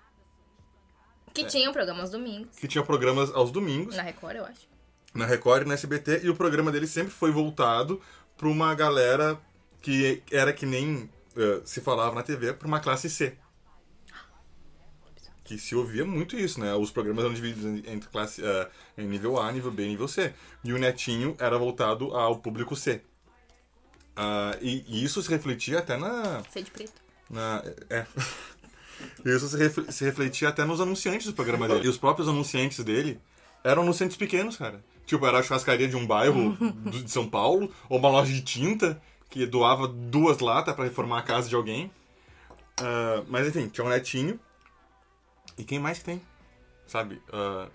Que 1.33 1.45
tinham 1.45 1.71
programa 1.71 2.01
aos 2.01 2.09
domingos. 2.09 2.55
Que 2.57 2.67
tinha 2.67 2.83
programas 2.83 3.29
aos 3.33 3.51
domingos, 3.51 3.95
Na 3.95 4.03
Record, 4.03 4.37
eu 4.37 4.45
acho. 4.45 4.67
na 5.13 5.25
Record 5.25 5.63
e 5.63 5.67
na 5.67 5.73
SBT, 5.75 6.21
e 6.23 6.29
o 6.29 6.35
programa 6.35 6.71
dele 6.71 6.87
sempre 6.87 7.11
foi 7.11 7.31
voltado 7.31 8.01
pra 8.37 8.47
uma 8.47 8.73
galera 8.73 9.39
que 9.81 10.21
era 10.31 10.51
que 10.53 10.65
nem 10.65 11.09
eh, 11.35 11.61
se 11.63 11.81
falava 11.81 12.15
na 12.15 12.23
TV, 12.23 12.53
pra 12.53 12.67
uma 12.67 12.79
classe 12.79 13.09
C. 13.09 13.37
Que 15.43 15.57
se 15.57 15.73
ouvia 15.75 16.03
muito 16.05 16.35
isso, 16.35 16.59
né? 16.59 16.73
Os 16.75 16.91
programas 16.91 17.23
eram 17.23 17.33
divididos 17.33 17.65
entre 17.87 18.09
classe, 18.09 18.43
eh, 18.43 18.69
em 18.97 19.07
nível 19.07 19.39
A, 19.39 19.49
nível 19.51 19.71
B 19.71 19.83
e 19.85 19.87
nível 19.87 20.07
C. 20.07 20.33
E 20.63 20.73
o 20.73 20.77
Netinho 20.77 21.35
era 21.39 21.57
voltado 21.57 22.13
ao 22.15 22.39
público 22.39 22.75
C. 22.75 23.01
Ah, 24.15 24.57
e, 24.61 24.83
e 24.87 25.03
isso 25.03 25.21
se 25.21 25.29
refletia 25.29 25.79
até 25.79 25.95
na, 25.95 26.43
Ser 26.51 26.63
de 26.63 26.71
preto. 26.71 27.01
Na, 27.29 27.63
é. 27.89 28.05
Isso 29.25 29.47
se, 29.49 29.57
ref- 29.57 29.89
se 29.91 30.03
refletia 30.05 30.49
até 30.49 30.63
nos 30.65 30.79
anunciantes 30.81 31.27
do 31.27 31.33
programa 31.33 31.67
dele. 31.67 31.85
E 31.85 31.89
os 31.89 31.97
próprios 31.97 32.27
anunciantes 32.27 32.83
dele 32.83 33.19
eram 33.63 33.83
anunciantes 33.83 34.17
pequenos, 34.17 34.55
cara. 34.57 34.83
Tipo, 35.05 35.25
era 35.25 35.39
a 35.39 35.43
churrascaria 35.43 35.87
de 35.87 35.95
um 35.95 36.05
bairro 36.05 36.51
do- 36.55 37.03
de 37.03 37.09
São 37.11 37.27
Paulo, 37.29 37.73
ou 37.89 37.97
uma 37.99 38.09
loja 38.09 38.31
de 38.33 38.41
tinta 38.41 39.01
que 39.29 39.45
doava 39.45 39.87
duas 39.87 40.39
latas 40.39 40.75
pra 40.75 40.83
reformar 40.85 41.19
a 41.19 41.23
casa 41.23 41.47
de 41.49 41.55
alguém. 41.55 41.91
Ah, 42.81 43.23
mas 43.27 43.47
enfim, 43.47 43.67
tinha 43.67 43.85
um 43.85 43.89
netinho. 43.89 44.39
E 45.57 45.63
quem 45.63 45.79
mais 45.79 45.99
que 45.99 46.05
tem? 46.05 46.21
Sabe? 46.87 47.21
Ah, 47.31 47.67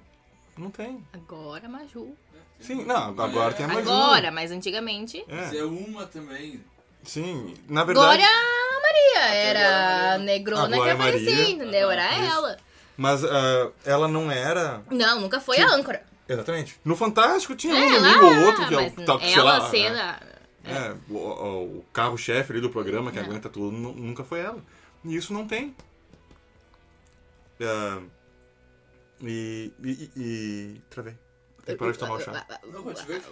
não 0.56 0.70
tem. 0.70 1.02
Agora, 1.12 1.68
Maju. 1.68 2.14
Sim, 2.60 2.84
não, 2.84 3.08
agora 3.20 3.52
tem 3.54 3.66
a 3.66 3.68
Maju. 3.68 3.80
Agora, 3.90 4.30
mas 4.30 4.50
antigamente. 4.52 5.24
Mas 5.28 5.52
É, 5.52 5.58
é 5.58 5.64
uma 5.64 6.06
também. 6.06 6.62
sim. 7.02 7.54
Na 7.68 7.82
verdade. 7.82 8.06
Glória 8.06 8.28
Maria 8.82 9.34
era 9.34 10.14
a 10.14 10.18
negrona 10.18 10.76
A 10.76 10.82
que 10.82 10.90
aparecia, 10.90 11.30
Maria. 11.36 11.50
entendeu? 11.50 11.90
Era 11.90 12.12
Isso. 12.18 12.32
ela. 12.32 12.56
Mas 12.96 13.24
ah, 13.24 13.70
ela 13.84 14.08
não 14.08 14.30
era. 14.30 14.82
Não, 14.90 15.20
nunca 15.20 15.40
foi 15.40 15.58
a 15.60 15.66
âncora. 15.72 16.02
Exatamente. 16.28 16.78
No 16.84 16.94
Fantástico 16.96 17.54
tinha 17.54 17.74
um 17.74 17.78
É, 17.94 17.98
lá, 17.98 18.20
ou 18.20 18.46
outro, 18.46 18.66
que 18.68 18.74
é 18.74 18.78
o 18.78 18.90
tal, 19.04 19.18
sei 19.20 19.34
ela 19.34 19.58
lá. 19.58 19.70
ser 19.70 19.90
né? 19.90 20.00
a- 20.00 20.32
É, 20.64 20.94
o, 21.10 21.16
o- 21.16 21.84
carro-chefe 21.92 22.52
ali 22.52 22.60
do 22.60 22.70
programa 22.70 23.10
que 23.10 23.18
Não. 23.18 23.24
aguenta 23.26 23.48
tudo 23.48 23.72
nu- 23.76 23.94
nunca 23.94 24.22
foi 24.22 24.40
ela. 24.40 24.58
E 25.04 25.16
isso 25.16 25.32
não 25.32 25.46
tem. 25.46 25.74
É, 27.60 27.98
e, 29.22 29.72
e, 29.82 29.90
e, 29.90 30.10
e- 30.16 30.80
Travei. 30.90 31.14
Tem 31.64 31.74
que 31.74 31.78
parar 31.78 31.92
de 31.92 31.98
tomar 31.98 32.14
o 32.14 32.20
chá. 32.20 32.46
Não, 32.66 32.84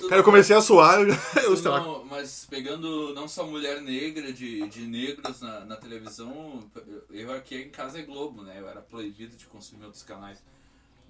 Cara, 0.08 0.20
eu 0.20 0.24
comecei 0.24 0.54
a 0.54 0.60
suar, 0.60 1.00
eu, 1.00 1.08
eu 1.42 1.54
Tu 1.54 1.62
sei 1.62 1.70
lá. 1.70 1.80
não, 1.80 2.04
mas 2.04 2.46
pegando 2.48 3.12
não 3.14 3.26
só 3.26 3.44
mulher 3.46 3.82
negra, 3.82 4.32
de, 4.32 4.68
de 4.68 4.82
negros 4.86 5.40
na, 5.40 5.64
na 5.64 5.76
televisão, 5.76 6.70
eu 7.10 7.32
aqui 7.32 7.56
em 7.56 7.70
casa 7.70 7.98
é 7.98 8.02
Globo, 8.02 8.42
né? 8.42 8.60
Eu 8.60 8.68
era 8.68 8.80
proibido 8.80 9.36
de 9.36 9.46
consumir 9.46 9.84
outros 9.84 10.02
canais. 10.04 10.42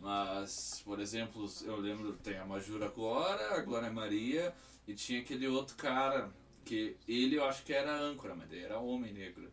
Mas, 0.00 0.80
por 0.84 0.98
exemplo, 0.98 1.46
eu 1.64 1.76
lembro, 1.76 2.14
tem 2.22 2.38
a 2.38 2.46
Majura 2.46 2.88
Glória, 2.88 3.50
a 3.50 3.60
Glória 3.60 3.90
Maria, 3.90 4.54
e 4.88 4.94
tinha 4.94 5.20
aquele 5.20 5.46
outro 5.46 5.76
cara, 5.76 6.30
que 6.64 6.96
ele 7.06 7.36
eu 7.36 7.44
acho 7.44 7.62
que 7.64 7.72
era 7.72 7.94
âncora, 8.00 8.34
mas 8.34 8.50
ele 8.50 8.62
era 8.64 8.78
homem 8.78 9.12
negro. 9.12 9.52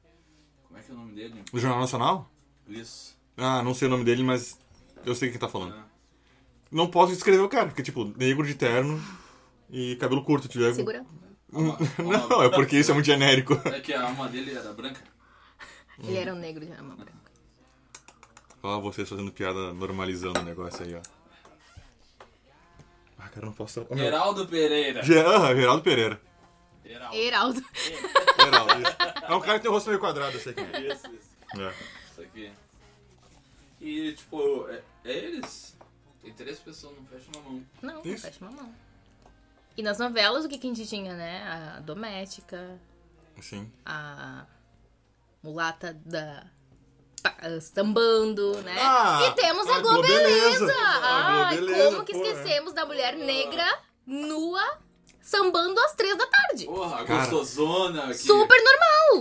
Como 0.63 0.79
é 0.79 0.81
que 0.81 0.89
é 0.89 0.93
o 0.93 0.97
nome 0.97 1.13
dele? 1.13 1.43
Do 1.51 1.59
Jornal 1.59 1.81
Nacional? 1.81 2.31
Isso. 2.65 3.17
Ah, 3.35 3.61
não 3.61 3.73
sei 3.73 3.87
o 3.89 3.91
nome 3.91 4.05
dele, 4.05 4.23
mas 4.23 4.57
eu 5.05 5.13
sei 5.13 5.29
quem 5.29 5.37
tá 5.39 5.49
falando. 5.49 5.75
né? 5.75 5.83
Não 6.71 6.87
posso 6.87 7.13
descrever 7.13 7.41
o 7.41 7.49
cara, 7.49 7.67
porque, 7.67 7.83
tipo, 7.83 8.05
negro 8.17 8.45
de 8.45 8.55
terno 8.55 9.01
e 9.69 9.95
cabelo 9.97 10.23
curto. 10.23 10.47
Tiver... 10.47 10.73
Segura. 10.73 11.05
Não, 11.51 12.43
é 12.43 12.49
porque 12.49 12.77
isso 12.77 12.91
é 12.91 12.93
muito 12.93 13.05
genérico. 13.05 13.59
É 13.65 13.79
que 13.79 13.93
a 13.93 14.03
alma 14.03 14.27
dele 14.27 14.55
era 14.55 14.73
branca. 14.73 15.01
Ele 15.99 16.17
era 16.17 16.33
um 16.33 16.37
negro 16.37 16.65
de 16.65 16.73
alma 16.73 16.95
branca. 16.95 17.17
Ó, 18.61 18.79
vocês 18.81 19.07
fazendo 19.07 19.31
piada, 19.31 19.73
normalizando 19.73 20.39
o 20.39 20.43
negócio 20.43 20.85
aí, 20.85 20.95
ó. 20.95 21.01
Ah, 23.17 23.29
cara, 23.29 23.41
eu 23.41 23.45
não 23.45 23.53
posso... 23.53 23.85
Meu. 23.89 23.97
Geraldo 23.97 24.47
Pereira. 24.47 25.01
Ah, 25.01 25.55
Geraldo 25.55 25.81
Pereira. 25.81 26.21
Geraldo. 26.85 27.15
Heraldo. 27.15 27.65
Geraldo, 28.39 28.81
isso. 28.81 28.97
É 29.27 29.35
um 29.35 29.39
cara 29.41 29.57
que 29.57 29.61
tem 29.61 29.71
o 29.71 29.73
rosto 29.73 29.89
meio 29.89 29.99
quadrado, 29.99 30.37
quem 30.39 30.63
é. 30.63 30.93
Isso, 30.93 31.07
isso. 31.07 31.61
É. 31.61 31.73
Isso 32.11 32.21
aqui. 32.21 32.51
E, 33.81 34.13
tipo, 34.13 34.67
é, 34.69 34.81
é 35.05 35.17
eles. 35.17 35.76
Tem 36.27 36.33
três 36.33 36.59
pessoas, 36.59 36.93
não 36.97 37.05
fecha 37.05 37.23
uma 37.33 37.49
mão. 37.49 37.63
Não, 37.81 38.01
Isso. 38.03 38.23
fecha 38.25 38.37
uma 38.43 38.51
mão. 38.51 38.69
E 39.77 39.81
nas 39.81 39.97
novelas, 39.97 40.43
o 40.43 40.49
que, 40.49 40.57
que 40.57 40.67
a 40.67 40.73
gente 40.73 40.85
tinha, 40.85 41.15
né? 41.15 41.41
A 41.77 41.79
doméstica, 41.79 42.77
Sim. 43.41 43.71
a 43.85 44.45
mulata 45.41 45.97
da. 46.05 46.45
pa- 47.23 47.37
Sambando, 47.61 48.57
né? 48.63 48.75
Ah, 48.77 49.21
e 49.25 49.35
temos 49.35 49.67
a, 49.67 49.75
a 49.77 49.79
Globeleza! 49.79 50.57
Globeleza. 50.65 50.73
A 50.83 51.45
Ai, 51.47 51.57
Globeleza, 51.57 51.91
como 51.91 52.05
que 52.05 52.11
pô, 52.13 52.21
esquecemos 52.23 52.73
da 52.73 52.85
mulher 52.85 53.15
negra 53.15 53.79
nua 54.05 54.79
sambando 55.21 55.79
às 55.81 55.93
três 55.93 56.17
da 56.17 56.25
tarde? 56.27 56.65
Porra, 56.65 57.05
Cara. 57.05 57.19
gostosona. 57.29 58.07
Que... 58.07 58.13
Super 58.15 58.61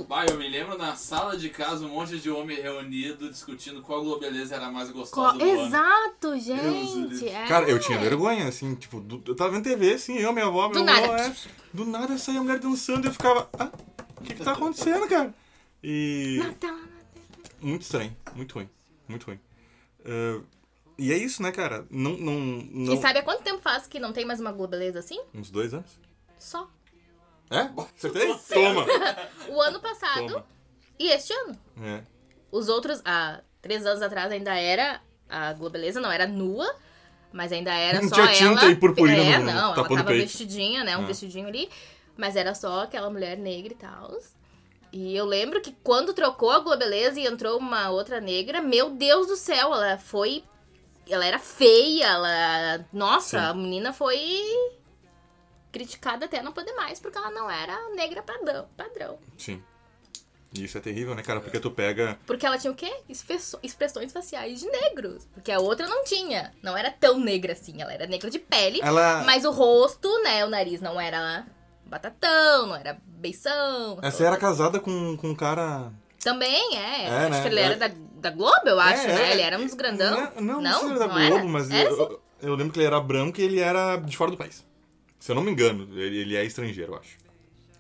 Vai, 0.09 0.27
eu 0.29 0.37
me 0.37 0.49
lembro 0.49 0.77
na 0.79 0.95
sala 0.97 1.37
de 1.37 1.49
casa 1.51 1.85
um 1.85 1.89
monte 1.89 2.19
de 2.19 2.31
homem 2.31 2.61
reunido 2.61 3.29
discutindo 3.31 3.83
qual 3.83 4.03
globeleza 4.03 4.55
era 4.55 4.67
a 4.67 4.71
mais 4.73 4.89
Co- 4.91 4.99
gostosa 4.99 5.39
do 5.39 5.43
ano. 5.45 5.67
Exato, 5.67 6.39
gente. 6.39 7.29
é. 7.29 7.47
Cara, 7.47 7.69
eu 7.69 7.79
tinha 7.79 7.99
vergonha, 7.99 8.47
assim, 8.49 8.75
tipo, 8.75 9.01
do- 9.01 9.23
eu 9.31 9.35
tava 9.37 9.51
vendo 9.53 9.65
TV, 9.65 9.95
assim, 9.95 10.17
eu, 10.19 10.33
minha 10.33 10.47
avó, 10.47 10.69
meu 10.69 10.85
Do 10.85 10.91
avô, 10.91 11.01
nada. 11.07 11.23
é. 11.23 11.35
Do 11.73 11.85
nada 11.85 12.19
saía 12.19 12.41
a 12.41 12.43
mulher 12.43 12.59
dançando 12.59 13.05
e 13.07 13.09
eu 13.09 13.13
ficava, 13.13 13.49
ah, 13.59 13.71
o 14.21 14.23
que 14.25 14.35
que 14.35 14.45
tá 14.45 14.53
acontecendo, 14.53 15.07
cara? 15.09 15.35
E... 15.83 16.39
Muito 17.61 17.83
estranho, 17.83 18.15
muito 18.35 18.55
ruim, 18.55 18.69
muito 19.09 19.27
ruim. 19.27 19.41
Ah, 20.05 20.41
e 20.99 21.13
é 21.13 21.17
isso, 21.19 21.43
né, 21.43 21.53
cara? 21.53 21.87
Não, 21.91 22.13
não, 22.17 22.35
não... 22.41 22.95
E 22.95 23.01
sabe 23.01 23.19
há 23.19 23.23
quanto 23.23 23.43
tempo 23.43 23.61
faz 23.61 23.87
que 23.87 23.99
não 24.01 24.13
tem 24.13 24.25
mais 24.25 24.41
uma 24.41 24.53
Globeleza 24.53 24.99
assim? 25.01 25.21
Uns 25.35 25.51
dois 25.51 25.75
anos? 25.75 25.91
Só. 26.39 26.69
É? 27.51 27.71
Acertei? 27.97 28.35
Toma! 28.53 28.87
O 29.49 29.61
ano 29.61 29.81
passado 29.81 30.27
Toma. 30.29 30.47
e 30.99 31.09
este 31.09 31.33
ano. 31.33 31.57
É. 31.83 32.03
Os 32.51 32.69
outros, 32.69 33.01
há 33.05 33.41
três 33.63 33.85
anos 33.87 34.03
atrás, 34.03 34.31
ainda 34.33 34.55
era 34.55 35.01
a 35.29 35.53
Globeleza, 35.53 36.01
não 36.01 36.11
era 36.11 36.27
nua, 36.27 36.75
mas 37.33 37.53
ainda 37.53 37.73
era 37.73 38.01
Não 38.01 38.09
só 38.09 38.15
tinha 38.15 38.49
ela. 38.49 38.55
tinta 38.57 38.67
e 38.71 38.77
purpurina 38.77 39.17
é, 39.23 39.39
no- 39.39 39.45
não, 39.47 39.75
ela 39.75 39.75
tava 39.89 40.05
peito. 40.05 40.23
vestidinha, 40.23 40.83
né? 40.85 40.97
Um 40.97 41.03
É. 41.05 41.07
vestidinho 41.07 41.47
ali. 41.49 41.69
Mas 42.17 42.35
era 42.35 42.55
só 42.55 42.83
aquela 42.85 43.11
mulher 43.11 43.37
negra 43.37 43.73
e 43.73 43.77
tal. 43.77 44.17
E 44.93 45.15
eu 45.15 45.27
lembro 45.27 45.61
que 45.61 45.77
quando 45.83 46.15
trocou 46.15 46.51
a 46.51 46.61
Globeleza 46.61 47.21
e 47.21 47.27
entrou 47.27 47.59
uma 47.59 47.91
outra 47.91 48.21
negra, 48.21 48.63
meu 48.63 48.89
Deus 48.91 49.27
do 49.27 49.37
céu, 49.37 49.75
ela 49.75 49.99
foi. 49.99 50.43
Ela 51.09 51.27
era 51.27 51.39
feia, 51.39 52.07
ela. 52.07 52.87
Nossa, 52.93 53.39
Sim. 53.39 53.45
a 53.45 53.53
menina 53.55 53.93
foi 53.93 54.19
criticada 55.73 56.27
até 56.27 56.43
não 56.43 56.53
poder 56.53 56.73
mais, 56.75 56.99
porque 57.01 57.19
ela 57.19 57.31
não 57.31 57.51
era 57.51 57.77
negra 57.95 58.23
padrão. 58.23 58.67
padrão. 58.77 59.19
Sim. 59.37 59.63
E 60.55 60.65
isso 60.65 60.79
é 60.79 60.81
terrível, 60.81 61.15
né, 61.15 61.23
cara? 61.23 61.41
Porque 61.41 61.61
tu 61.61 61.71
pega. 61.71 62.19
Porque 62.27 62.47
ela 62.47 62.57
tinha 62.57 62.73
o 62.73 62.77
quê? 62.77 62.91
Expressões 63.63 64.13
faciais 64.13 64.61
de 64.61 64.67
negros. 64.71 65.27
Porque 65.35 65.53
a 65.53 65.59
outra 65.59 65.87
não 65.87 66.03
tinha. 66.05 66.53
Não 66.63 66.77
era 66.77 66.91
tão 66.91 67.19
negra 67.19 67.53
assim. 67.53 67.83
Ela 67.83 67.93
era 67.93 68.07
negra 68.07 68.31
de 68.31 68.39
pele. 68.39 68.81
Ela. 68.83 69.23
Mas 69.25 69.45
o 69.45 69.51
rosto, 69.51 70.09
né? 70.23 70.45
O 70.47 70.49
nariz 70.49 70.81
não 70.81 70.99
era 71.01 71.45
batatão, 71.85 72.67
não 72.69 72.77
era 72.77 72.99
beição. 73.07 73.99
Essa 74.03 74.25
era 74.25 74.37
casada 74.37 74.81
com, 74.81 75.17
com 75.17 75.29
um 75.31 75.35
cara. 75.35 75.93
Também, 76.21 76.77
é. 76.77 77.05
É, 77.05 77.09
acho 77.09 77.31
né? 77.31 77.43
que 77.43 77.49
ele 77.49 77.61
É. 77.61 77.63
era 77.63 77.77
da, 77.77 77.89
da 77.89 78.31
Globo, 78.31 78.63
eu 78.67 78.81
acho, 78.81 79.03
É, 79.03 79.07
né? 79.09 79.29
é. 79.29 79.33
Ele 79.33 79.43
era 79.43 79.59
um 79.59 79.65
dos 79.65 79.75
grandão. 79.75 80.33
Não, 80.37 80.61
não, 80.61 80.61
não, 80.63 80.81
ele 80.91 80.91
era 80.99 80.99
da 81.09 81.15
Não 81.19 81.29
Globo, 81.31 81.49
mas 81.49 81.71
Era, 81.71 81.89
eu, 81.91 81.97
sim. 81.97 82.03
eu, 82.03 82.23
eu 82.49 82.55
lembro 82.55 82.73
que 82.73 82.79
ele 82.81 82.87
era 82.87 83.01
branco 83.01 83.41
e 83.41 83.45
ele 83.45 83.61
era 83.61 83.97
de 83.97 84.17
fora 84.17 84.31
do 84.31 84.37
país. 84.37 84.65
Se 85.27 85.33
eu 85.33 85.35
não 85.35 85.43
me 85.43 85.51
engano, 85.51 85.89
ele, 85.99 86.19
ele 86.19 86.37
é 86.37 86.45
estrangeiro, 86.45 86.93
eu 86.93 86.99
acho. 87.01 87.17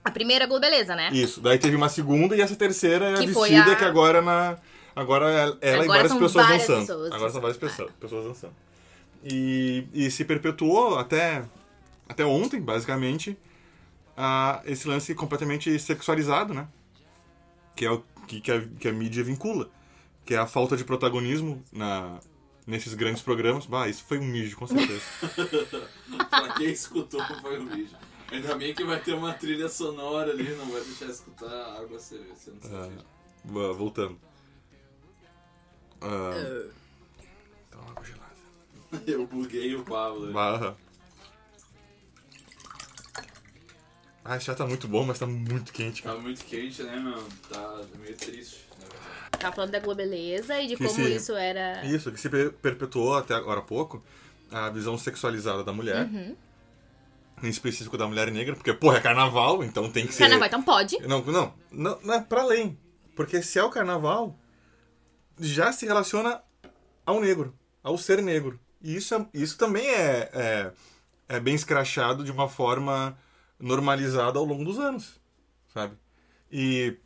A 0.04 0.10
primeira 0.10 0.46
Globeleza, 0.46 0.96
né? 0.96 1.10
Isso. 1.12 1.40
Daí 1.40 1.56
teve 1.60 1.76
uma 1.76 1.88
segunda 1.88 2.34
e 2.36 2.40
essa 2.40 2.56
terceira 2.56 3.04
é 3.10 3.14
a 3.14 3.18
Que 3.18 3.28
foi 3.28 3.50
vestida 3.50 3.70
a- 3.70 3.76
que 3.76 3.84
agora 3.84 4.20
na. 4.20 4.58
Agora 4.96 5.30
ela 5.30 5.58
ela 5.60 5.76
e 5.76 5.84
Agora 5.84 5.86
várias 5.86 6.08
são 6.10 6.18
pessoas 6.18 6.44
várias 6.46 6.62
dançando. 6.66 6.80
pessoas 6.80 7.12
agora 7.12 7.30
são 7.30 7.40
várias 7.40 7.56
pessoas, 7.56 7.90
pessoas 8.00 8.24
dançando. 8.26 8.52
E, 9.24 9.86
e 9.94 10.10
se 10.10 10.24
perpetuou 10.24 10.98
até, 10.98 11.44
até 12.08 12.24
ontem, 12.24 12.60
basicamente, 12.60 13.38
a, 14.16 14.60
esse 14.64 14.88
lance 14.88 15.14
completamente 15.14 15.78
sexualizado, 15.78 16.52
né? 16.52 16.66
Que 17.76 17.84
é 17.86 17.90
o 17.92 18.02
que, 18.26 18.40
que, 18.40 18.50
a, 18.50 18.60
que 18.60 18.88
a 18.88 18.92
mídia 18.92 19.22
vincula. 19.22 19.70
Que 20.24 20.34
é 20.34 20.38
a 20.38 20.48
falta 20.48 20.76
de 20.76 20.82
protagonismo 20.82 21.62
na, 21.72 22.18
nesses 22.66 22.94
grandes 22.94 23.22
programas. 23.22 23.66
Bah, 23.66 23.88
isso 23.88 24.04
foi 24.04 24.18
um 24.18 24.24
mijo, 24.24 24.56
com 24.56 24.66
certeza. 24.66 25.02
pra 26.30 26.52
quem 26.54 26.70
escutou 26.70 27.22
foi 27.40 27.58
um 27.60 27.66
vídeo. 27.66 27.96
Ainda 28.30 28.56
bem 28.56 28.74
que 28.74 28.84
vai 28.84 29.00
ter 29.00 29.12
uma 29.14 29.32
trilha 29.32 29.68
sonora 29.68 30.32
ali, 30.32 30.50
não 30.56 30.66
vai 30.70 30.80
deixar 30.82 31.06
escutar 31.06 31.46
a 31.48 31.78
água 31.80 31.98
ser- 31.98 32.26
sendo 32.36 32.58
Ah, 32.66 33.72
voltando. 33.72 34.18
Ah, 36.00 36.66
então, 37.68 37.80
água 37.88 38.04
gelada. 38.04 38.26
Eu 39.06 39.26
buguei 39.26 39.74
o 39.76 39.84
Pablo. 39.84 40.32
Barra. 40.32 40.76
Ah, 44.24 44.36
esse 44.36 44.46
chá 44.46 44.56
tá 44.56 44.66
muito 44.66 44.88
bom, 44.88 45.04
mas 45.04 45.20
tá 45.20 45.26
muito 45.26 45.72
quente, 45.72 46.02
Tá 46.02 46.08
cara. 46.08 46.20
muito 46.20 46.44
quente, 46.44 46.82
né, 46.82 46.96
meu? 46.98 47.22
Tá 47.48 47.80
meio 48.00 48.16
triste. 48.16 48.65
Tava 49.46 49.56
falando 49.56 49.70
da 49.72 49.80
Globeleza 49.80 50.60
e 50.60 50.66
de 50.68 50.76
Que 50.76 50.86
como 50.86 50.96
se- 51.04 51.14
isso 51.14 51.32
era. 51.34 51.84
Isso, 51.84 52.10
que 52.12 52.20
se 52.20 52.28
per- 52.28 52.52
perpetuou 52.52 53.16
até 53.16 53.34
agora 53.34 53.60
há 53.60 53.62
pouco 53.62 54.02
a 54.50 54.68
visão 54.70 54.96
sexualizada 54.98 55.62
da 55.64 55.72
mulher. 55.72 56.04
Uhum. 56.06 56.36
Em 57.42 57.48
específico 57.48 57.98
da 57.98 58.06
mulher 58.06 58.30
negra, 58.30 58.54
porque, 58.56 58.72
porra, 58.72 58.96
é 58.96 59.00
carnaval, 59.00 59.62
então 59.62 59.90
tem 59.90 60.06
que 60.06 60.12
ser. 60.14 60.20
Carnaval, 60.24 60.46
então 60.48 60.62
pode. 60.62 60.98
Não, 61.06 61.22
não, 61.22 61.52
não, 61.70 61.98
não 62.02 62.14
é 62.14 62.20
pra 62.20 62.40
além. 62.42 62.78
Porque 63.14 63.42
se 63.42 63.58
é 63.58 63.62
o 63.62 63.68
carnaval, 63.70 64.38
já 65.38 65.70
se 65.72 65.84
relaciona 65.86 66.40
ao 67.04 67.20
negro, 67.20 67.54
ao 67.82 67.98
ser 67.98 68.22
negro. 68.22 68.58
E 68.82 68.96
isso, 68.96 69.14
é- 69.14 69.26
isso 69.34 69.58
também 69.58 69.86
é, 69.86 70.30
é, 70.32 70.72
é 71.28 71.40
bem 71.40 71.54
escrachado 71.54 72.24
de 72.24 72.30
uma 72.32 72.48
forma 72.48 73.16
normalizada 73.60 74.38
ao 74.38 74.44
longo 74.44 74.64
dos 74.64 74.78
anos, 74.78 75.20
sabe? 75.72 75.94
E 76.50 76.96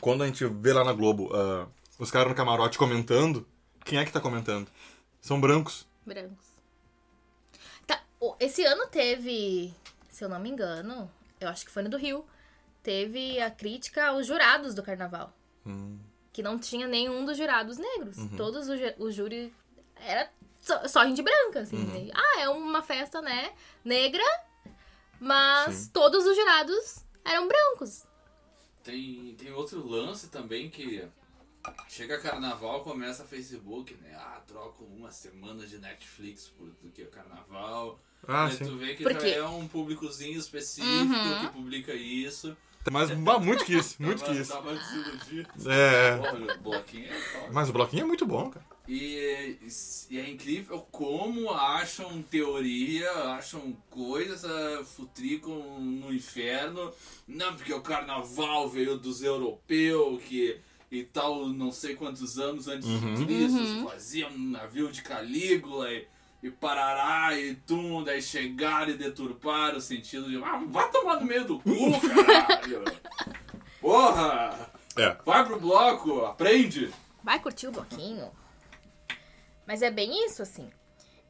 quando 0.00 0.22
a 0.22 0.26
gente 0.26 0.44
vê 0.46 0.72
lá 0.72 0.84
na 0.84 0.92
Globo 0.92 1.30
ah, 1.34 1.66
os 1.98 2.10
caras 2.10 2.28
no 2.28 2.34
camarote 2.34 2.78
comentando, 2.78 3.46
quem 3.84 3.98
é 3.98 4.04
que 4.04 4.12
tá 4.12 4.20
comentando? 4.20 4.68
São 5.20 5.40
brancos. 5.40 5.86
Brancos. 6.04 6.46
Tá, 7.86 8.02
esse 8.40 8.64
ano 8.64 8.86
teve, 8.88 9.72
se 10.10 10.24
eu 10.24 10.28
não 10.28 10.40
me 10.40 10.50
engano, 10.50 11.10
eu 11.40 11.48
acho 11.48 11.64
que 11.64 11.70
foi 11.70 11.82
no 11.82 11.88
do 11.90 11.96
Rio, 11.96 12.24
teve 12.82 13.40
a 13.40 13.50
crítica 13.50 14.08
aos 14.08 14.26
jurados 14.26 14.74
do 14.74 14.82
carnaval. 14.82 15.32
Hum. 15.64 15.98
Que 16.32 16.42
não 16.42 16.58
tinha 16.58 16.88
nenhum 16.88 17.24
dos 17.24 17.36
jurados 17.36 17.78
negros. 17.78 18.16
Uhum. 18.16 18.36
Todos 18.36 18.68
os 18.68 18.78
ju- 18.80 18.94
o 18.98 19.10
júri 19.12 19.52
era 19.96 20.28
só, 20.58 20.88
só 20.88 21.04
gente 21.04 21.22
branca, 21.22 21.60
assim. 21.60 21.76
Uhum. 21.76 22.10
Ah, 22.14 22.40
é 22.40 22.48
uma 22.48 22.82
festa, 22.82 23.20
né, 23.22 23.52
negra, 23.84 24.24
mas 25.20 25.74
Sim. 25.74 25.90
todos 25.92 26.24
os 26.26 26.34
jurados 26.36 27.04
eram 27.24 27.46
brancos. 27.46 28.04
Tem, 28.82 29.34
tem 29.38 29.52
outro 29.52 29.86
lance 29.86 30.28
também 30.28 30.68
que 30.68 31.04
chega 31.88 32.18
carnaval, 32.18 32.82
começa 32.82 33.24
Facebook, 33.24 33.94
né? 34.02 34.14
Ah, 34.16 34.40
troco 34.46 34.84
uma 34.84 35.10
semana 35.10 35.66
de 35.66 35.78
Netflix 35.78 36.48
por 36.48 36.68
do 36.82 36.90
que 36.90 37.02
o 37.02 37.08
carnaval. 37.10 38.00
Ah, 38.26 38.46
Aí 38.46 38.52
sim. 38.56 38.64
tu 38.64 38.76
vê 38.76 38.94
que 38.94 39.02
Porque- 39.04 39.30
já 39.30 39.36
é 39.36 39.42
um 39.44 39.66
públicozinho 39.68 40.38
específico 40.38 40.90
Uhum. 41.14 41.40
que 41.40 41.52
publica 41.52 41.94
isso. 41.94 42.56
Mas 42.90 43.10
bah, 43.12 43.38
muito 43.38 43.64
que 43.64 43.74
isso, 43.76 43.96
muito 44.02 44.20
Tava- 44.20 44.32
que 44.34 44.40
isso. 44.40 44.52
Tava 44.52 44.74
desiludido. 44.74 45.70
É, 45.70 46.18
Olha, 46.18 46.54
o 46.56 46.60
bloquinho 46.60 47.06
é 47.06 47.20
top. 47.32 47.52
mas 47.52 47.68
o 47.68 47.72
bloquinho 47.72 48.02
é 48.02 48.06
muito 48.06 48.26
bom, 48.26 48.50
cara. 48.50 48.66
E, 48.88 49.56
e 50.10 50.18
é 50.18 50.28
incrível 50.28 50.80
como 50.90 51.50
acham 51.50 52.20
teoria, 52.22 53.10
acham 53.34 53.76
coisas, 53.88 54.44
ah, 54.44 54.84
futricam 54.84 55.54
no 55.80 56.12
inferno. 56.12 56.92
Não, 57.28 57.54
porque 57.54 57.72
o 57.72 57.80
carnaval 57.80 58.68
veio 58.68 58.98
dos 58.98 59.22
europeus 59.22 60.20
que 60.24 60.58
e 60.90 61.04
tal, 61.04 61.46
não 61.46 61.72
sei 61.72 61.94
quantos 61.94 62.38
anos 62.38 62.68
antes 62.68 62.86
Uhum. 62.86 63.14
de 63.14 63.24
Cristo, 63.24 63.58
Uhum. 63.60 63.88
faziam 63.88 64.30
um 64.30 64.50
navio 64.50 64.92
de 64.92 65.00
Calígula 65.00 65.90
e, 65.90 66.06
e 66.42 66.50
parará 66.50 67.38
e 67.38 67.54
tum, 67.54 68.02
daí 68.02 68.20
chegaram 68.20 68.90
e 68.90 68.96
deturparam 68.98 69.78
o 69.78 69.80
sentido 69.80 70.28
de. 70.28 70.36
Ah, 70.44 70.60
vai 70.68 70.90
tomar 70.90 71.18
no 71.20 71.24
meio 71.26 71.46
do 71.46 71.58
cu, 71.60 71.70
caralho! 72.26 72.84
Porra! 73.80 74.70
É. 74.96 75.16
Vai 75.24 75.44
pro 75.46 75.58
bloco, 75.58 76.24
aprende! 76.26 76.92
Vai 77.24 77.40
curtir 77.40 77.68
o 77.68 77.72
bloquinho. 77.72 78.30
Mas 79.66 79.82
é 79.82 79.90
bem 79.90 80.26
isso, 80.26 80.42
assim. 80.42 80.70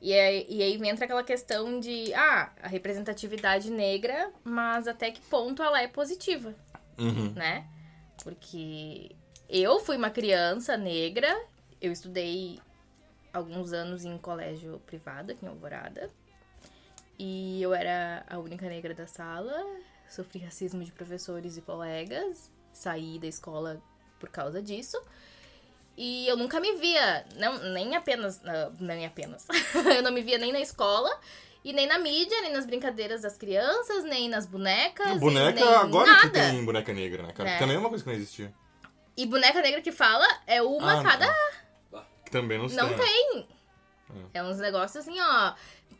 E 0.00 0.12
aí, 0.12 0.46
e 0.48 0.62
aí 0.62 0.88
entra 0.88 1.04
aquela 1.04 1.22
questão 1.22 1.78
de, 1.78 2.12
ah, 2.14 2.50
a 2.62 2.66
representatividade 2.68 3.70
negra, 3.70 4.32
mas 4.42 4.88
até 4.88 5.10
que 5.10 5.20
ponto 5.22 5.62
ela 5.62 5.80
é 5.80 5.86
positiva, 5.86 6.54
Uhum. 6.98 7.32
né? 7.34 7.66
Porque 8.24 9.14
eu 9.48 9.78
fui 9.80 9.96
uma 9.96 10.10
criança 10.10 10.76
negra, 10.76 11.40
eu 11.80 11.92
estudei 11.92 12.58
alguns 13.32 13.72
anos 13.72 14.04
em 14.04 14.18
colégio 14.18 14.80
privado 14.86 15.32
aqui 15.32 15.44
em 15.44 15.48
Alvorada. 15.48 16.10
E 17.18 17.62
eu 17.62 17.72
era 17.72 18.24
a 18.28 18.38
única 18.38 18.68
negra 18.68 18.94
da 18.94 19.06
sala, 19.06 19.54
sofri 20.08 20.40
racismo 20.40 20.82
de 20.82 20.90
professores 20.90 21.56
e 21.56 21.62
colegas, 21.62 22.50
saí 22.72 23.18
da 23.18 23.26
escola 23.26 23.80
por 24.18 24.28
causa 24.30 24.60
disso. 24.60 25.00
E 25.96 26.26
eu 26.26 26.36
nunca 26.36 26.58
me 26.58 26.72
via, 26.76 27.24
não, 27.36 27.58
nem 27.72 27.94
apenas, 27.96 28.40
não, 28.42 28.72
nem 28.80 29.04
apenas, 29.06 29.46
eu 29.96 30.02
não 30.02 30.10
me 30.10 30.22
via 30.22 30.38
nem 30.38 30.50
na 30.52 30.60
escola, 30.60 31.10
e 31.62 31.72
nem 31.72 31.86
na 31.86 31.98
mídia, 31.98 32.40
nem 32.40 32.52
nas 32.52 32.64
brincadeiras 32.66 33.22
das 33.22 33.36
crianças, 33.36 34.02
nem 34.04 34.28
nas 34.28 34.46
bonecas, 34.46 35.06
A 35.06 35.14
boneca, 35.16 35.60
nem 35.64 35.74
agora 35.74 36.10
nada. 36.10 36.22
que 36.22 36.30
tem 36.30 36.64
boneca 36.64 36.92
negra, 36.94 37.22
né, 37.24 37.32
cara? 37.32 37.50
É. 37.50 37.52
Que 37.54 37.58
também 37.58 37.76
é 37.76 37.78
uma 37.78 37.88
coisa 37.90 38.02
que 38.02 38.10
não 38.10 38.16
existia. 38.16 38.52
E 39.16 39.26
boneca 39.26 39.60
negra 39.60 39.82
que 39.82 39.92
fala 39.92 40.26
é 40.46 40.62
uma 40.62 41.00
Ah, 41.00 41.02
cada 41.02 41.26
não. 41.26 42.02
Que 42.24 42.30
também 42.30 42.56
não, 42.58 42.66
Não 42.68 42.88
tem. 42.94 42.96
tem. 42.96 43.48
É 44.32 44.42
uns 44.42 44.58
negócios 44.58 44.96
assim, 45.06 45.20
ó. 45.20 45.52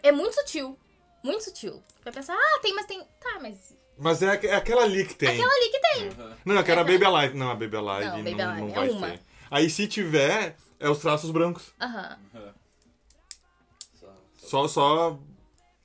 É 0.03 0.11
muito 0.11 0.35
sutil. 0.35 0.79
Muito 1.23 1.45
sutil. 1.45 1.83
Vai 2.03 2.13
pensar, 2.13 2.35
ah, 2.35 2.59
tem, 2.63 2.75
mas 2.75 2.87
tem. 2.87 3.01
Tá, 3.21 3.39
mas. 3.41 3.77
Mas 3.99 4.23
é, 4.23 4.47
é 4.47 4.55
aquela 4.55 4.83
ali 4.83 5.07
que 5.07 5.15
tem. 5.15 5.29
Aquela 5.29 5.53
ali 5.55 5.69
que 5.69 5.79
tem. 5.81 6.09
Aham. 6.09 6.37
Não, 6.45 6.59
aquela 6.59 6.81
é 6.81 6.85
Baby 6.85 7.05
Alive. 7.05 7.37
Não, 7.37 7.51
a 7.51 7.55
Baby 7.55 7.77
Alive 7.77 8.05
Não, 8.07 8.17
não, 8.17 8.25
Baby 8.25 8.43
Alive 8.43 8.61
não 8.61 8.69
é 8.69 8.73
vai 8.73 8.89
uma. 8.91 9.11
ter. 9.11 9.21
Aí 9.53 9.69
se 9.69 9.87
tiver, 9.87 10.57
é 10.81 10.89
os 10.89 10.99
traços 10.99 11.31
brancos. 11.31 11.73
Aham. 11.81 12.19
Só- 14.01 14.15
Só, 14.37 14.69
só 14.69 15.19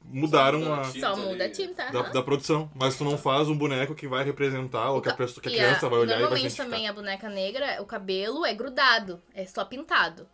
mudaram 0.05 0.59
muda 0.59 0.73
a, 0.75 0.81
a 0.81 0.91
tinta. 0.91 0.99
Só 1.07 1.15
muda 1.17 1.45
a 1.45 1.51
tinta. 1.51 1.91
da, 1.91 1.99
aham. 1.99 2.11
da 2.13 2.21
produção. 2.23 2.71
Mas 2.73 2.97
tu 2.97 3.03
não 3.03 3.17
faz 3.17 3.49
um 3.49 3.57
boneco 3.57 3.93
que 3.93 4.07
vai 4.07 4.23
representar, 4.23 4.91
ou 4.91 5.01
que 5.01 5.09
a, 5.09 5.13
pessoa, 5.13 5.41
que 5.41 5.49
a 5.49 5.51
E 5.51 5.55
criança 5.55 5.89
vai 5.89 5.99
olhar 5.99 6.13
e 6.13 6.13
vai 6.13 6.19
Normalmente 6.21 6.41
identificar. 6.45 6.63
também 6.69 6.87
a 6.87 6.93
boneca 6.93 7.29
negra, 7.29 7.81
o 7.81 7.85
cabelo 7.85 8.45
é 8.45 8.53
grudado, 8.53 9.21
é 9.33 9.45
só 9.45 9.65
pintado. 9.65 10.27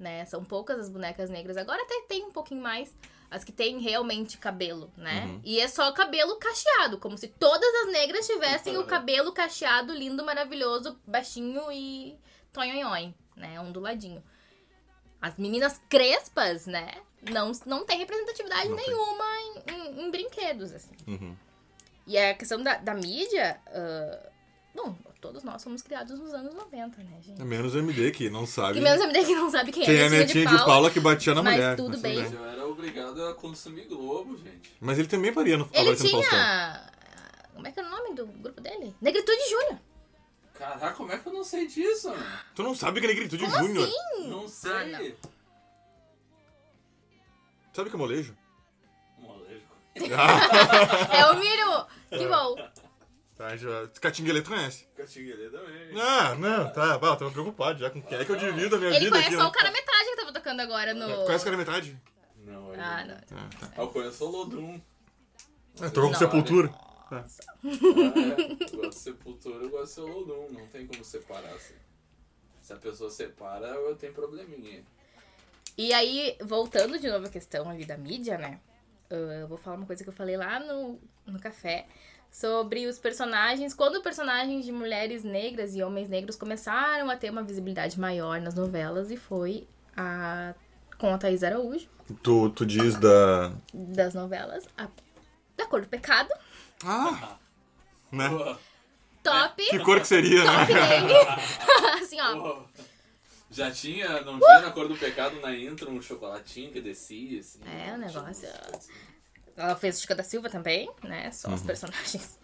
Né? 0.00 0.24
São 0.24 0.44
poucas 0.44 0.80
as 0.80 0.88
bonecas 0.88 1.30
negras. 1.30 1.56
Agora 1.56 1.80
até 1.82 2.00
tem 2.08 2.24
um 2.24 2.32
pouquinho 2.32 2.60
mais. 2.60 2.92
As 3.30 3.44
que 3.44 3.52
têm 3.52 3.78
realmente 3.78 4.36
cabelo, 4.36 4.92
né? 4.94 5.24
Uhum. 5.24 5.40
E 5.42 5.58
é 5.58 5.66
só 5.66 5.90
cabelo 5.92 6.36
cacheado, 6.36 6.98
como 6.98 7.16
se 7.16 7.28
todas 7.28 7.74
as 7.86 7.92
negras 7.92 8.26
tivessem 8.26 8.76
o 8.76 8.84
cabelo 8.84 9.32
cacheado, 9.32 9.94
lindo, 9.94 10.22
maravilhoso, 10.22 10.98
baixinho 11.06 11.72
e 11.72 12.14
tonhonhon, 12.52 13.12
né? 13.36 13.60
Onduladinho. 13.60 14.22
As 15.20 15.36
meninas 15.38 15.80
crespas, 15.88 16.66
né? 16.66 16.90
Não, 17.30 17.52
não 17.66 17.84
tem 17.84 17.98
representatividade 17.98 18.68
Não 18.68 18.76
tem. 18.76 18.86
nenhuma 18.88 19.24
em, 19.40 19.72
em- 19.74 20.02
em 20.06 20.10
brinquedos, 20.10 20.72
assim. 20.72 20.94
Uhum. 21.06 21.36
E 22.06 22.18
a 22.18 22.34
questão 22.34 22.60
da, 22.62 22.76
da 22.78 22.94
mídia, 22.94 23.60
ah, 23.68 24.28
Bom, 24.74 24.96
todos 25.20 25.44
nós 25.44 25.62
fomos 25.62 25.82
criados 25.82 26.18
nos 26.18 26.32
anos 26.32 26.54
90, 26.54 27.02
né, 27.02 27.18
gente? 27.20 27.40
É 27.40 27.44
menos 27.44 27.74
o 27.74 27.78
MD 27.78 28.10
que 28.10 28.30
não 28.30 28.46
sabe. 28.46 28.72
Que 28.74 28.80
menos 28.80 29.04
MD 29.04 29.22
que 29.22 29.34
não 29.34 29.50
sabe 29.50 29.70
quem, 29.70 29.84
Quem 29.84 29.96
é 29.96 29.98
é 29.98 30.06
a 30.06 30.10
Netinha 30.10 30.44
netinha 30.44 30.58
de 30.58 30.64
Paula 30.64 30.90
que 30.90 30.98
batia 30.98 31.34
na 31.34 31.42
mas 31.42 31.54
mulher. 31.56 31.76
tudo 31.76 31.98
bem. 31.98 32.16
Eu 32.24 32.44
era 32.46 32.66
obrigado 32.66 33.22
a 33.26 33.34
consumir 33.34 33.84
Globo, 33.84 34.34
gente. 34.38 34.74
Mas 34.80 34.98
ele 34.98 35.08
também 35.08 35.30
paria 35.32 35.58
no 35.58 35.68
Ele 35.74 35.94
tinha. 35.94 36.90
Como 37.54 37.66
é 37.66 37.70
que 37.70 37.78
é 37.80 37.82
o 37.84 37.88
nome 37.90 38.14
do 38.14 38.26
grupo 38.26 38.60
dele? 38.62 38.94
Negritude 39.00 39.50
Júnior. 39.50 39.78
Caraca, 40.62 40.92
como 40.92 41.10
é 41.12 41.18
que 41.18 41.26
eu 41.26 41.32
não 41.32 41.42
sei 41.42 41.66
disso? 41.66 42.08
mano? 42.10 42.24
Tu 42.54 42.62
não 42.62 42.74
sabe 42.74 43.00
que 43.00 43.06
é 43.06 43.08
Negritude 43.08 43.44
Como 43.44 43.56
Júnior? 43.58 43.84
assim? 43.88 44.28
Não 44.28 44.46
sei. 44.48 44.70
Ah, 44.72 44.84
não. 44.86 45.12
Sabe 47.72 47.90
que 47.90 47.96
é 47.96 47.98
molejo? 47.98 48.36
Molejo. 49.18 49.66
É 51.12 51.26
o 51.26 51.34
mínimo. 51.38 51.86
Que 52.10 52.26
bom. 52.28 52.54
Tá, 53.36 53.56
já... 53.56 53.88
Catinguele 54.00 54.40
tu 54.42 54.50
conhece? 54.50 54.86
Catinguele 54.96 55.50
também. 55.50 56.00
Ah, 56.00 56.34
não, 56.36 56.72
tá. 56.72 56.96
Bah, 56.98 57.08
eu 57.08 57.16
tava 57.16 57.30
preocupado 57.32 57.80
já 57.80 57.90
com 57.90 58.00
quem 58.00 58.18
é 58.18 58.24
que 58.24 58.30
eu 58.30 58.36
divido 58.36 58.76
a 58.76 58.78
minha 58.78 58.90
Ele 58.90 59.00
vida 59.00 59.10
conhece 59.10 59.28
aqui. 59.28 59.36
só 59.36 59.42
né? 59.42 59.48
o 59.48 59.52
cara 59.52 59.70
metade 59.72 60.04
que 60.10 60.16
tava 60.16 60.32
tocando 60.32 60.60
agora 60.60 60.94
no. 60.94 61.24
Conhece 61.24 61.42
o 61.42 61.44
cara 61.44 61.56
metade? 61.56 62.00
Não, 62.36 62.70
aí 62.70 62.78
Ah, 62.80 63.04
não. 63.04 63.14
não. 63.14 63.20
Ah, 63.38 63.48
tá. 63.58 63.68
Ah, 63.76 63.80
eu 63.82 63.88
conheço 63.88 64.24
o 64.24 64.30
Lodrum. 64.30 64.80
Ah, 65.80 65.88
Tocou 65.90 66.02
com 66.04 66.10
Não. 66.10 66.18
Sepultura. 66.18 66.72
Tá. 67.20 67.26
Ah, 67.44 67.58
é. 67.64 68.52
Eu 68.72 68.76
gosto 68.78 68.88
de 68.90 68.94
Sepultura, 68.96 69.64
eu 69.64 69.70
gosto 69.70 69.84
de 69.84 69.90
ser 69.90 70.00
Lodrum. 70.00 70.48
Não 70.50 70.66
tem 70.68 70.86
como 70.86 71.04
separar 71.04 71.52
assim. 71.54 71.74
Se 72.60 72.72
a 72.72 72.76
pessoa 72.76 73.10
separa, 73.10 73.66
eu 73.68 73.94
tenho 73.96 74.12
probleminha. 74.12 74.82
E 75.76 75.92
aí, 75.92 76.36
voltando 76.40 76.98
de 76.98 77.08
novo 77.08 77.26
à 77.26 77.28
questão 77.30 77.68
ali 77.68 77.84
da 77.84 77.96
mídia, 77.96 78.38
né? 78.38 78.60
ah, 79.10 79.14
Eu 79.14 79.48
vou 79.48 79.58
falar 79.58 79.76
uma 79.76 79.86
coisa 79.86 80.02
que 80.02 80.08
eu 80.08 80.14
falei 80.14 80.36
lá 80.36 80.60
no, 80.60 80.98
no 81.26 81.40
café 81.40 81.86
sobre 82.30 82.86
os 82.86 82.98
personagens. 82.98 83.74
Quando 83.74 84.02
personagens 84.02 84.64
de 84.64 84.72
mulheres 84.72 85.22
negras 85.24 85.74
e 85.74 85.82
homens 85.82 86.08
negros 86.08 86.36
começaram 86.36 87.10
a 87.10 87.16
ter 87.16 87.30
uma 87.30 87.42
visibilidade 87.42 87.98
maior 87.98 88.40
nas 88.40 88.54
novelas, 88.54 89.10
e 89.10 89.16
foi 89.16 89.66
a 89.96 90.54
com 90.98 91.12
a 91.12 91.18
Thaís 91.18 91.42
Araújo, 91.42 91.88
Tu, 92.22 92.50
tu 92.50 92.64
diz 92.66 92.96
da. 92.96 93.52
das 93.74 94.14
novelas, 94.14 94.64
a, 94.76 94.88
da 95.56 95.66
Cor 95.66 95.80
do 95.80 95.88
Pecado, 95.88 96.28
Ah! 96.84 97.36
Né? 98.10 98.28
Top, 99.22 99.62
Que 99.70 99.78
cor 99.78 100.00
que 100.00 100.06
seria, 100.06 100.44
top 100.44 100.72
né? 100.74 101.94
assim, 102.02 102.20
ó. 102.20 102.40
pô. 102.40 102.62
Já 103.50 103.70
tinha, 103.70 104.20
não 104.22 104.38
tinha 104.40 104.60
na 104.60 104.70
cor 104.70 104.88
do 104.88 104.96
pecado 104.96 105.38
na 105.40 105.54
intro 105.54 105.90
um 105.90 106.00
chocolatinho 106.00 106.72
que 106.72 106.80
descia, 106.80 107.38
assim. 107.40 107.60
É, 107.66 107.92
o 107.94 107.98
negócio. 107.98 108.48
Ela 109.56 109.76
fez 109.76 110.00
Chica 110.00 110.14
da 110.14 110.22
Silva 110.22 110.48
também, 110.48 110.90
né? 111.04 111.30
Só 111.30 111.48
Uhum. 111.48 111.54
os 111.54 111.62
personagens 111.62 112.38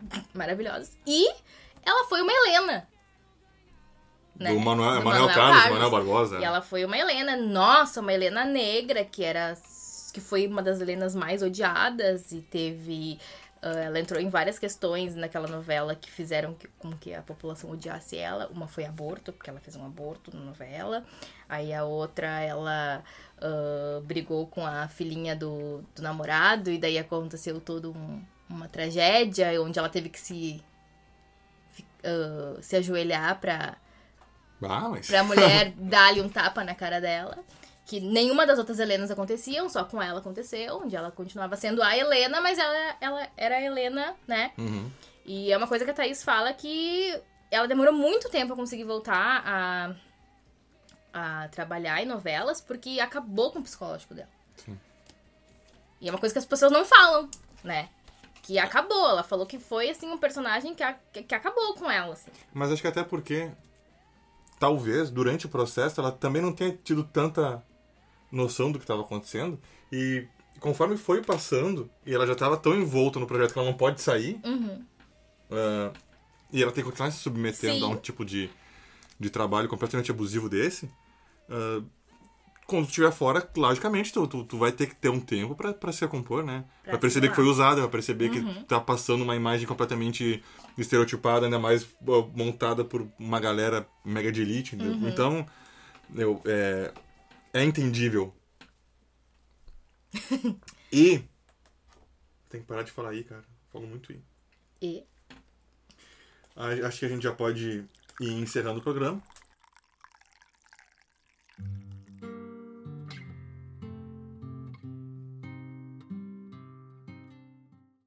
maravilhosos. 0.34 0.90
E 1.06 1.26
ela 1.84 2.06
foi 2.08 2.20
uma 2.22 2.30
Helena. 2.32 2.86
né? 4.36 4.52
Do 4.52 4.60
Manuel, 4.60 4.98
Do 5.00 5.04
Manuel 5.04 5.34
Carlos, 5.34 5.70
Manuel 5.70 5.90
Barbosa. 5.90 6.38
E 6.38 6.44
ela 6.44 6.60
foi 6.62 6.84
uma 6.84 6.96
Helena, 6.96 7.36
nossa, 7.36 8.00
uma 8.00 8.12
Helena 8.12 8.44
negra, 8.44 9.04
que 9.04 9.24
era. 9.24 9.56
que 10.12 10.20
foi 10.20 10.46
uma 10.46 10.62
das 10.62 10.80
Helenas 10.80 11.14
mais 11.14 11.42
odiadas 11.42 12.30
e 12.32 12.40
teve. 12.42 13.18
Ah, 13.62 13.68
ela 13.78 13.98
entrou 14.00 14.20
em 14.20 14.28
várias 14.28 14.58
questões 14.58 15.14
naquela 15.14 15.46
novela 15.48 15.94
que 15.94 16.10
fizeram 16.10 16.54
que, 16.54 16.66
com 16.78 16.92
que 16.96 17.14
a 17.14 17.22
população 17.22 17.70
odiasse 17.70 18.16
ela. 18.16 18.48
Uma 18.48 18.66
foi 18.68 18.84
aborto, 18.84 19.32
porque 19.32 19.50
ela 19.50 19.60
fez 19.60 19.76
um 19.76 19.84
aborto 19.84 20.34
na 20.36 20.42
novela. 20.44 21.04
Aí 21.48 21.72
a 21.72 21.84
outra, 21.84 22.40
ela 22.40 23.02
ah, 23.40 24.00
brigou 24.04 24.46
com 24.46 24.64
a 24.66 24.88
filhinha 24.88 25.34
do, 25.36 25.82
do 25.94 26.02
namorado, 26.02 26.70
e 26.70 26.78
daí 26.78 26.98
aconteceu 26.98 27.60
toda 27.60 27.88
um- 27.90 28.22
uma 28.48 28.68
tragédia, 28.68 29.60
onde 29.62 29.78
ela 29.78 29.88
teve 29.88 30.08
que 30.08 30.18
se, 30.20 30.62
ah, 32.04 32.58
se 32.60 32.76
ajoelhar 32.76 33.38
pra, 33.40 33.76
Ah, 34.62 34.88
mas. 34.88 35.06
pra 35.06 35.22
mulher 35.22 35.72
dar-lhe 35.76 36.20
um 36.20 36.28
tapa 36.28 36.64
na 36.64 36.74
cara 36.74 37.00
dela. 37.00 37.38
Que 37.90 37.98
nenhuma 37.98 38.46
das 38.46 38.56
outras 38.56 38.78
Helenas 38.78 39.10
aconteciam, 39.10 39.68
só 39.68 39.82
com 39.82 40.00
ela 40.00 40.20
aconteceu, 40.20 40.76
onde 40.76 40.94
ela 40.94 41.10
continuava 41.10 41.56
sendo 41.56 41.82
a 41.82 41.96
Helena, 41.96 42.40
mas 42.40 42.56
ela, 42.56 42.96
ela 43.00 43.28
era 43.36 43.56
a 43.56 43.60
Helena, 43.60 44.14
né? 44.28 44.52
Uhum. 44.56 44.88
E 45.26 45.50
é 45.52 45.56
uma 45.56 45.66
coisa 45.66 45.84
que 45.84 45.90
a 45.90 45.94
Thaís 45.94 46.22
fala 46.22 46.52
que 46.52 47.20
ela 47.50 47.66
demorou 47.66 47.92
muito 47.92 48.28
tempo 48.30 48.52
a 48.52 48.56
conseguir 48.56 48.84
voltar 48.84 49.42
a, 49.44 49.94
a 51.12 51.48
trabalhar 51.48 52.00
em 52.00 52.06
novelas, 52.06 52.60
porque 52.60 53.00
acabou 53.00 53.50
com 53.50 53.58
o 53.58 53.62
psicológico 53.64 54.14
dela. 54.14 54.28
Sim. 54.64 54.78
E 56.00 56.06
é 56.08 56.12
uma 56.12 56.18
coisa 56.20 56.32
que 56.32 56.38
as 56.38 56.46
pessoas 56.46 56.70
não 56.70 56.84
falam, 56.84 57.28
né? 57.64 57.88
Que 58.42 58.56
acabou. 58.56 59.08
Ela 59.10 59.24
falou 59.24 59.46
que 59.46 59.58
foi, 59.58 59.90
assim, 59.90 60.08
um 60.08 60.16
personagem 60.16 60.76
que, 60.76 60.82
a- 60.84 60.96
que, 61.12 61.24
que 61.24 61.34
acabou 61.34 61.74
com 61.74 61.90
ela, 61.90 62.12
assim. 62.12 62.30
Mas 62.54 62.70
acho 62.70 62.80
que 62.82 62.86
até 62.88 63.02
porque, 63.02 63.50
talvez, 64.60 65.10
durante 65.10 65.46
o 65.46 65.48
processo, 65.48 66.00
ela 66.00 66.12
também 66.12 66.40
não 66.40 66.52
tenha 66.52 66.70
tido 66.84 67.02
tanta 67.02 67.68
noção 68.30 68.70
do 68.70 68.78
que 68.78 68.84
estava 68.84 69.02
acontecendo. 69.02 69.58
E 69.92 70.26
conforme 70.60 70.96
foi 70.96 71.22
passando, 71.22 71.90
e 72.04 72.14
ela 72.14 72.26
já 72.26 72.32
estava 72.34 72.56
tão 72.56 72.74
envolta 72.74 73.18
no 73.18 73.26
projeto 73.26 73.52
que 73.52 73.58
ela 73.58 73.68
não 73.68 73.76
pode 73.76 74.00
sair, 74.00 74.40
Uhum. 74.44 74.84
ah, 75.50 75.90
e 76.52 76.62
ela 76.62 76.72
tem 76.72 76.82
que 76.84 76.90
continuar 76.90 77.10
se 77.10 77.18
submetendo 77.18 77.78
Sim. 77.78 77.84
a 77.84 77.88
um 77.88 77.96
tipo 77.96 78.24
de, 78.24 78.50
de 79.18 79.30
trabalho 79.30 79.68
completamente 79.68 80.10
abusivo 80.10 80.48
desse, 80.48 80.90
ah, 81.48 81.82
quando 82.66 82.84
tu 82.84 82.90
estiver 82.90 83.10
fora, 83.10 83.48
logicamente, 83.56 84.12
tu, 84.12 84.28
tu, 84.28 84.44
tu 84.44 84.56
vai 84.56 84.70
ter 84.70 84.86
que 84.86 84.94
ter 84.94 85.08
um 85.08 85.18
tempo 85.18 85.56
pra 85.56 85.92
se 85.92 86.02
recompor, 86.02 86.44
né? 86.44 86.64
Pra 86.84 86.92
vai 86.92 87.00
perceber 87.00 87.28
que 87.30 87.34
foi 87.34 87.44
usada, 87.44 87.80
vai 87.80 87.90
perceber 87.90 88.28
que 88.28 88.64
tá 88.66 88.78
passando 88.78 89.22
uma 89.22 89.34
imagem 89.34 89.66
completamente 89.66 90.40
estereotipada, 90.78 91.46
ainda 91.46 91.58
mais 91.58 91.84
ó, 92.06 92.28
montada 92.32 92.84
por 92.84 93.08
uma 93.18 93.40
galera 93.40 93.84
mega 94.04 94.30
de 94.30 94.42
elite, 94.42 94.76
entendeu? 94.76 95.08
Então, 95.08 95.44
eu, 96.14 96.40
é, 96.44 96.92
é 97.52 97.64
entendível. 97.64 98.34
e... 100.92 101.22
Tem 102.48 102.60
que 102.60 102.66
parar 102.66 102.82
de 102.82 102.90
falar 102.90 103.10
aí, 103.10 103.22
cara. 103.22 103.44
Falo 103.72 103.86
muito 103.86 104.12
aí. 104.12 104.20
E 104.82 105.04
Acho 106.84 106.98
que 106.98 107.06
a 107.06 107.08
gente 107.08 107.22
já 107.22 107.32
pode 107.32 107.84
ir 108.20 108.32
encerrando 108.32 108.80
o 108.80 108.82
programa. 108.82 109.22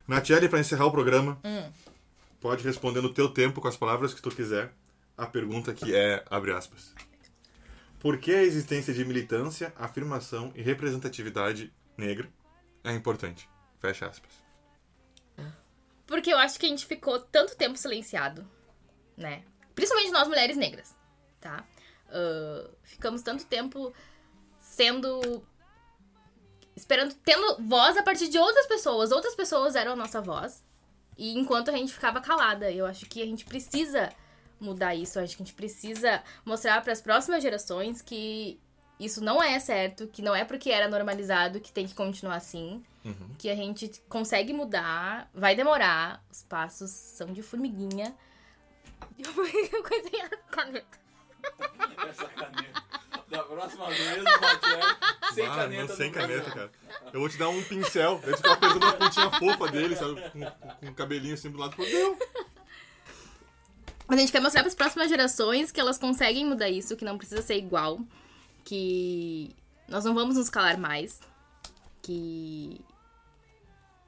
Natiele, 0.08 0.48
para 0.48 0.60
encerrar 0.60 0.86
o 0.86 0.92
programa, 0.92 1.40
pode 2.40 2.64
responder 2.64 3.02
no 3.02 3.12
teu 3.12 3.30
tempo, 3.30 3.60
com 3.60 3.68
as 3.68 3.78
palavras 3.78 4.14
que 4.14 4.22
tu 4.22 4.30
quiser, 4.30 4.72
a 5.18 5.26
pergunta 5.26 5.74
que 5.74 5.96
é, 5.96 6.24
abre 6.30 6.52
aspas. 6.52 6.94
Por 8.04 8.18
que 8.20 8.34
a 8.34 8.44
existência 8.44 8.94
de 8.94 9.06
militância, 9.06 9.74
afirmação 9.78 10.52
e 10.54 10.62
representatividade 10.62 11.74
negra 11.98 12.30
é 12.84 12.92
importante? 12.92 13.50
Fecha 13.80 14.06
aspas. 14.06 14.44
Porque 16.06 16.32
eu 16.32 16.38
acho 16.38 16.60
que 16.60 16.66
a 16.66 16.70
gente 16.70 16.86
ficou 16.86 17.18
tanto 17.18 17.56
tempo 17.56 17.78
silenciado, 17.78 18.46
né? 19.16 19.46
Principalmente 19.74 20.12
nós 20.12 20.28
mulheres 20.28 20.58
negras, 20.58 20.94
tá? 21.40 21.66
Ah, 22.10 22.70
ficamos 22.84 23.22
tanto 23.22 23.46
tempo 23.46 23.94
sendo. 24.60 25.42
esperando, 26.76 27.16
tendo 27.24 27.64
voz 27.64 27.96
a 27.96 28.04
partir 28.04 28.28
de 28.28 28.38
outras 28.38 28.68
pessoas. 28.68 29.12
Outras 29.12 29.34
pessoas 29.34 29.76
eram 29.76 29.94
a 29.94 29.96
nossa 29.96 30.22
voz. 30.22 30.62
E 31.18 31.38
enquanto 31.38 31.70
a 31.70 31.78
gente 31.78 31.94
ficava 31.94 32.20
calada, 32.20 32.70
eu 32.70 32.86
acho 32.86 33.06
que 33.06 33.22
a 33.22 33.26
gente 33.26 33.46
precisa 33.46 34.10
mudar 34.60 34.96
isso. 34.96 35.20
Acho 35.20 35.36
que 35.36 35.44
a 35.44 35.46
gente 35.46 35.56
precisa 35.56 36.22
mostrar 36.46 36.82
para 36.82 36.94
as 36.94 37.02
próximas 37.02 37.42
gerações 37.42 38.02
que 38.02 38.60
isso 39.00 39.24
não 39.24 39.42
é 39.42 39.60
certo, 39.60 40.08
que 40.08 40.22
não 40.22 40.36
é 40.36 40.46
porque 40.46 40.70
era 40.70 40.88
normalizado 40.88 41.60
que 41.60 41.72
tem 41.72 41.86
que 41.88 41.94
continuar 41.96 42.36
assim 42.36 42.84
que 43.38 43.50
a 43.50 43.56
gente 43.56 44.02
consegue 44.08 44.54
mudar, 44.54 45.30
vai 45.34 45.56
demorar, 45.58 46.24
os 46.32 46.42
passos 46.44 46.90
são 46.90 47.34
de 47.34 47.42
formiguinha. 47.42 48.16
Eu 49.20 49.84
coisei 49.84 50.22
a 50.22 50.30
caneta. 50.50 50.98
Essa 52.08 52.26
caneta. 52.30 52.84
Da 53.30 53.44
próxima 53.44 53.90
vez, 53.90 54.24
Matiel, 54.24 54.80
sem 55.34 55.46
Ah, 55.48 55.56
caneta. 55.56 55.82
não, 55.88 55.96
sem 55.98 56.12
caneta, 56.12 56.52
cara. 56.52 56.72
Eu 57.12 57.20
vou 57.20 57.28
te 57.28 57.38
dar 57.38 57.50
um 57.50 57.62
pincel. 57.64 58.22
Eu 58.24 58.38
ficava 58.38 58.56
pegando 58.58 58.84
uma 58.86 58.94
pontinha 58.94 59.32
fofa 59.32 59.68
dele, 59.72 59.96
sabe? 59.98 60.22
Com, 60.30 60.40
com, 60.46 60.70
com 60.76 60.86
o 60.88 60.94
cabelinho 60.94 61.34
assim 61.34 61.50
do 61.52 61.58
lado. 61.58 61.76
Pô, 61.76 61.84
deu. 61.84 62.18
Mas 64.14 64.20
a 64.20 64.22
gente 64.22 64.32
quer 64.32 64.42
mostrar 64.42 64.62
para 64.62 64.68
as 64.68 64.76
próximas 64.76 65.10
gerações 65.10 65.72
que 65.72 65.80
elas 65.82 65.98
conseguem 65.98 66.46
mudar 66.46 66.70
isso, 66.70 66.96
que 66.96 67.04
não 67.04 67.18
precisa 67.18 67.42
ser 67.42 67.58
igual, 67.58 68.00
que 68.64 69.50
nós 69.88 70.06
não 70.06 70.14
vamos 70.14 70.36
nos 70.36 70.52
calar 70.52 70.78
mais, 70.78 71.20
que. 72.00 72.80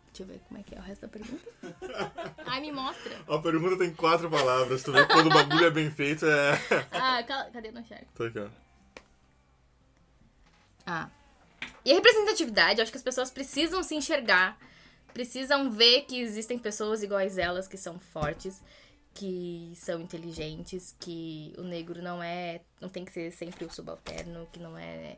Deixa 0.09 0.21
eu 0.21 0.27
ver 0.27 0.39
como 0.47 0.59
é 0.59 0.63
que 0.63 0.75
é 0.75 0.77
o 0.77 0.81
resto 0.83 1.01
da 1.01 1.07
pergunta. 1.07 1.43
Ai, 2.45 2.61
me 2.61 2.71
mostra. 2.71 3.19
A 3.27 3.39
pergunta 3.39 3.79
tem 3.79 3.95
quatro 3.95 4.29
palavras. 4.29 4.83
Tu 4.83 4.91
vê 4.91 5.07
quando 5.07 5.25
o 5.25 5.33
bagulho 5.33 5.65
é 5.65 5.71
bem 5.71 5.89
feito, 5.89 6.23
é. 6.27 6.51
Ah, 6.93 7.23
cala- 7.23 7.49
cadê 7.49 7.71
no 7.71 7.79
enxergo? 7.79 8.05
Tô 8.13 8.25
aqui, 8.25 8.37
ó. 8.37 8.47
Ah. 10.85 11.09
E 11.83 11.91
a 11.91 11.95
representatividade, 11.95 12.77
eu 12.79 12.83
acho 12.83 12.91
que 12.91 12.97
as 12.99 13.03
pessoas 13.03 13.31
precisam 13.31 13.81
se 13.81 13.95
enxergar, 13.95 14.55
precisam 15.15 15.71
ver 15.71 16.03
que 16.03 16.21
existem 16.21 16.59
pessoas 16.59 17.01
iguais 17.01 17.39
elas 17.39 17.67
que 17.67 17.75
são 17.75 17.97
fortes, 17.97 18.61
que 19.15 19.71
são 19.75 20.01
inteligentes, 20.01 20.93
que 20.99 21.53
o 21.57 21.63
negro 21.63 22.01
não 22.01 22.21
é, 22.21 22.59
não 22.81 22.89
tem 22.89 23.05
que 23.05 23.13
ser 23.13 23.31
sempre 23.31 23.63
o 23.63 23.73
subalterno, 23.73 24.47
que 24.51 24.59
não 24.59 24.77
é 24.77 25.17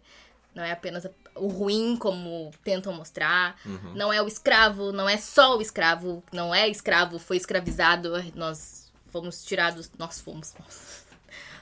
não 0.53 0.63
é 0.63 0.71
apenas 0.71 1.05
o 1.35 1.47
ruim 1.47 1.95
como 1.97 2.51
tentam 2.63 2.91
mostrar, 2.91 3.59
não 3.93 4.11
é 4.11 4.19
o 4.21 4.27
escravo, 4.27 4.91
não 4.91 5.07
é 5.07 5.15
só 5.17 5.55
o 5.55 5.61
escravo, 5.61 6.23
não 6.31 6.53
é 6.53 6.67
escravo, 6.67 7.19
foi 7.19 7.37
escravizado, 7.37 8.11
nós 8.33 8.91
fomos 9.11 9.43
tirados, 9.43 9.91
nós 9.99 10.19
fomos, 10.19 10.55
nós. 10.59 11.05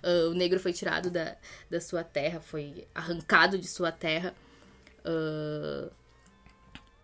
Ah, 0.02 0.30
o 0.30 0.34
negro 0.34 0.60
foi 0.60 0.72
tirado 0.72 1.10
da, 1.10 1.36
da 1.70 1.82
sua 1.82 2.04
terra, 2.04 2.40
foi 2.40 2.88
arrancado 2.94 3.58
de 3.58 3.68
sua 3.68 3.92
terra. 3.92 4.34
ah, 5.04 5.90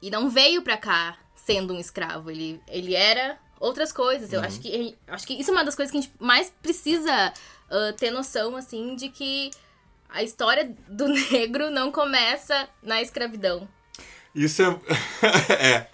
e 0.01 0.09
não 0.09 0.29
veio 0.29 0.63
pra 0.63 0.77
cá 0.77 1.17
sendo 1.35 1.73
um 1.73 1.79
escravo. 1.79 2.31
Ele, 2.31 2.61
ele 2.67 2.95
era 2.95 3.37
outras 3.61 3.93
coisas. 3.93 4.33
Eu 4.33 4.41
acho 4.41 4.59
que 4.59 4.97
acho 5.07 5.25
que 5.25 5.33
isso 5.39 5.51
é 5.51 5.53
uma 5.53 5.63
das 5.63 5.75
coisas 5.75 5.91
que 5.91 5.97
a 5.97 6.01
gente 6.01 6.13
mais 6.19 6.51
precisa 6.61 7.33
ah, 7.69 7.93
ter 7.97 8.11
noção, 8.11 8.57
assim, 8.57 8.95
de 8.95 9.07
que 9.07 9.51
a 10.09 10.21
história 10.21 10.75
do 10.89 11.07
negro 11.31 11.71
não 11.71 11.91
começa 11.91 12.67
na 12.83 13.01
escravidão. 13.01 13.69
Isso 14.35 14.61
é. 14.61 14.79
é. 15.55 15.87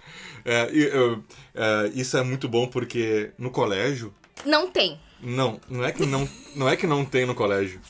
é, 0.44 0.70
eu- 0.72 1.22
é, 1.54 1.90
isso 1.94 2.16
é 2.16 2.22
muito 2.22 2.48
bom 2.48 2.66
porque 2.66 3.32
no 3.38 3.50
colégio. 3.50 4.12
Não 4.44 4.70
tem. 4.70 4.98
Não, 5.20 5.60
não 5.68 5.84
é 5.84 5.92
que 5.92 6.06
não, 6.06 6.28
não 6.54 6.68
é 6.68 6.76
que 6.76 6.86
não 6.86 7.04
tem 7.04 7.26
no 7.26 7.34
colégio. 7.34 7.80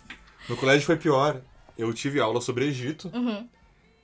No 0.48 0.56
colégio 0.56 0.86
foi 0.86 0.96
pior. 0.96 1.40
Eu 1.76 1.92
tive 1.92 2.18
aula 2.18 2.40
sobre 2.40 2.66
Egito. 2.66 3.10
Uhum. 3.14 3.46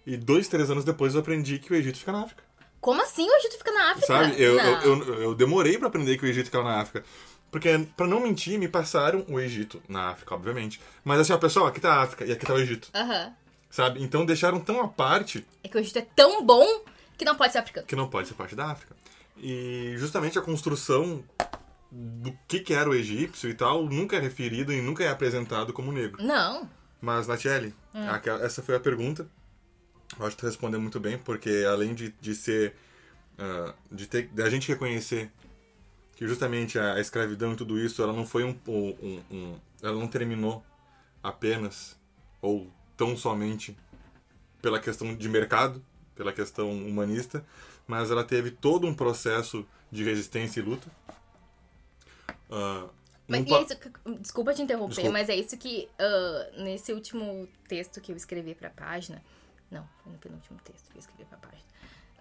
E 0.06 0.16
dois, 0.16 0.46
três 0.46 0.70
anos 0.70 0.84
depois 0.84 1.14
eu 1.14 1.20
aprendi 1.20 1.58
que 1.58 1.72
o 1.72 1.74
Egito 1.76 1.98
fica 1.98 2.12
na 2.12 2.22
África. 2.22 2.43
Como 2.84 3.00
assim 3.00 3.26
o 3.26 3.36
Egito 3.36 3.56
fica 3.56 3.72
na 3.72 3.92
África? 3.92 4.06
Sabe? 4.06 4.34
Eu, 4.38 4.58
eu, 4.60 4.82
eu, 4.82 5.22
eu 5.22 5.34
demorei 5.34 5.78
pra 5.78 5.88
aprender 5.88 6.18
que 6.18 6.24
o 6.26 6.28
Egito 6.28 6.44
ficava 6.44 6.64
na 6.68 6.82
África. 6.82 7.02
Porque, 7.50 7.70
pra 7.96 8.06
não 8.06 8.20
mentir, 8.20 8.58
me 8.58 8.68
passaram 8.68 9.24
o 9.26 9.40
Egito 9.40 9.82
na 9.88 10.10
África, 10.10 10.34
obviamente. 10.34 10.78
Mas 11.02 11.18
assim, 11.20 11.32
ó, 11.32 11.38
pessoal, 11.38 11.66
aqui 11.66 11.80
tá 11.80 11.94
a 11.94 12.02
África 12.02 12.26
e 12.26 12.32
aqui 12.32 12.44
tá 12.44 12.52
o 12.52 12.58
Egito. 12.58 12.90
Aham. 12.94 13.32
Sabe? 13.70 14.02
Então 14.02 14.26
deixaram 14.26 14.60
tão 14.60 14.82
à 14.82 14.86
parte 14.88 15.46
É 15.62 15.68
que 15.68 15.78
o 15.78 15.80
Egito 15.80 15.98
é 15.98 16.06
tão 16.14 16.44
bom 16.44 16.84
que 17.16 17.24
não 17.24 17.34
pode 17.36 17.52
ser 17.54 17.58
africano. 17.60 17.86
que 17.86 17.96
não 17.96 18.06
pode 18.06 18.28
ser 18.28 18.34
parte 18.34 18.54
da 18.54 18.66
África. 18.66 18.94
E 19.38 19.94
justamente 19.96 20.38
a 20.38 20.42
construção 20.42 21.24
do 21.90 22.36
que, 22.46 22.60
que 22.60 22.74
era 22.74 22.90
o 22.90 22.94
egípcio 22.94 23.48
e 23.48 23.54
tal 23.54 23.84
nunca 23.86 24.16
é 24.16 24.20
referido 24.20 24.74
e 24.74 24.82
nunca 24.82 25.02
é 25.04 25.08
apresentado 25.08 25.72
como 25.72 25.90
negro. 25.90 26.22
Não. 26.22 26.68
Mas, 27.00 27.26
Natiele, 27.26 27.74
aquela- 28.10 28.44
essa 28.44 28.62
foi 28.62 28.74
a 28.76 28.80
pergunta. 28.80 29.26
Eu 30.18 30.26
acho 30.26 30.36
que 30.36 30.40
tu 30.42 30.46
respondeu 30.46 30.80
muito 30.80 31.00
bem, 31.00 31.18
porque 31.18 31.64
além 31.68 31.94
de, 31.94 32.14
de 32.20 32.34
ser. 32.34 32.74
ah, 33.38 33.74
de 33.90 34.06
ter 34.06 34.28
da 34.28 34.48
gente 34.48 34.68
reconhecer 34.68 35.30
que 36.16 36.26
justamente 36.28 36.78
a, 36.78 36.94
a 36.94 37.00
escravidão 37.00 37.52
e 37.52 37.56
tudo 37.56 37.78
isso, 37.78 38.00
ela 38.02 38.12
não 38.12 38.24
foi 38.26 38.44
um, 38.44 38.56
um- 38.68 39.22
um- 39.30 39.58
Ela 39.82 39.98
não 39.98 40.06
terminou 40.06 40.64
apenas, 41.22 41.96
ou 42.40 42.70
tão 42.96 43.16
somente, 43.16 43.76
pela 44.62 44.78
questão 44.80 45.14
de 45.16 45.28
mercado, 45.28 45.84
pela 46.14 46.32
questão 46.32 46.70
humanista, 46.70 47.44
mas 47.86 48.10
ela 48.10 48.22
teve 48.22 48.50
todo 48.52 48.86
um 48.86 48.94
processo 48.94 49.66
de 49.90 50.04
resistência 50.04 50.60
e 50.60 50.62
luta. 50.62 50.86
Ah, 52.50 52.86
Mas 53.26 53.40
um 53.40 53.44
pa- 53.46 53.58
é 53.58 53.62
isso 53.62 53.76
desculpa 54.20 54.54
te 54.54 54.62
interromper, 54.62 54.88
Desculpa. 54.94 55.12
mas 55.12 55.28
é 55.28 55.34
isso 55.36 55.56
que 55.56 55.88
ah, 55.98 56.50
nesse 56.58 56.92
último 56.92 57.48
texto 57.68 58.00
que 58.00 58.12
eu 58.12 58.16
escrevi 58.16 58.54
pra 58.54 58.70
página. 58.70 59.20
Não, 59.74 59.88
foi 60.02 60.12
no 60.12 60.18
penúltimo 60.18 60.58
texto 60.64 60.90
que 60.90 60.96
eu 60.96 61.00
escrevi 61.00 61.24
pra 61.24 61.38
página. 61.38 61.62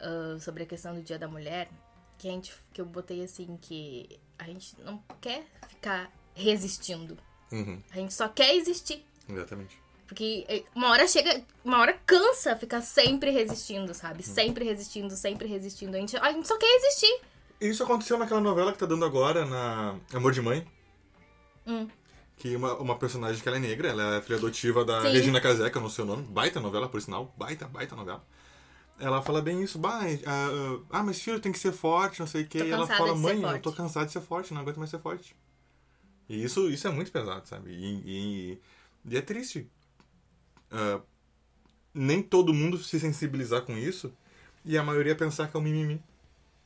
ah, 0.02 0.38
sobre 0.40 0.64
a 0.64 0.66
questão 0.66 0.94
do 0.96 1.02
Dia 1.02 1.18
da 1.20 1.28
Mulher, 1.28 1.70
que, 2.18 2.28
a 2.28 2.32
gente, 2.32 2.54
que 2.74 2.82
eu 2.82 2.86
botei 2.86 3.24
assim 3.24 3.58
que 3.62 4.20
a 4.38 4.44
gente 4.46 4.76
não 4.82 5.02
quer 5.22 5.46
ficar 5.70 6.12
resistindo. 6.36 7.18
Uhum, 7.52 7.82
A 7.92 7.96
gente 7.96 8.14
só 8.14 8.28
quer 8.28 8.56
existir. 8.56 9.06
exatamente. 9.30 9.82
Porque 10.08 10.46
eh, 10.50 10.64
uma 10.76 10.90
hora 10.90 11.08
chega, 11.08 11.44
uma 11.64 11.80
hora 11.80 11.94
cansa 12.06 12.56
ficar 12.56 12.82
sempre 12.82 13.32
resistindo, 13.32 13.94
sabe? 13.94 14.24
Uhum. 14.28 14.34
Sempre 14.34 14.66
resistindo, 14.66 15.16
sempre 15.16 15.48
resistindo. 15.48 15.96
A 15.96 16.00
gente, 16.00 16.18
a 16.18 16.32
gente 16.32 16.48
só 16.48 16.58
quer 16.58 16.76
existir. 16.78 17.22
Isso 17.62 17.84
aconteceu 17.84 18.18
naquela 18.18 18.42
novela 18.42 18.74
que 18.74 18.78
tá 18.80 18.86
dando 18.86 19.06
agora, 19.06 19.46
na 19.46 19.96
Amor 20.14 20.32
de 20.34 20.42
Mãe. 20.42 20.68
Hum. 21.66 21.88
Que 22.44 22.58
uma, 22.58 22.74
uma 22.74 22.98
personagem 22.98 23.42
que 23.42 23.48
ela 23.48 23.56
é 23.56 23.60
negra, 23.62 23.88
ela 23.88 24.18
é 24.18 24.22
filha 24.22 24.36
adotiva 24.36 24.84
da 24.84 25.02
Sim. 25.02 25.14
Regina 25.14 25.40
Casé, 25.40 25.70
que 25.70 25.78
eu 25.78 25.82
não 25.82 25.90
sei 25.90 26.04
o 26.04 26.08
nome. 26.08 26.24
Baita 26.24 26.60
novela, 26.60 26.90
por 26.90 27.02
sinal. 27.02 27.34
Baita, 27.38 27.70
baita 27.70 27.96
novela. 27.96 28.22
Ela 29.00 29.22
fala 29.22 29.42
bem 29.42 29.64
isso. 29.64 29.80
Bah, 29.80 30.02
ah, 30.26 30.80
ah, 30.90 31.04
mas 31.04 31.22
filho, 31.22 31.40
tem 31.40 31.54
que 31.54 31.58
ser 31.58 31.72
forte, 31.72 32.20
não 32.20 32.28
sei 32.28 32.42
o 32.42 32.46
quê. 32.46 32.60
Tô 32.60 32.66
E 32.66 32.72
ela 32.72 32.86
fala, 32.86 33.16
mãe, 33.16 33.38
eu 33.38 33.42
forte." 33.44 33.62
tô 33.62 33.72
cansada 33.72 34.08
de 34.08 34.12
ser 34.12 34.20
forte, 34.20 34.54
não 34.54 34.60
aguento 34.60 34.76
mais 34.76 34.90
ser 34.90 35.00
forte. 35.00 35.34
E 36.28 36.44
isso, 36.44 36.70
isso 36.70 36.86
é 36.86 36.92
muito 36.92 37.14
pesado, 37.14 37.48
sabe? 37.48 37.70
E, 37.72 38.02
e- 38.06 38.62
e 39.06 39.18
é 39.18 39.22
triste. 39.22 39.72
Ah, 40.70 41.00
nem 41.94 42.22
todo 42.22 42.54
mundo 42.54 42.78
se 42.78 43.00
sensibilizar 43.00 43.62
com 43.62 43.78
isso 43.78 44.12
e 44.66 44.78
a 44.78 44.84
maioria 44.84 45.16
pensar 45.16 45.48
que 45.48 45.56
é 45.56 45.60
um 45.62 45.64
mimimi. 45.64 46.04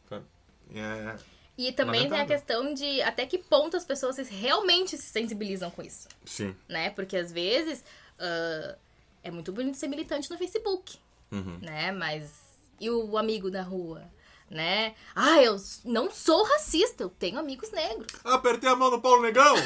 Sabe? 0.10 0.26
E 0.72 0.80
é... 0.80 1.16
E 1.58 1.72
também 1.72 2.08
tem 2.10 2.20
a 2.22 2.26
questão 2.26 2.74
de 2.74 3.02
até 3.02 3.26
que 3.26 3.38
ponto 3.40 3.76
as 3.76 3.84
pessoas 3.84 4.18
realmente 4.30 4.96
se 4.98 5.10
sensibilizam 5.10 5.72
com 5.72 5.82
isso, 5.82 6.08
Sim. 6.24 6.56
né? 6.70 6.90
Porque 6.92 7.18
às 7.18 7.32
vezes 7.32 7.84
ah, 8.20 8.76
é 9.24 9.32
muito 9.32 9.52
bonito 9.52 9.76
ser 9.78 9.88
militante 9.88 10.30
no 10.30 10.38
Facebook, 10.38 10.98
Uhum. 11.32 11.58
né? 11.62 11.92
Mas 11.92 12.32
e 12.80 12.90
o 12.92 13.18
amigo 13.18 13.50
da 13.50 13.64
rua, 13.64 14.04
né? 14.50 14.94
Ah, 15.16 15.42
eu 15.42 15.58
não 15.84 16.12
sou 16.12 16.44
racista, 16.44 17.02
eu 17.04 17.10
tenho 17.10 17.40
amigos 17.40 17.72
negros. 17.72 18.08
Apertei 18.24 18.70
a 18.70 18.76
mão 18.76 18.92
do 18.92 19.02
Paulo 19.02 19.22
Negão! 19.24 19.56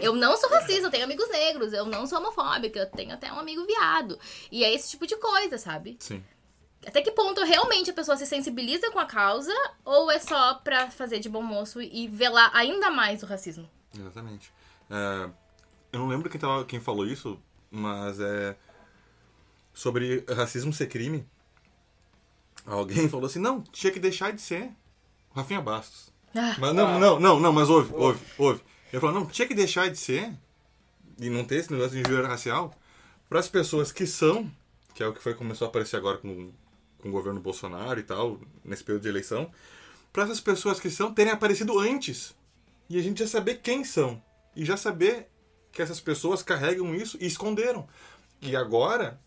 Eu 0.00 0.14
não 0.14 0.36
sou 0.38 0.48
racista, 0.48 0.86
eu 0.86 0.90
tenho 0.90 1.04
amigos 1.04 1.28
negros. 1.28 1.72
Eu 1.74 1.84
não 1.84 2.06
sou 2.06 2.18
homofóbica, 2.18 2.78
eu 2.78 2.86
tenho 2.90 3.12
até 3.12 3.30
um 3.30 3.38
amigo 3.38 3.64
viado. 3.66 4.18
E 4.50 4.64
é 4.64 4.72
esse 4.72 4.88
tipo 4.90 5.06
de 5.06 5.16
coisa, 5.16 5.58
sabe? 5.58 5.96
Sim. 6.00 6.24
Até 6.86 7.00
que 7.00 7.12
ponto 7.12 7.42
realmente 7.44 7.90
a 7.90 7.94
pessoa 7.94 8.16
se 8.16 8.26
sensibiliza 8.26 8.90
com 8.90 8.98
a 8.98 9.06
causa 9.06 9.54
ou 9.84 10.10
é 10.10 10.18
só 10.18 10.54
pra 10.54 10.90
fazer 10.90 11.20
de 11.20 11.28
bom 11.28 11.42
moço 11.42 11.80
e 11.80 12.08
velar 12.08 12.50
ainda 12.54 12.90
mais 12.90 13.22
o 13.22 13.26
racismo? 13.26 13.68
Exatamente. 13.96 14.52
É, 14.90 15.30
eu 15.92 16.00
não 16.00 16.08
lembro 16.08 16.28
quem, 16.28 16.40
tava, 16.40 16.64
quem 16.64 16.80
falou 16.80 17.06
isso, 17.06 17.38
mas 17.70 18.18
é. 18.18 18.56
Sobre 19.74 20.24
racismo 20.28 20.72
ser 20.72 20.86
crime. 20.86 21.26
Alguém 22.66 23.08
falou 23.08 23.26
assim: 23.26 23.38
não, 23.38 23.62
tinha 23.62 23.92
que 23.92 24.00
deixar 24.00 24.32
de 24.32 24.40
ser. 24.40 24.70
Rafinha 25.34 25.60
Bastos. 25.60 26.12
Ah, 26.34 26.56
Mas 26.58 26.74
não, 26.74 26.98
não, 26.98 27.20
não, 27.20 27.40
não, 27.40 27.52
mas 27.52 27.68
ouve, 27.68 27.92
ouve, 27.94 28.20
ouve. 28.38 28.60
Ele 28.92 29.00
falou: 29.00 29.14
não, 29.14 29.26
tinha 29.26 29.46
que 29.46 29.54
deixar 29.54 29.88
de 29.88 29.98
ser. 29.98 30.32
E 31.18 31.30
não 31.30 31.44
ter 31.44 31.56
esse 31.56 31.72
negócio 31.72 31.92
de 31.92 32.00
injúria 32.00 32.26
racial. 32.26 32.74
Para 33.28 33.38
as 33.38 33.48
pessoas 33.48 33.92
que 33.92 34.06
são, 34.06 34.50
que 34.94 35.02
é 35.02 35.06
o 35.06 35.12
que 35.12 35.22
foi 35.22 35.34
começou 35.34 35.66
a 35.66 35.68
aparecer 35.68 35.96
agora 35.96 36.18
com, 36.18 36.52
com 37.02 37.08
o 37.08 37.12
governo 37.12 37.40
Bolsonaro 37.40 38.00
e 38.00 38.02
tal, 38.02 38.40
nesse 38.64 38.82
período 38.82 39.02
de 39.02 39.08
eleição. 39.08 39.50
Para 40.12 40.24
essas 40.24 40.40
pessoas 40.40 40.80
que 40.80 40.88
são 40.88 41.12
terem 41.12 41.32
aparecido 41.32 41.78
antes. 41.78 42.34
E 42.88 42.98
a 42.98 43.02
gente 43.02 43.18
já 43.18 43.26
saber 43.26 43.56
quem 43.56 43.84
são. 43.84 44.22
E 44.54 44.64
já 44.64 44.76
saber 44.76 45.28
que 45.72 45.82
essas 45.82 46.00
pessoas 46.00 46.42
carregam 46.42 46.94
isso 46.94 47.18
e 47.20 47.26
esconderam. 47.26 47.88
E 48.40 48.54
agora, 48.54 49.20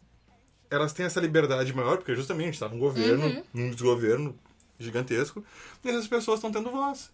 elas 0.69 0.93
têm 0.93 1.05
essa 1.05 1.19
liberdade 1.19 1.73
maior, 1.73 1.97
porque 1.97 2.15
justamente 2.15 2.53
está 2.53 2.69
num 2.69 2.79
governo, 2.79 3.43
num 3.53 3.71
desgoverno 3.71 4.37
gigantesco, 4.77 5.43
e 5.83 5.89
essas 5.89 6.07
pessoas 6.07 6.37
estão 6.37 6.51
tendo 6.51 6.69
voz. 6.69 7.11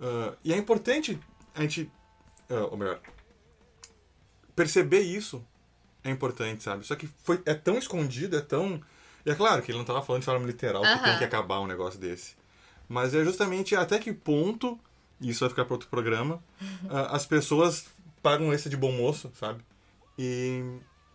Ah, 0.00 0.34
e 0.44 0.52
é 0.52 0.56
importante 0.56 1.18
a 1.54 1.62
gente. 1.62 1.90
ah, 2.50 2.66
ou 2.70 2.76
melhor, 2.76 3.00
perceber 4.54 5.00
isso 5.00 5.44
é 6.04 6.10
importante, 6.10 6.62
sabe? 6.62 6.84
Só 6.84 6.96
que 6.96 7.06
foi, 7.22 7.40
é 7.46 7.54
tão 7.54 7.78
escondido, 7.78 8.36
é 8.36 8.40
tão. 8.40 8.80
E 9.24 9.30
é 9.30 9.34
claro 9.34 9.62
que 9.62 9.70
ele 9.70 9.78
não 9.78 9.82
estava 9.82 10.02
falando 10.02 10.20
de 10.22 10.26
forma 10.26 10.46
literal 10.46 10.82
que 10.82 10.88
Aham. 10.88 11.04
tem 11.04 11.18
que 11.18 11.24
acabar 11.24 11.60
um 11.60 11.66
negócio 11.66 11.98
desse. 11.98 12.34
Mas 12.88 13.14
é 13.14 13.24
justamente 13.24 13.74
até 13.76 13.98
que 13.98 14.12
ponto, 14.12 14.78
e 15.20 15.30
isso 15.30 15.40
vai 15.40 15.48
ficar 15.48 15.64
para 15.64 15.74
outro 15.74 15.88
programa, 15.88 16.42
ah, 16.90 17.14
as 17.16 17.24
pessoas 17.24 17.86
pagam 18.22 18.52
esse 18.52 18.68
de 18.68 18.76
bom 18.76 18.92
moço, 18.92 19.30
sabe? 19.38 19.64
E 20.18 20.62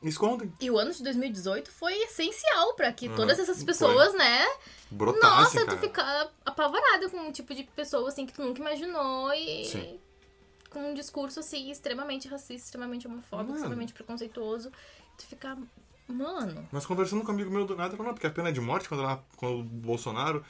escondem, 0.03 0.51
E 0.59 0.71
o 0.71 0.77
ano 0.77 0.91
de 0.93 1.03
2018 1.03 1.71
foi 1.71 1.93
essencial 2.03 2.73
pra 2.75 2.91
que 2.93 3.07
Uhum, 3.09 3.15
todas 3.15 3.37
essas 3.39 3.57
foi. 3.57 3.65
pessoas, 3.65 4.13
né? 4.13 4.45
brotassem, 4.89 5.39
Nossa, 5.39 5.65
cara. 5.65 5.77
tu 5.77 5.81
fica 5.81 6.31
apavorada 6.45 7.09
com 7.09 7.17
um 7.17 7.31
tipo 7.31 7.53
de 7.53 7.63
pessoa 7.63 8.07
assim 8.07 8.25
que 8.25 8.33
tu 8.33 8.41
nunca 8.41 8.61
imaginou 8.61 9.33
e 9.33 9.65
Sim. 9.65 9.99
com 10.69 10.91
um 10.91 10.93
discurso 10.93 11.41
assim 11.41 11.69
extremamente 11.69 12.27
racista, 12.27 12.65
extremamente 12.67 13.05
homofóbico, 13.07 13.49
Mano. 13.49 13.57
extremamente 13.57 13.93
preconceituoso. 13.93 14.71
Tu 15.17 15.25
fica, 15.25 15.57
mano, 16.13 16.67
Mas 16.71 16.85
conversando 16.85 17.21
com 17.23 17.31
um 17.31 17.35
amigo 17.35 17.51
meu 17.51 17.65
do 17.65 17.75
nada, 17.75 17.91
falou, 17.91 18.07
não, 18.07 18.13
porque 18.13 18.27
a 18.27 18.31
pena 18.31 18.51
de 18.51 18.61
morte, 18.61 18.87
quando, 18.87 19.03
ela, 19.03 19.23
quando 19.35 19.59
o 19.59 19.63
Bolsonaro. 19.63 20.43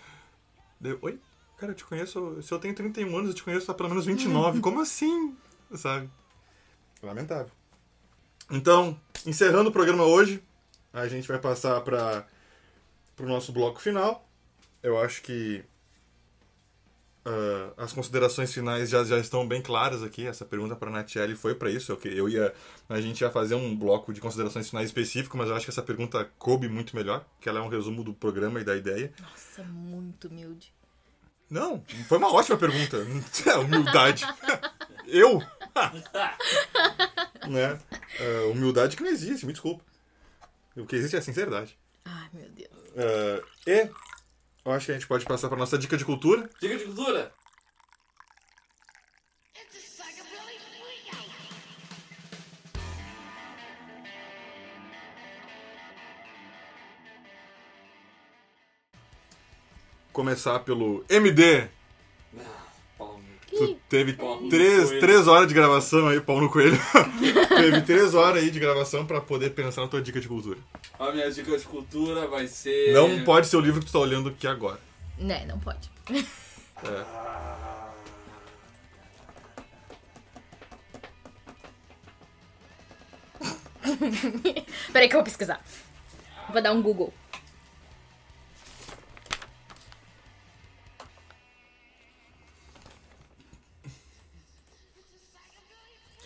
Deu, 0.80 0.98
Oi? 1.02 1.20
Cara, 1.58 1.72
eu 1.72 1.76
te 1.76 1.84
conheço. 1.84 2.42
Se 2.42 2.54
eu 2.54 2.60
tenho 2.60 2.76
31 2.76 3.18
anos, 3.18 3.30
eu 3.30 3.36
te 3.36 3.44
conheço 3.44 3.72
há 3.72 3.74
pelo 3.74 3.90
menos 3.90 4.06
29. 4.06 4.62
Como 4.62 4.80
assim? 4.80 5.36
Sabe? 5.74 6.10
Lamentável. 7.02 7.52
Então, 8.52 9.00
encerrando 9.26 9.70
o 9.70 9.74
programa 9.74 10.04
hoje, 10.04 10.42
a 10.94 11.08
gente 11.08 11.28
vai 11.28 11.40
passar 11.40 11.82
para 11.82 12.26
o 13.20 13.26
nosso 13.26 13.52
bloco 13.52 13.82
final. 13.82 14.28
Eu 14.84 15.02
acho 15.02 15.22
que 15.24 15.64
ah, 17.28 17.74
as 17.76 17.92
considerações 17.92 18.54
finais 18.54 18.90
já, 18.90 19.04
já 19.04 19.20
estão 19.20 19.46
bem 19.46 19.62
claras 19.62 20.02
aqui. 20.02 20.26
Essa 20.26 20.46
pergunta 20.46 20.78
para 20.78 20.90
a 20.90 20.94
Natiele 20.94 21.36
foi 21.36 21.54
para 21.54 21.70
isso. 21.70 21.92
Eu, 21.92 22.00
eu 22.12 22.30
ia, 22.30 22.54
a 22.88 23.02
gente 23.02 23.20
ia 23.20 23.30
fazer 23.30 23.56
um 23.56 23.76
bloco 23.76 24.14
de 24.14 24.22
considerações 24.22 24.70
finais 24.70 24.88
específico, 24.88 25.38
mas 25.38 25.50
eu 25.50 25.56
acho 25.56 25.66
que 25.66 25.72
essa 25.72 25.84
pergunta 25.84 26.32
coube 26.40 26.70
muito 26.70 26.96
melhor, 26.96 27.26
que 27.42 27.50
ela 27.50 27.60
é 27.60 27.62
um 27.62 27.68
resumo 27.68 28.02
do 28.02 28.14
programa 28.14 28.62
e 28.62 28.64
da 28.64 28.78
ideia. 28.78 29.12
Nossa, 29.20 29.62
muito 29.64 30.30
humilde. 30.30 30.74
Não, 31.50 31.84
foi 32.08 32.18
uma 32.18 32.34
ótima 32.34 32.58
pergunta. 32.58 33.06
É, 33.46 33.58
humildade. 33.58 34.26
Eu? 35.06 35.40
né? 37.48 37.78
Ah, 38.20 38.48
humildade 38.52 38.96
que 38.96 39.04
não 39.04 39.10
existe, 39.10 39.46
me 39.46 39.52
desculpa. 39.52 39.84
O 40.78 40.86
que 40.86 40.96
existe 40.96 41.16
é 41.16 41.20
a 41.20 41.22
sinceridade. 41.22 41.78
Ai, 42.06 42.30
meu 42.34 42.50
Deus. 42.50 42.70
Ah, 42.98 43.42
e 43.66 43.90
eu 44.68 44.74
acho 44.74 44.86
que 44.88 44.92
a 44.92 44.96
gente 44.96 45.08
pode 45.08 45.26
passar 45.26 45.48
para 45.48 45.58
nossa 45.58 45.78
dica 45.78 45.96
de 45.98 46.04
cultura. 46.04 46.50
Dica 46.60 46.78
de 46.78 46.84
cultura. 46.86 47.34
Começar 60.12 60.60
pelo 60.60 61.06
MD. 61.10 61.68
No- 62.34 62.67
Tu 63.58 63.76
teve 63.90 64.18
três, 64.50 64.90
três 65.00 65.28
horas 65.28 65.48
de 65.48 65.54
gravação 65.54 66.08
aí, 66.08 66.22
pau 66.22 66.40
no 66.40 66.50
coelho. 66.50 66.80
teve 67.50 67.82
três 67.82 68.14
horas 68.14 68.44
aí 68.44 68.52
de 68.52 68.60
gravação 68.60 69.06
pra 69.06 69.20
poder 69.20 69.52
pensar 69.52 69.82
na 69.82 69.88
tua 69.88 70.02
dica 70.02 70.20
de 70.20 70.28
cultura. 70.28 70.60
A 71.00 71.12
minha 71.12 71.30
dica 71.32 71.58
de 71.58 71.66
cultura 71.66 72.28
vai 72.28 72.48
ser. 72.48 72.94
Não 72.94 73.24
pode 73.24 73.48
ser 73.48 73.58
o 73.58 73.62
livro 73.62 73.80
que 73.80 73.88
tu 73.88 73.92
tá 73.92 74.00
olhando 74.00 74.30
aqui 74.30 74.48
agora. 74.48 74.80
Né, 75.18 75.46
não 75.48 75.60
pode. 75.60 75.90
Peraí 84.92 85.08
que 85.08 85.16
eu 85.16 85.20
vou 85.20 85.24
pesquisar. 85.24 85.64
Vou 86.52 86.62
dar 86.62 86.74
um 86.74 86.82
Google. 86.82 87.14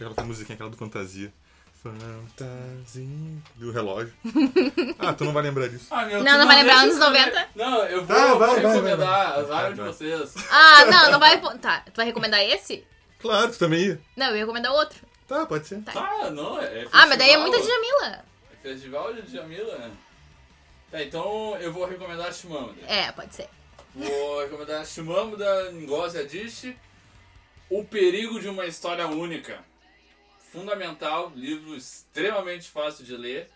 Aquela 0.09 0.27
musiquinha, 0.27 0.55
aquela 0.55 0.69
do 0.69 0.77
Fantasia. 0.77 1.31
Fantasia. 1.83 3.05
Do 3.55 3.71
relógio. 3.71 4.13
ah, 4.99 5.13
tu 5.13 5.25
não 5.25 5.33
vai 5.33 5.43
lembrar 5.43 5.67
disso. 5.67 5.87
Ah, 5.89 6.05
meu, 6.05 6.23
Não, 6.23 6.31
tu 6.33 6.37
não 6.37 6.47
vai 6.47 6.55
lembrar 6.57 6.73
deixa 6.85 6.85
anos 6.85 7.05
eu 7.05 7.11
ver. 7.11 7.25
90? 7.25 7.49
Não, 7.55 7.83
eu 7.85 8.05
vou, 8.05 8.15
Ah, 8.15 8.27
vou 8.27 8.39
vai, 8.39 8.49
vai, 8.49 8.61
vai, 8.61 8.71
recomendar 8.73 9.31
vai. 9.33 9.43
as 9.43 9.51
áreas 9.51 9.75
de 9.75 9.81
Vai. 9.81 9.87
vocês. 9.93 10.33
Ah, 10.51 10.85
não, 10.85 11.11
não 11.11 11.19
vai. 11.19 11.41
Tá, 11.59 11.79
tu 11.81 11.97
vai 11.97 12.05
recomendar 12.05 12.41
esse? 12.43 12.85
Claro, 13.19 13.51
tu 13.51 13.57
também 13.59 13.79
ia. 13.85 14.01
Não, 14.15 14.27
eu 14.27 14.33
ia 14.35 14.39
recomendar 14.41 14.71
outro. 14.73 14.99
Tá, 15.27 15.45
pode 15.45 15.67
ser. 15.67 15.81
Ah, 15.87 16.29
não, 16.29 16.59
é. 16.59 16.85
Ah, 16.91 17.05
mas 17.07 17.17
daí 17.17 17.29
é 17.29 17.37
festival. 17.37 17.41
muita 17.41 17.59
Djamila. 17.59 18.25
É 18.53 18.55
Festival 18.69 19.13
de 19.15 19.21
Djamila, 19.23 19.77
né? 19.77 19.91
Tá, 20.91 21.01
então 21.03 21.55
eu 21.57 21.71
vou 21.73 21.85
recomendar 21.85 22.31
Shimamada. 22.33 22.75
É, 22.87 23.11
pode 23.11 23.33
ser. 23.33 23.47
Vou 23.95 24.41
recomendar 24.41 24.85
Shimamada 24.85 25.71
Ngozi 25.71 26.17
Adichie, 26.19 26.77
O 27.69 27.83
Perigo 27.83 28.39
de 28.39 28.49
uma 28.49 28.65
História 28.65 29.07
Única. 29.07 29.59
Fundamental, 30.51 31.31
livro 31.33 31.75
extremamente 31.75 32.69
fácil 32.69 33.05
de 33.05 33.15
ler, 33.15 33.47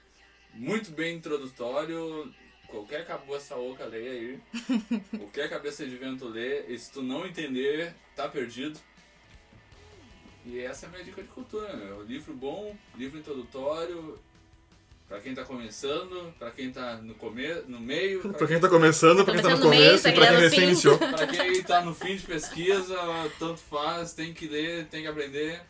muito 0.53 0.91
bem 0.91 1.17
introdutório. 1.17 2.33
Qualquer 2.67 3.05
cabeça 3.05 3.55
oca 3.55 3.83
lê 3.85 4.09
aí. 4.09 4.39
Qualquer 5.17 5.49
cabeça 5.49 5.85
de 5.85 5.95
vento 5.97 6.25
lê. 6.27 6.65
E 6.67 6.79
se 6.79 6.91
tu 6.91 7.03
não 7.03 7.25
entender, 7.25 7.93
tá 8.15 8.29
perdido. 8.29 8.79
E 10.45 10.59
essa 10.59 10.85
é 10.85 10.89
a 10.89 10.91
minha 10.93 11.03
dica 11.03 11.21
de 11.21 11.27
cultura, 11.27 11.75
meu. 11.75 12.01
Livro 12.03 12.33
bom, 12.33 12.75
livro 12.95 13.19
introdutório. 13.19 14.17
Pra 15.07 15.19
quem 15.19 15.35
tá 15.35 15.43
começando, 15.43 16.33
pra 16.39 16.49
quem 16.49 16.71
tá 16.71 16.97
no, 16.97 17.13
come... 17.15 17.45
no 17.67 17.79
meio, 17.79 18.21
Pra 18.33 18.47
quem 18.47 18.59
tá 18.59 18.69
começando, 18.69 19.23
pra 19.23 19.33
quem 19.33 19.43
tá 19.43 19.49
no 19.49 19.61
começando 19.61 19.63
no 19.63 19.69
meio, 19.69 19.89
começo 19.89 20.03
pra 20.03 20.11
e 20.11 20.13
quem 20.13 20.21
pra 20.21 20.31
tá 20.31 20.33
quem 20.33 20.49
recém 20.49 20.63
iniciou. 20.63 20.97
Pra 20.97 21.27
quem 21.27 21.63
tá 21.63 21.81
no 21.81 21.93
fim 21.93 22.15
de 22.15 22.25
pesquisa, 22.25 22.97
tanto 23.37 23.59
faz, 23.59 24.13
tem 24.13 24.33
que 24.33 24.47
ler, 24.47 24.87
tem 24.87 25.03
que 25.03 25.07
aprender. 25.07 25.61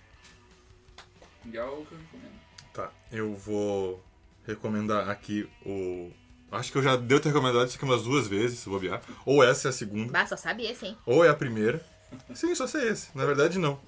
E 1.51 1.57
é 1.57 1.63
o 1.63 1.85
que 1.85 1.93
eu 1.93 1.97
recomendo. 1.99 2.35
Tá, 2.73 2.91
eu 3.11 3.33
vou 3.35 4.03
recomendar 4.45 5.09
aqui 5.09 5.49
o. 5.65 6.11
Acho 6.51 6.71
que 6.71 6.77
eu 6.77 6.83
já 6.83 6.95
devo 6.95 7.21
ter 7.21 7.29
recomendado 7.29 7.65
isso 7.67 7.75
aqui 7.75 7.85
umas 7.85 8.03
duas 8.03 8.27
vezes, 8.27 8.59
se 8.59 8.69
bobear. 8.69 9.01
Ou 9.25 9.43
essa 9.43 9.67
é 9.67 9.69
a 9.69 9.73
segunda, 9.73 10.11
Bah, 10.11 10.25
só 10.25 10.37
sabe 10.37 10.65
esse, 10.65 10.85
hein? 10.85 10.97
ou 11.05 11.23
é 11.25 11.29
a 11.29 11.33
primeira. 11.33 11.83
Sim, 12.33 12.53
só 12.55 12.65
sei 12.67 12.89
esse. 12.89 13.09
Na 13.15 13.25
verdade, 13.25 13.57
não. 13.59 13.79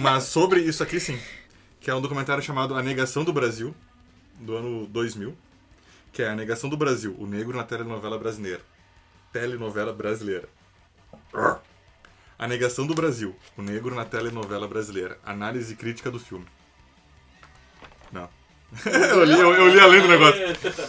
Mas 0.00 0.24
sobre 0.24 0.60
isso 0.60 0.82
aqui, 0.82 0.98
sim. 0.98 1.18
Que 1.80 1.90
é 1.90 1.94
um 1.94 2.00
documentário 2.00 2.42
chamado 2.42 2.74
A 2.74 2.82
Negação 2.82 3.22
do 3.22 3.32
Brasil, 3.32 3.74
do 4.40 4.56
ano 4.56 4.86
2000. 4.86 5.36
Que 6.12 6.22
é 6.22 6.28
A 6.30 6.34
Negação 6.34 6.68
do 6.70 6.76
Brasil, 6.76 7.14
o 7.18 7.26
negro 7.26 7.56
na 7.56 7.62
telenovela 7.64 8.18
brasileira. 8.18 8.62
Telenovela 9.32 9.92
brasileira. 9.92 10.48
A 12.38 12.48
Negação 12.48 12.86
do 12.86 12.94
Brasil, 12.94 13.36
o 13.56 13.62
negro 13.62 13.94
na 13.94 14.04
telenovela 14.04 14.66
brasileira. 14.66 15.18
Análise 15.24 15.76
crítica 15.76 16.10
do 16.10 16.18
filme. 16.18 16.46
Não. 18.12 18.28
eu, 18.84 19.24
li, 19.24 19.32
eu, 19.32 19.54
eu 19.54 19.68
li 19.68 19.80
além 19.80 20.02
do 20.02 20.08
negócio. 20.08 20.40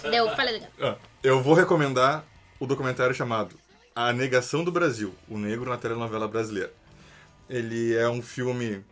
Deu, 0.10 0.30
falei. 0.36 0.62
Ah, 0.82 0.96
eu 1.24 1.42
vou 1.42 1.54
recomendar 1.54 2.26
o 2.60 2.66
documentário 2.66 3.16
chamado 3.16 3.56
A 3.96 4.12
Negação 4.12 4.64
do 4.64 4.72
Brasil, 4.72 5.16
o 5.30 5.38
negro 5.38 5.70
na 5.70 5.78
telenovela 5.78 6.28
brasileira. 6.28 6.74
Ele 7.50 7.96
é 7.96 8.08
um 8.10 8.22
filme 8.22 8.84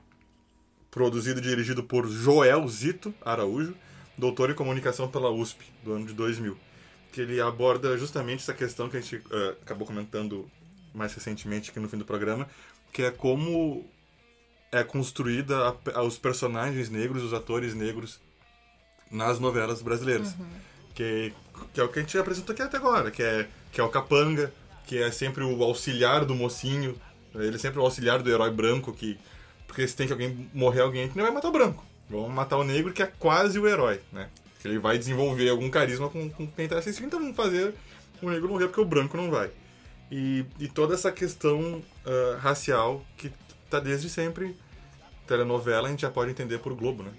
produzido 0.90 1.40
e 1.40 1.44
dirigido 1.44 1.84
por 1.84 2.08
Joel 2.08 2.68
Zito 2.68 3.14
Araújo, 3.24 3.76
doutor 4.18 4.50
em 4.50 4.56
comunicação 4.56 5.08
pela 5.08 5.30
USP, 5.30 5.66
do 5.84 5.94
ano 5.94 6.06
de 6.06 6.14
2000. 6.14 6.58
Que 7.12 7.22
ele 7.22 7.42
aborda 7.42 7.98
justamente 7.98 8.42
essa 8.42 8.54
questão 8.54 8.90
que 8.90 8.98
a 8.98 9.02
gente 9.02 9.22
ah, 9.32 9.56
acabou 9.62 9.86
comentando 9.86 10.50
mais 10.94 11.14
recentemente 11.14 11.70
aqui 11.70 11.80
no 11.80 11.90
fim 11.90 11.98
do 11.98 12.06
programa, 12.06 12.48
que 12.92 13.04
é 13.04 13.12
como 13.12 13.86
é 14.78 14.84
construída 14.84 15.76
a- 15.94 16.02
os 16.04 16.18
personagens 16.18 16.90
negros, 16.90 17.24
os 17.24 17.34
atores 17.34 17.74
negros 17.74 18.20
nas 19.12 19.40
novelas 19.40 19.82
brasileiras. 19.82 20.34
Que, 20.94 21.32
que 21.74 21.80
é 21.80 21.84
o 21.84 21.90
que 21.90 22.00
a 22.00 22.02
gente 22.02 22.18
apresentou 22.18 22.54
aqui 22.54 22.62
até 22.62 22.78
agora, 22.78 23.12
que 23.12 23.22
é, 23.22 23.48
que 23.72 23.80
é 23.80 23.84
o 23.84 23.90
capanga, 23.90 24.52
que 24.86 24.98
é 24.98 25.12
sempre 25.12 25.44
o 25.44 25.64
auxiliar 25.64 26.26
do 26.26 26.34
mocinho, 26.34 26.96
ele 27.36 27.56
é 27.56 27.60
sempre 27.60 27.80
o 27.80 27.84
auxiliar 27.84 28.22
do 28.24 28.30
herói 28.30 28.50
branco, 28.52 28.92
que 28.94 29.18
porque 29.68 29.88
se 29.88 29.96
tem 29.96 30.08
que 30.08 30.14
alguém 30.14 30.50
morrer 30.54 30.82
alguém, 30.82 31.08
que 31.10 31.16
não 31.18 31.24
vai 31.26 31.34
matar 31.34 31.50
o 31.50 31.52
branco. 31.52 31.86
Vamos 32.10 32.32
matar 32.32 32.58
o 32.58 32.64
negro, 32.64 32.94
que 32.94 33.04
é 33.04 33.06
quase 33.06 33.60
o 33.60 33.68
herói, 33.68 34.00
né? 34.12 34.30
Que 34.62 34.68
ele 34.68 34.80
vai 34.80 34.98
desenvolver 34.98 35.50
algum 35.50 35.70
carisma 35.70 36.10
com, 36.10 36.30
com 36.30 36.48
quem 36.48 36.68
tá 36.68 36.80
assistindo, 36.80 37.06
então 37.08 37.20
vamos 37.20 37.36
fazer 37.36 37.74
o 38.22 38.30
negro 38.30 38.48
morrer 38.50 38.68
porque 38.68 38.82
o 38.82 38.86
branco 38.86 39.16
não 39.18 39.30
vai. 39.30 39.52
E, 40.10 40.46
e 40.58 40.68
toda 40.70 40.96
essa 40.96 41.12
questão 41.12 41.84
ah, 42.06 42.38
racial 42.40 43.06
que 43.18 43.32
tá 43.70 43.80
desde 43.80 44.10
sempre. 44.10 44.56
Telenovela 45.28 45.88
a 45.88 45.92
gente 45.92 46.02
já 46.02 46.10
pode 46.10 46.32
entender 46.32 46.58
por 46.60 46.74
Globo, 46.74 47.04
né? 47.04 47.12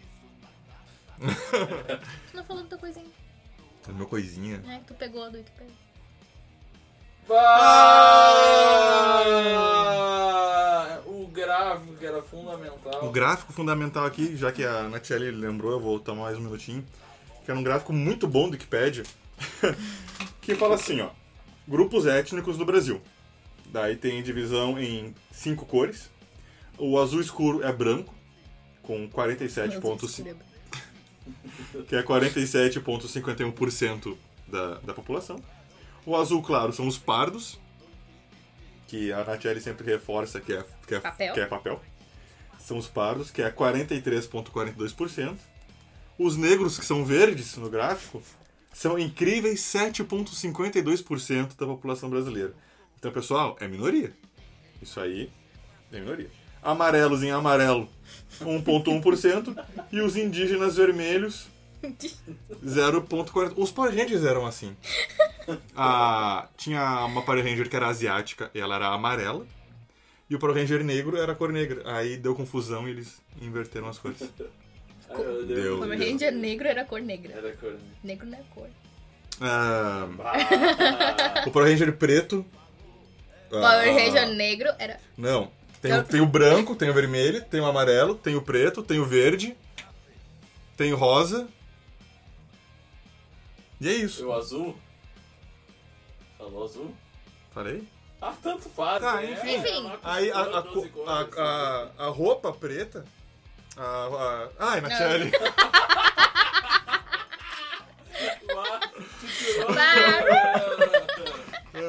Tu 2.30 2.36
não 2.36 2.44
falou 2.44 2.62
da 2.62 2.68
tua 2.70 2.78
coisinha. 2.78 3.06
É 3.88 3.92
meu 3.92 4.06
coisinha. 4.06 4.62
É, 4.68 4.78
que 4.78 4.84
tu 4.86 4.94
pegou 4.94 5.30
do 5.30 5.38
Wikipedia. 5.38 5.74
Ah, 7.30 7.80
o 11.04 11.26
gráfico 11.26 11.94
que 11.94 12.06
era 12.06 12.22
fundamental. 12.22 13.04
O 13.04 13.10
gráfico 13.10 13.52
fundamental 13.52 14.06
aqui, 14.06 14.34
já 14.36 14.50
que 14.50 14.64
a 14.64 14.84
Natiele 14.84 15.30
lembrou, 15.30 15.72
eu 15.72 15.80
vou 15.80 16.00
tomar 16.00 16.22
mais 16.24 16.38
um 16.38 16.42
minutinho. 16.42 16.82
Que 17.44 17.50
é 17.50 17.54
um 17.54 17.62
gráfico 17.62 17.92
muito 17.92 18.26
bom 18.26 18.48
do 18.48 18.52
Wikipedia. 18.52 19.04
que 20.40 20.54
fala 20.54 20.76
assim, 20.76 21.00
ó. 21.00 21.10
Grupos 21.66 22.06
étnicos 22.06 22.56
do 22.56 22.64
Brasil. 22.64 23.02
Daí 23.66 23.96
tem 23.96 24.22
divisão 24.22 24.78
em 24.78 25.14
cinco 25.30 25.66
cores. 25.66 26.10
O 26.78 26.98
azul 26.98 27.20
escuro 27.20 27.62
é 27.62 27.70
branco, 27.72 28.14
com 28.82 29.08
47,5%. 29.08 30.36
que 31.88 31.96
é 31.96 32.02
47,51% 32.02 34.16
da, 34.46 34.74
da 34.78 34.94
população. 34.94 35.42
O 36.06 36.16
azul 36.16 36.40
claro 36.42 36.72
são 36.72 36.86
os 36.86 36.96
pardos, 36.96 37.58
que 38.86 39.12
a 39.12 39.24
Natiele 39.24 39.60
sempre 39.60 39.84
reforça 39.84 40.40
que 40.40 40.54
é, 40.54 40.64
que 40.86 40.94
é, 40.94 41.00
Papel. 41.00 41.34
Que 41.34 41.40
é 41.40 41.46
papel. 41.46 41.82
São 42.58 42.78
os 42.78 42.86
pardos, 42.86 43.30
que 43.30 43.42
é 43.42 43.50
43,42%. 43.50 45.36
Os 46.18 46.36
negros, 46.36 46.78
que 46.78 46.84
são 46.84 47.04
verdes 47.04 47.56
no 47.56 47.70
gráfico, 47.70 48.22
são 48.72 48.98
incríveis 48.98 49.60
7,52% 49.60 51.56
da 51.56 51.66
população 51.66 52.08
brasileira. 52.08 52.54
Então, 52.98 53.12
pessoal, 53.12 53.56
é 53.60 53.68
minoria. 53.68 54.12
Isso 54.80 54.98
aí 55.00 55.30
é 55.92 56.00
minoria. 56.00 56.30
Amarelos 56.62 57.22
em 57.22 57.30
amarelo, 57.30 57.88
1,1%. 58.40 59.56
e 59.92 60.00
os 60.00 60.16
indígenas 60.16 60.76
vermelhos, 60.76 61.46
0,40%. 62.64 63.54
Os 63.56 63.70
Power 63.70 63.94
Rangers 63.94 64.24
eram 64.24 64.46
assim. 64.46 64.76
Ah, 65.76 66.48
tinha 66.56 67.04
uma 67.06 67.22
Power 67.22 67.42
Ranger 67.44 67.68
que 67.68 67.76
era 67.76 67.86
asiática 67.88 68.50
e 68.54 68.60
ela 68.60 68.74
era 68.76 68.88
amarela. 68.88 69.46
E 70.28 70.34
o 70.34 70.38
Power 70.38 70.54
Ranger 70.56 70.84
negro 70.84 71.16
era 71.16 71.32
a 71.32 71.34
cor 71.34 71.50
negra. 71.52 71.82
Aí 71.96 72.16
deu 72.16 72.34
confusão 72.34 72.86
e 72.86 72.90
eles 72.90 73.20
inverteram 73.40 73.88
as 73.88 73.98
cores. 73.98 74.22
Ah, 75.08 75.14
eu 75.14 75.46
dei- 75.46 75.56
Deu. 75.62 75.78
Power 75.78 75.98
Ranger 75.98 76.32
negro 76.32 76.68
era 76.68 76.84
cor 76.84 77.00
negra. 77.00 77.32
Era 77.34 77.52
cor. 77.56 77.72
né? 77.72 77.78
Negro 78.04 78.26
não 78.26 78.38
é 78.38 78.42
cor. 78.54 78.68
Ah, 79.40 80.06
Ah, 80.20 81.44
o 81.46 81.50
Power 81.50 81.70
Ranger 81.70 81.92
preto. 81.96 82.44
ah, 83.46 83.48
Power 83.50 83.94
Ranger 83.94 84.28
negro 84.34 84.68
era. 84.78 85.00
Não. 85.16 85.50
Tem, 85.80 85.92
o- 85.96 86.04
tem 86.04 86.20
o 86.20 86.26
branco, 86.26 86.74
tem 86.74 86.90
o 86.90 86.94
vermelho, 86.94 87.44
tem 87.44 87.60
o 87.60 87.66
amarelo, 87.66 88.14
tem 88.14 88.34
o 88.34 88.42
preto, 88.42 88.82
tem 88.82 88.98
o 88.98 89.04
verde, 89.04 89.56
tem 90.76 90.92
o 90.92 90.96
rosa. 90.96 91.48
E 93.80 93.88
é 93.88 93.92
isso. 93.92 94.26
o 94.26 94.32
azul? 94.32 94.76
Falou 96.36 96.64
azul? 96.64 96.94
Falei? 97.52 97.86
Ah, 98.20 98.34
tanto 98.42 98.68
faz. 98.68 99.00
Tá, 99.00 99.16
né? 99.20 99.32
enfim. 99.32 99.78
Uma 99.78 99.98
Aí 100.02 100.30
a, 100.32 100.40
a, 100.40 100.62
cores, 100.62 100.90
a, 101.06 101.28
a, 102.00 102.06
a 102.06 102.08
roupa 102.08 102.52
preta. 102.52 103.04
A, 103.76 103.82
a, 103.84 104.48
ai, 104.70 104.80
Natiele. 104.80 105.30
Lá, 108.54 108.80
tu 108.80 109.26
tirou. 109.28 109.68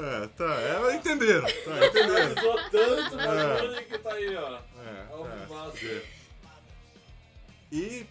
É, 0.07 0.27
tá, 0.27 0.61
é, 0.61 0.95
entenderam. 0.95 1.45
Tá, 1.45 1.85
entenderam. 1.87 2.31
Usou 2.31 2.55
tanto 2.69 3.15
o 3.15 3.19
É. 3.21 3.27
bagulho 3.55 3.85
que 3.85 3.97
tá 3.99 4.13
aí, 4.13 4.35
ó. 4.35 4.59
É, 4.83 5.07
Ao 5.11 5.27
é. 5.27 5.35
vivaço. 5.37 6.01
E. 7.71 8.05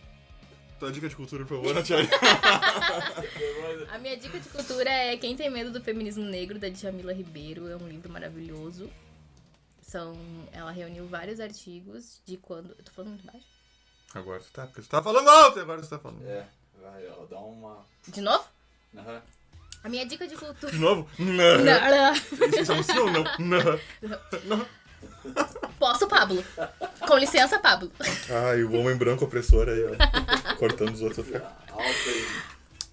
Tua 0.78 0.92
dica 0.92 1.08
de 1.08 1.16
cultura, 1.16 1.44
por 1.44 1.56
favor, 1.56 1.74
Natiele. 1.74 2.08
A 3.90 3.98
minha 3.98 4.16
dica 4.16 4.38
de 4.38 4.48
cultura 4.48 4.88
é 4.88 5.16
Quem 5.16 5.34
Tem 5.36 5.50
Medo 5.50 5.72
do 5.72 5.80
Feminismo 5.82 6.24
Negro, 6.24 6.58
da 6.58 6.68
Djamila 6.68 7.12
Ribeiro. 7.12 7.68
É 7.68 7.76
um 7.76 7.88
livro 7.88 8.08
maravilhoso. 8.12 8.88
São... 9.82 10.14
Ela 10.52 10.70
reuniu 10.70 11.08
vários 11.08 11.40
artigos 11.40 12.20
de 12.24 12.36
quando. 12.36 12.70
Eu 12.78 12.84
tô 12.84 12.92
falando 12.92 13.10
muito 13.10 13.26
baixo? 13.26 13.46
Agora 14.14 14.40
tu 14.40 14.50
tá, 14.52 14.66
porque 14.66 14.82
tu 14.82 14.88
tá 14.88 15.02
falando 15.02 15.28
alto 15.28 15.58
agora 15.60 15.82
tu 15.82 15.88
tá 15.88 15.98
falando. 15.98 16.22
É, 16.26 16.46
vai, 16.80 17.06
ó, 17.08 17.24
dá 17.26 17.38
uma. 17.40 17.84
De 18.06 18.20
novo? 18.20 18.44
Aham. 18.96 19.22
A 19.82 19.88
minha 19.88 20.04
dica 20.04 20.26
de 20.26 20.34
cultura. 20.34 20.72
De 20.72 20.78
novo? 20.78 21.08
Não. 21.18 21.64
Não. 21.64 22.14
Isso 22.60 22.72
é 22.72 22.74
um 22.74 22.82
sim 22.82 22.98
ou 22.98 23.10
não? 23.10 23.24
Não. 23.38 24.66
Posso, 25.78 26.08
Pablo? 26.08 26.44
Com 27.06 27.16
licença, 27.16 27.58
Pablo. 27.58 27.90
Ai, 28.30 28.62
o 28.64 28.72
homem 28.74 28.96
branco 28.96 29.24
opressor 29.24 29.68
aí, 29.68 29.84
ó. 29.84 30.56
Cortando 30.56 30.94
os 30.94 31.02
outros. 31.02 31.26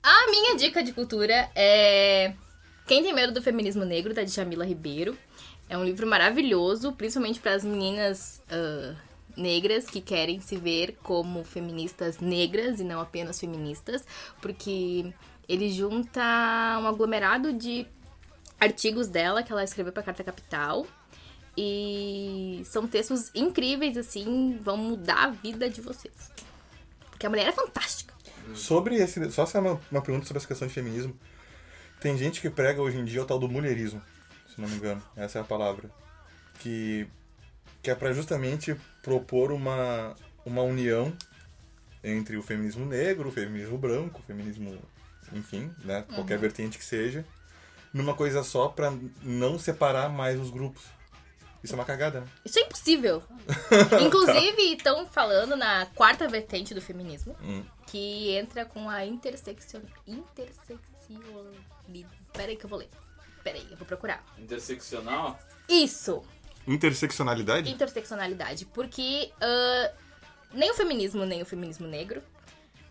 A 0.03 0.29
minha 0.29 0.55
dica 0.55 0.83
de 0.83 0.93
cultura 0.93 1.49
é 1.55 2.33
Quem 2.87 3.01
Tem 3.01 3.13
Medo 3.13 3.33
do 3.33 3.41
Feminismo 3.41 3.83
Negro, 3.83 4.13
da 4.13 4.23
Djamila 4.23 4.65
Ribeiro. 4.65 5.17
É 5.67 5.75
um 5.77 5.83
livro 5.83 6.05
maravilhoso, 6.05 6.91
principalmente 6.93 7.39
para 7.39 7.55
as 7.55 7.63
meninas 7.63 8.39
ah, 8.51 8.93
negras 9.35 9.85
que 9.85 9.99
querem 9.99 10.39
se 10.39 10.57
ver 10.57 10.97
como 11.03 11.43
feministas 11.43 12.19
negras 12.19 12.79
e 12.79 12.83
não 12.83 13.01
apenas 13.01 13.39
feministas, 13.39 14.05
porque 14.41 15.11
ele 15.47 15.69
junta 15.69 16.21
um 16.81 16.87
aglomerado 16.87 17.53
de 17.53 17.87
artigos 18.59 19.07
dela 19.07 19.43
que 19.43 19.51
ela 19.51 19.63
escreveu 19.63 19.93
para 19.93 20.03
Carta 20.03 20.23
Capital. 20.23 20.85
E 21.57 22.61
são 22.65 22.85
textos 22.85 23.31
incríveis, 23.33 23.97
assim, 23.97 24.59
vão 24.61 24.75
mudar 24.75 25.23
a 25.23 25.29
vida 25.29 25.69
de 25.69 25.79
vocês. 25.79 26.31
Porque 27.09 27.25
a 27.25 27.29
mulher 27.29 27.47
é 27.47 27.51
fantástica. 27.51 28.13
Sobre 28.53 28.95
esse. 28.95 29.31
Só 29.31 29.43
essa 29.43 29.57
é 29.57 29.61
uma, 29.61 29.79
uma 29.89 30.01
pergunta 30.01 30.25
sobre 30.25 30.39
essa 30.39 30.47
questão 30.47 30.67
de 30.67 30.73
feminismo. 30.73 31.17
Tem 31.99 32.17
gente 32.17 32.41
que 32.41 32.49
prega 32.49 32.81
hoje 32.81 32.97
em 32.97 33.05
dia 33.05 33.21
o 33.21 33.25
tal 33.25 33.39
do 33.39 33.47
mulherismo, 33.47 34.01
se 34.53 34.59
não 34.59 34.67
me 34.67 34.75
engano. 34.75 35.01
Essa 35.15 35.39
é 35.39 35.41
a 35.41 35.45
palavra. 35.45 35.89
Que, 36.59 37.07
que 37.81 37.89
é 37.89 37.95
pra 37.95 38.13
justamente 38.13 38.75
propor 39.01 39.51
uma, 39.51 40.15
uma 40.45 40.61
união 40.61 41.15
entre 42.03 42.37
o 42.37 42.43
feminismo 42.43 42.85
negro, 42.85 43.29
o 43.29 43.31
feminismo 43.31 43.77
branco, 43.77 44.19
o 44.19 44.23
feminismo. 44.23 44.77
Enfim, 45.33 45.71
né? 45.83 46.03
Qualquer 46.13 46.37
vertente 46.37 46.77
que 46.77 46.85
seja. 46.85 47.25
Numa 47.93 48.13
coisa 48.13 48.43
só 48.43 48.67
pra 48.67 48.93
não 49.23 49.57
separar 49.57 50.09
mais 50.09 50.39
os 50.39 50.49
grupos. 50.49 50.83
Isso 51.63 51.73
é 51.73 51.77
uma 51.77 51.85
cagada, 51.85 52.21
né? 52.21 52.27
Isso 52.43 52.59
é 52.59 52.63
impossível. 52.63 53.23
Inclusive, 54.05 54.61
estão 54.73 55.07
falando 55.07 55.55
na 55.55 55.85
quarta 55.87 56.27
vertente 56.27 56.73
do 56.75 56.81
feminismo, 56.81 57.35
Hum. 57.41 57.63
que 57.87 58.31
entra 58.35 58.65
com 58.65 58.87
a 58.89 59.05
interseccion... 59.05 59.81
interseccionalidade. 60.05 62.07
Peraí 62.33 62.55
que 62.55 62.65
eu 62.65 62.69
vou 62.69 62.79
ler. 62.79 62.89
Peraí, 63.43 63.65
eu 63.71 63.77
vou 63.77 63.87
procurar. 63.87 64.23
Interseccional? 64.37 65.39
Isso, 65.67 66.21
Interseccionalidade? 66.67 67.71
interseccionalidade. 67.71 68.65
Porque 68.65 69.31
ah, 69.41 69.91
nem 70.53 70.71
o 70.71 70.73
feminismo, 70.73 71.25
nem 71.25 71.41
o 71.41 71.45
feminismo 71.45 71.87
negro 71.87 72.21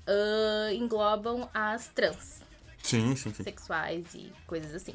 ah, 0.07 0.73
englobam 0.73 1.49
as 1.53 1.89
trans. 1.89 2.43
Sim, 2.83 3.17
sim, 3.17 3.33
sim. 3.33 3.43
sexuais 3.43 4.15
e 4.15 4.31
coisas 4.47 4.75
assim. 4.75 4.95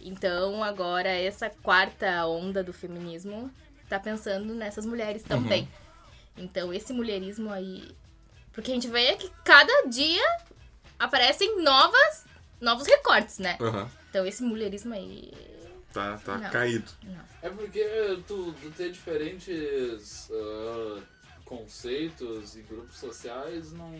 Então, 0.00 0.64
agora, 0.64 1.08
essa 1.08 1.48
quarta 1.48 2.26
onda 2.26 2.62
do 2.64 2.72
feminismo 2.72 3.50
tá 3.88 4.00
pensando 4.00 4.54
nessas 4.54 4.84
mulheres 4.86 5.22
também. 5.22 5.68
Então, 6.36 6.72
esse 6.72 6.92
mulherismo 6.92 7.52
aí. 7.52 7.94
Porque 8.52 8.70
a 8.70 8.74
gente 8.74 8.88
vê 8.88 9.14
que 9.16 9.30
cada 9.44 9.86
dia 9.88 10.24
aparecem 10.98 11.62
novas, 11.62 12.24
novos 12.60 12.86
recortes, 12.86 13.38
né? 13.38 13.56
Aham. 13.60 13.88
Então, 14.08 14.26
esse 14.26 14.42
mulherismo 14.42 14.94
aí. 14.94 15.32
Tá, 15.92 16.18
tá 16.24 16.38
Não. 16.38 16.50
caído. 16.50 16.90
É 17.42 17.48
porque 17.50 17.84
tu, 18.26 18.52
tu 18.54 18.70
ter 18.70 18.90
diferentes 18.92 20.30
ah, 20.32 21.02
conceitos 21.50 22.54
e 22.56 22.62
grupos 22.62 22.96
sociais 22.96 23.72
não, 23.72 23.90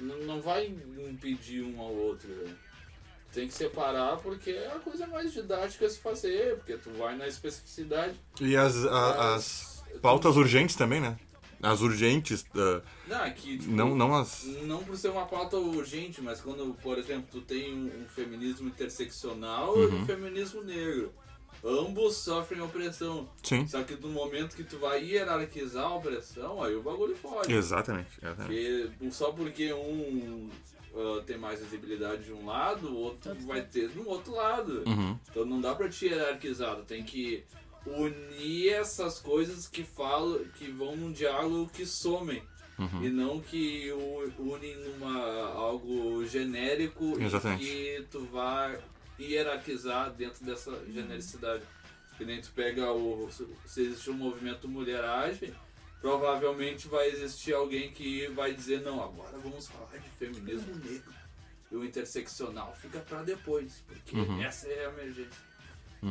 não, 0.00 0.18
não 0.24 0.40
vai 0.40 0.66
impedir 1.08 1.62
um 1.62 1.80
ao 1.80 1.94
outro. 1.94 2.28
né? 2.28 2.52
Tem 3.32 3.46
que 3.46 3.54
separar 3.54 4.16
porque 4.18 4.50
é 4.50 4.66
a 4.72 4.80
coisa 4.80 5.06
mais 5.06 5.32
didática 5.32 5.86
a 5.86 5.90
se 5.90 5.98
fazer, 6.00 6.56
porque 6.56 6.76
tu 6.76 6.90
vai 6.98 7.16
na 7.16 7.28
especificidade. 7.28 8.14
E 8.40 8.56
as, 8.56 8.84
a- 8.86 9.34
as 9.36 9.84
pautas 10.02 10.36
urgentes 10.36 10.74
também, 10.74 11.00
né? 11.00 11.16
As 11.62 11.80
urgentes, 11.80 12.44
ah, 12.54 12.82
Não, 13.06 13.24
é 13.24 13.30
que, 13.30 13.58
tipo, 13.58 13.70
não, 13.72 13.94
não 13.94 14.14
as. 14.14 14.44
Não 14.64 14.82
por 14.84 14.96
ser 14.96 15.08
uma 15.10 15.26
pauta 15.26 15.56
urgente, 15.56 16.20
mas 16.20 16.40
quando, 16.40 16.74
por 16.82 16.98
exemplo, 16.98 17.26
tu 17.30 17.40
tem 17.40 17.72
um, 17.72 18.02
um 18.02 18.06
feminismo 18.08 18.68
interseccional 18.68 19.74
Uhum. 19.76 19.82
e 19.84 19.94
um 20.02 20.06
feminismo 20.06 20.62
negro. 20.62 21.12
Ambos 21.66 22.18
sofrem 22.18 22.60
opressão. 22.60 23.28
Sim, 23.42 23.66
Só 23.66 23.82
que 23.82 23.96
no 23.96 24.08
momento 24.08 24.54
que 24.54 24.62
tu 24.62 24.78
vai 24.78 25.02
hierarquizar 25.02 25.84
a 25.84 25.96
opressão, 25.96 26.62
aí 26.62 26.76
o 26.76 26.82
bagulho 26.82 27.16
fode. 27.16 27.52
exatamente. 27.52 28.10
exatamente. 28.22 28.88
Porque 28.98 29.10
só 29.10 29.32
porque 29.32 29.72
um 29.72 30.48
ah, 30.96 31.22
tem 31.26 31.36
mais 31.36 31.60
visibilidade 31.60 32.24
de 32.24 32.32
um 32.32 32.46
lado, 32.46 32.88
o 32.88 32.96
outro 32.96 33.34
vai 33.40 33.60
ter 33.62 33.88
do 33.88 34.08
outro 34.08 34.32
lado. 34.32 34.82
Uhum. 34.86 35.18
Então 35.30 35.44
não 35.44 35.60
dá 35.60 35.74
pra 35.74 35.88
te 35.88 36.06
hierarquizar, 36.06 36.76
tu 36.76 36.84
tem 36.84 37.02
que 37.04 37.44
unir 37.84 38.72
essas 38.72 39.18
coisas 39.18 39.68
que 39.68 39.84
falam, 39.84 40.44
que 40.56 40.70
vão 40.70 40.96
num 40.96 41.12
diálogo 41.12 41.70
que 41.72 41.84
somem. 41.84 42.42
Uhum. 42.78 43.04
E 43.04 43.10
não 43.10 43.40
que 43.40 43.90
unem 44.38 44.76
numa 44.76 45.50
algo 45.54 46.26
genérico 46.26 47.18
Exatamente. 47.18 47.64
e 47.64 47.66
que 47.66 48.06
tu 48.10 48.20
vai 48.26 48.78
hierarquizar 49.18 50.10
dentro 50.12 50.44
dessa 50.44 50.72
genericidade. 50.86 51.62
Que 52.16 52.24
nem 52.24 52.40
tu 52.40 52.50
pega 52.54 52.90
o. 52.92 53.28
Se 53.66 53.82
existe 53.82 54.10
um 54.10 54.14
movimento 54.14 54.66
mulheragem, 54.66 55.54
provavelmente 56.00 56.88
vai 56.88 57.08
existir 57.08 57.52
alguém 57.52 57.90
que 57.92 58.26
vai 58.28 58.54
dizer, 58.54 58.80
não, 58.80 59.02
agora 59.02 59.36
vamos 59.38 59.68
falar 59.68 59.98
de 59.98 60.08
feminismo 60.10 60.74
negro. 60.76 61.12
E 61.70 61.76
o 61.76 61.84
interseccional 61.84 62.74
fica 62.80 63.00
pra 63.00 63.22
depois, 63.22 63.82
porque 63.86 64.16
Uhum. 64.16 64.42
essa 64.42 64.68
é 64.68 64.86
a 64.86 64.90
emergência. 64.90 65.46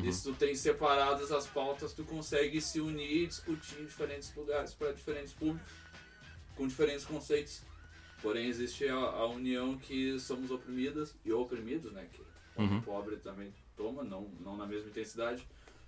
E 0.03 0.11
se 0.11 0.23
tu 0.23 0.33
tem 0.33 0.53
separadas 0.53 1.31
as 1.31 1.47
pautas, 1.47 1.93
tu 1.93 2.03
consegue 2.03 2.59
se 2.59 2.81
unir 2.81 3.23
e 3.23 3.27
discutir 3.27 3.79
em 3.79 3.85
diferentes 3.85 4.35
lugares, 4.35 4.73
para 4.73 4.91
diferentes 4.91 5.31
públicos, 5.31 5.71
com 6.55 6.67
diferentes 6.67 7.05
conceitos. 7.05 7.61
Porém, 8.21 8.47
existe 8.47 8.87
a, 8.89 8.95
a 8.95 9.25
união 9.27 9.77
que 9.77 10.19
somos 10.19 10.51
oprimidas 10.51 11.15
e 11.23 11.31
oprimidos, 11.31 11.91
né? 11.93 12.05
Que 12.11 12.21
Uhum. 12.57 12.81
pobre 12.81 13.17
também 13.17 13.53
toma, 13.75 14.03
não, 14.03 14.27
não 14.39 14.55
na 14.55 14.65
mesma 14.65 14.89
intensidade, 14.89 15.45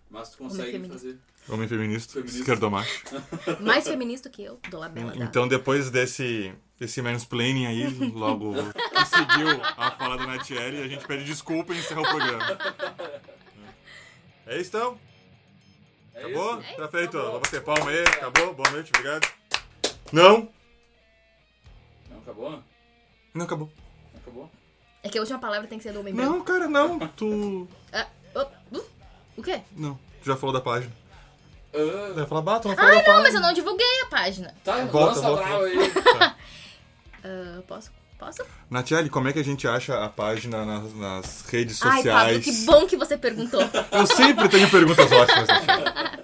mas 0.09 0.29
tu 0.31 0.37
consegue 0.39 0.71
feminista. 0.71 0.93
fazer. 0.97 1.19
Homem 1.49 1.67
feminista, 1.67 2.13
Feminista. 2.13 2.39
esquerdomacho. 2.39 3.03
Mais 3.61 3.87
feminista 3.87 4.29
que 4.29 4.43
eu, 4.43 4.59
do 4.69 4.77
Labela. 4.77 5.13
Então, 5.15 5.47
depois 5.47 5.89
desse, 5.89 6.53
desse 6.77 7.01
mansplaining 7.01 7.65
aí, 7.67 7.87
logo 8.09 8.53
que 8.91 9.05
seguiu 9.05 9.61
a 9.77 9.91
fala 9.91 10.17
da 10.17 10.27
Natiele, 10.27 10.81
a 10.81 10.87
gente 10.87 11.05
pede 11.07 11.23
desculpa 11.23 11.73
e 11.73 11.79
encerra 11.79 12.01
o 12.01 12.09
programa. 12.09 12.57
É 14.45 14.59
isso 14.59 14.69
então? 14.75 14.99
É 16.13 16.19
Acabou? 16.25 16.59
isso? 16.61 16.75
Tá 16.75 16.87
feito. 16.89 17.17
Acabou. 17.17 17.31
Vamos 17.39 17.49
bater 17.49 17.63
palma 17.63 17.89
aí. 17.91 17.99
Acabou. 18.03 18.53
Boa 18.55 18.69
noite, 18.71 18.89
obrigado. 18.93 19.27
Não? 20.11 20.49
Não 22.09 22.17
acabou? 22.19 22.63
Não 23.33 23.45
acabou. 23.45 23.71
Não 24.13 24.19
acabou? 24.21 24.51
É 25.03 25.09
que 25.09 25.17
a 25.17 25.21
última 25.21 25.39
palavra 25.39 25.67
tem 25.67 25.77
que 25.77 25.83
ser 25.83 25.93
do 25.93 25.99
homem 25.99 26.13
Não, 26.13 26.31
branco. 26.39 26.45
cara, 26.45 26.67
não. 26.67 26.99
Tu. 26.99 27.67
Ah, 27.93 28.07
oh, 28.35 28.77
uh, 28.77 28.85
o 29.37 29.43
quê? 29.43 29.61
Não. 29.75 29.95
Tu 30.21 30.25
já 30.27 30.35
falou 30.35 30.53
da 30.53 30.61
página. 30.61 30.91
Ah, 31.73 32.13
Vai 32.15 32.25
falar, 32.25 32.41
bato, 32.41 32.67
não 32.67 32.75
falou 32.75 32.89
Ah, 32.91 32.93
da 32.93 32.97
não, 32.99 33.05
página. 33.05 33.23
mas 33.23 33.33
eu 33.35 33.41
não 33.41 33.53
divulguei 33.53 34.01
a 34.03 34.05
página. 34.07 34.55
tá, 34.63 34.77
Volta, 34.85 35.15
lança 35.15 35.21
volta, 35.21 35.43
brava 35.43 35.63
aí. 35.65 35.77
Ah, 37.23 37.61
posso? 37.67 37.91
Posso? 38.17 38.43
Natiele, 38.69 39.09
como 39.09 39.27
é 39.27 39.33
que 39.33 39.37
a 39.39 39.43
gente 39.43 39.67
acha 39.67 40.03
a 40.03 40.09
página 40.09 40.65
nas, 40.65 40.93
nas 40.95 41.41
redes 41.47 41.79
Ai, 41.83 41.97
sociais? 41.97 42.27
Pablo, 42.27 42.41
que 42.41 42.65
bom 42.65 42.87
que 42.87 42.97
você 42.97 43.15
perguntou. 43.17 43.61
Eu 43.91 44.07
sempre 44.07 44.49
tenho 44.49 44.67
perguntas 44.71 45.11
ótimas, 45.11 45.47
Natiele. 45.47 45.83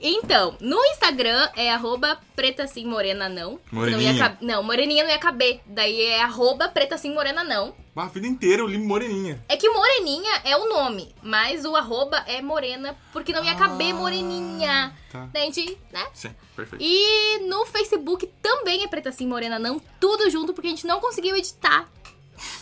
Então, 0.00 0.56
no 0.60 0.82
Instagram 0.86 1.48
é 1.54 1.70
arroba 1.70 2.18
preta 2.34 2.66
sim 2.66 2.86
morena 2.86 3.28
não. 3.28 3.58
Que 3.58 3.74
Não, 3.74 3.82
ia 3.82 3.90
Moreninha. 3.90 4.38
não, 4.40 4.62
moreninha 4.62 5.04
não 5.04 5.10
ia 5.10 5.18
caber. 5.18 5.60
Daí 5.66 6.00
é 6.02 6.22
arroba 6.22 6.68
preta 6.68 6.96
sim 6.96 7.12
morena 7.12 7.44
não. 7.44 7.74
Ah, 7.94 8.04
A 8.04 8.08
vida 8.08 8.26
inteira 8.26 8.62
eu 8.62 8.66
li 8.66 8.78
moreninha. 8.78 9.44
É 9.46 9.58
que 9.58 9.68
moreninha 9.68 10.40
é 10.44 10.56
o 10.56 10.66
nome, 10.70 11.14
mas 11.22 11.66
o 11.66 11.76
arroba 11.76 12.16
é 12.26 12.40
morena, 12.40 12.96
porque 13.12 13.30
não 13.30 13.44
ia 13.44 13.54
caber 13.54 13.92
Ah, 13.92 13.94
moreninha. 13.94 14.96
tá. 15.12 15.28
Daí 15.32 15.42
a 15.42 15.44
gente, 15.46 15.76
né? 15.92 16.06
Sim, 16.14 16.34
perfeito. 16.56 16.82
E 16.82 17.40
no 17.46 17.66
Facebook 17.66 18.26
também 18.40 18.82
é 18.84 18.88
preta 18.88 19.12
sim 19.12 19.26
morena 19.26 19.58
não, 19.58 19.78
tudo 20.00 20.30
junto, 20.30 20.54
porque 20.54 20.68
a 20.68 20.70
gente 20.70 20.86
não 20.86 20.98
conseguiu 20.98 21.36
editar. 21.36 21.86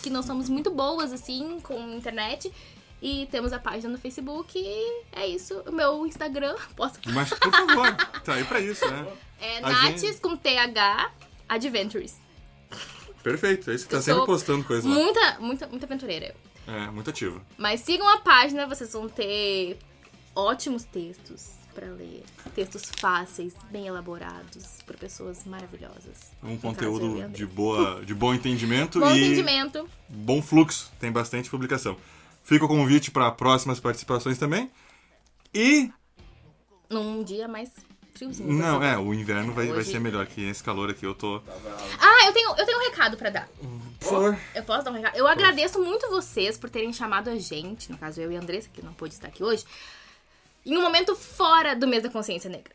Que 0.03 0.09
nós 0.09 0.25
somos 0.25 0.49
muito 0.49 0.69
boas, 0.71 1.13
assim, 1.13 1.57
com 1.63 1.79
internet. 1.95 2.51
E 3.01 3.27
temos 3.31 3.53
a 3.53 3.59
página 3.59 3.89
no 3.93 3.97
Facebook 3.97 4.57
e 4.59 5.03
é 5.13 5.25
isso. 5.27 5.61
O 5.65 5.71
meu 5.71 6.05
Instagram, 6.05 6.55
posso 6.75 6.95
Mas, 7.07 7.29
por 7.29 7.51
favor, 7.51 7.95
tá 8.23 8.33
aí 8.33 8.43
pra 8.43 8.59
isso, 8.59 8.85
né? 8.89 9.07
É 9.39 9.61
Nates 9.61 10.01
gente- 10.01 10.21
com 10.21 10.35
TH 10.35 11.11
Adventures. 11.47 12.17
Perfeito, 13.23 13.69
é 13.71 13.75
isso 13.75 13.85
que 13.85 13.91
tá 13.91 13.97
Eu 13.97 14.01
sempre 14.01 14.25
postando 14.25 14.63
coisa 14.63 14.87
lá. 14.87 14.93
Muita, 14.95 15.39
muita, 15.39 15.67
muita 15.67 15.85
aventureira. 15.85 16.35
É, 16.67 16.87
muito 16.91 17.09
ativo. 17.09 17.41
Mas 17.57 17.81
sigam 17.81 18.07
a 18.07 18.17
página, 18.19 18.65
vocês 18.67 18.93
vão 18.93 19.09
ter 19.09 19.77
ótimos 20.35 20.83
textos 20.83 21.51
pra 21.73 21.87
ler. 21.87 22.23
Textos 22.55 22.91
fáceis, 22.99 23.53
bem 23.71 23.87
elaborados, 23.87 24.81
por 24.85 24.95
pessoas 24.97 25.45
maravilhosas. 25.45 26.31
Um 26.43 26.51
No 26.53 26.59
caso, 26.59 26.59
eu 26.59 26.59
e 26.59 26.59
conteúdo 26.61 27.29
de, 27.29 27.45
boa, 27.45 28.05
de 28.05 28.13
bom 28.13 28.33
entendimento 28.33 28.99
Bom 28.99 29.09
e 29.11 29.25
entendimento. 29.25 29.89
bom 30.07 30.41
fluxo. 30.41 30.91
Tem 30.99 31.11
bastante 31.11 31.49
publicação. 31.49 31.97
Fica 32.49 32.65
o 32.65 32.67
convite 32.67 33.11
para 33.11 33.29
próximas 33.29 33.79
participações 33.79 34.39
também. 34.39 34.71
E. 35.53 35.91
Num 36.89 37.23
dia 37.23 37.47
mais 37.47 37.69
friozinho. 38.15 38.51
Não, 38.51 38.81
é, 38.81 38.97
o 38.97 39.13
inverno 39.13 39.53
vai, 39.53 39.67
vai 39.67 39.77
Hoje- 39.77 39.91
ser 39.91 39.99
melhor 39.99 40.25
que 40.25 40.41
esse 40.49 40.63
calor 40.63 40.89
aqui. 40.89 41.05
Eu 41.05 41.13
tô. 41.13 41.43
Ah, 41.99 42.25
eu 42.25 42.33
tenho, 42.33 42.49
eu 42.57 42.65
tenho 42.65 42.79
um 42.79 42.89
recado 42.89 43.15
pra 43.17 43.29
dar. 43.29 43.47
Por 43.99 44.09
favor. 44.09 44.39
Eu 44.55 44.63
posso 44.63 44.83
dar 44.83 44.89
um 44.89 44.95
recado? 44.95 45.15
Eu 45.15 45.27
agradeço 45.27 45.79
muito 45.79 46.09
vocês 46.09 46.57
por 46.57 46.71
terem 46.71 46.91
chamado 46.91 47.29
a 47.29 47.35
gente, 47.37 47.91
no 47.91 47.99
caso 47.99 48.19
eu 48.19 48.31
e 48.31 48.35
a 48.35 48.39
Andressa, 48.39 48.67
que 48.73 48.83
não 48.83 48.93
pôde 48.93 49.13
estar 49.13 49.27
aqui 49.27 49.43
hoje, 49.43 49.63
em 50.65 50.75
um 50.75 50.81
momento 50.81 51.15
fora 51.15 51.75
do 51.75 51.87
mês 51.87 52.01
da 52.01 52.09
consciência 52.09 52.49
negra. 52.49 52.73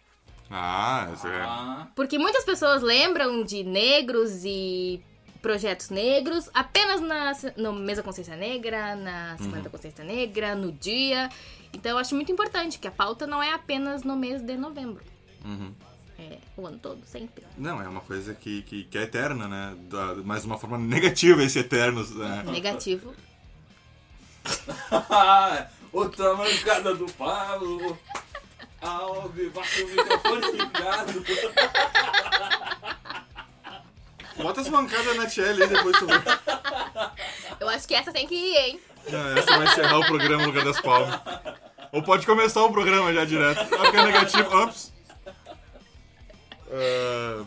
Ah, 0.48 1.08
essa 1.12 1.26
é. 1.28 1.40
Ah, 1.40 1.88
Porque 1.96 2.16
muitas 2.16 2.44
pessoas 2.44 2.80
lembram 2.80 3.42
de 3.42 3.64
negros 3.64 4.44
e 4.44 5.02
projetos 5.44 5.90
negros 5.90 6.48
apenas 6.54 7.02
na, 7.02 7.36
no 7.58 7.74
mês 7.74 7.98
da 7.98 8.02
consciência 8.02 8.34
negra, 8.34 8.96
na 8.96 9.36
semana 9.36 9.60
da 9.60 9.68
consciência 9.68 10.02
negra, 10.02 10.54
no 10.54 10.72
dia. 10.72 11.28
Então 11.70 11.92
eu 11.92 11.98
acho 11.98 12.14
muito 12.14 12.32
importante 12.32 12.78
que 12.78 12.88
a 12.88 12.90
pauta 12.90 13.26
não 13.26 13.42
é 13.42 13.52
apenas 13.52 14.04
no 14.04 14.16
mês 14.16 14.40
de 14.40 14.56
novembro. 14.56 15.04
Uhum. 15.44 15.74
É 16.18 16.38
o 16.56 16.66
ano 16.66 16.78
todo, 16.78 17.04
sempre. 17.04 17.44
Não, 17.58 17.78
é 17.82 17.86
uma 17.86 18.00
coisa 18.00 18.32
que, 18.32 18.62
que, 18.62 18.84
que 18.84 18.96
é 18.96 19.02
eterna, 19.02 19.46
né? 19.46 19.76
Da, 19.82 20.14
mas 20.24 20.40
de 20.40 20.46
uma 20.46 20.56
forma 20.56 20.78
negativa 20.78 21.42
esse 21.42 21.58
eternos, 21.58 22.14
né? 22.16 22.42
Negativo. 22.46 23.14
outra 25.92 26.34
mancada 26.36 26.94
do 26.94 27.04
Pablo. 27.12 27.98
Ao 28.80 29.28
vivar 29.28 29.64
com 29.74 29.82
o 29.82 29.88
microfone 29.88 30.52
ligado. 30.52 31.24
Bota 34.36 34.60
as 34.60 34.68
mancadas 34.68 35.16
na 35.16 35.26
Tchelle 35.26 35.62
aí 35.62 35.68
depois 35.68 35.96
tu 35.98 36.06
vê. 36.06 36.14
Eu 37.60 37.68
acho 37.68 37.86
que 37.86 37.94
essa 37.94 38.12
tem 38.12 38.26
que 38.26 38.34
ir, 38.34 38.56
hein? 38.56 38.80
Não, 39.08 39.36
essa 39.38 39.56
vai 39.58 39.66
encerrar 39.66 39.98
o 39.98 40.06
programa 40.06 40.42
no 40.42 40.48
lugar 40.48 40.64
das 40.64 40.80
palmas. 40.80 41.20
Ou 41.92 42.02
pode 42.02 42.26
começar 42.26 42.62
o 42.64 42.72
programa 42.72 43.12
já 43.14 43.24
direto. 43.24 43.60
Ah, 43.74 43.78
porque 43.78 43.96
é 43.96 44.04
negativo. 44.04 44.56
Ops. 44.56 44.92
Ah, 46.72 47.44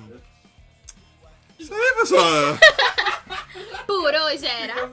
Isso 1.59 1.73
aí, 1.73 1.93
pessoal. 1.95 2.57
Por 3.85 4.13
hoje 4.13 4.45
era 4.45 4.89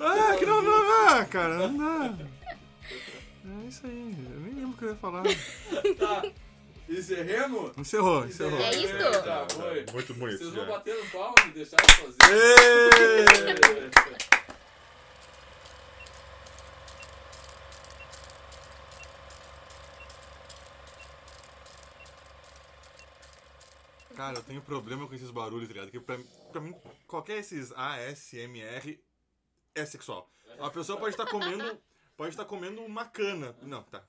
Ah, 0.00 0.36
que 0.38 0.44
não, 0.44 0.60
não, 0.62 1.08
ah, 1.08 1.24
cara, 1.24 1.68
não 1.68 1.76
dá. 1.78 2.14
É 2.50 3.68
isso 3.68 3.86
aí. 3.86 4.14
Eu 4.30 4.40
nem 4.40 4.54
lembro 4.54 4.70
o 4.70 4.76
que 4.76 4.84
eu 4.84 4.88
ia 4.90 4.96
falar. 4.96 5.22
Tá. 5.98 6.22
Encerremos? 6.88 7.76
Encerrou, 7.76 8.24
encerrou. 8.24 8.58
É 8.60 8.74
isso? 8.74 9.22
Tá, 9.22 9.46
foi. 9.50 9.84
Muito 9.92 10.14
bonito. 10.14 10.38
Vocês 10.38 10.54
já. 10.54 10.60
vão 10.60 10.68
bater 10.68 10.96
no 10.96 11.10
palmo 11.10 11.34
e 11.46 11.50
deixar 11.50 11.76
eu 11.76 11.88
fazer. 11.88 12.18
Cara, 24.16 24.38
eu 24.38 24.42
tenho 24.42 24.62
problema 24.62 25.06
com 25.06 25.14
esses 25.14 25.30
barulhos, 25.30 25.68
tá 25.68 25.74
ligado? 25.74 25.90
Que 25.90 26.00
pra, 26.00 26.18
pra 26.50 26.60
mim, 26.60 26.74
qualquer 27.06 27.38
esses 27.38 27.70
ASMR 27.72 28.98
é 29.74 29.86
sexual. 29.86 30.28
A 30.58 30.70
pessoa 30.70 30.98
pode 30.98 31.10
estar 31.10 31.26
comendo. 31.26 31.78
Pode 32.16 32.30
estar 32.30 32.44
comendo 32.46 32.82
uma 32.82 33.04
cana. 33.04 33.54
Não, 33.62 33.82
tá. 33.84 34.02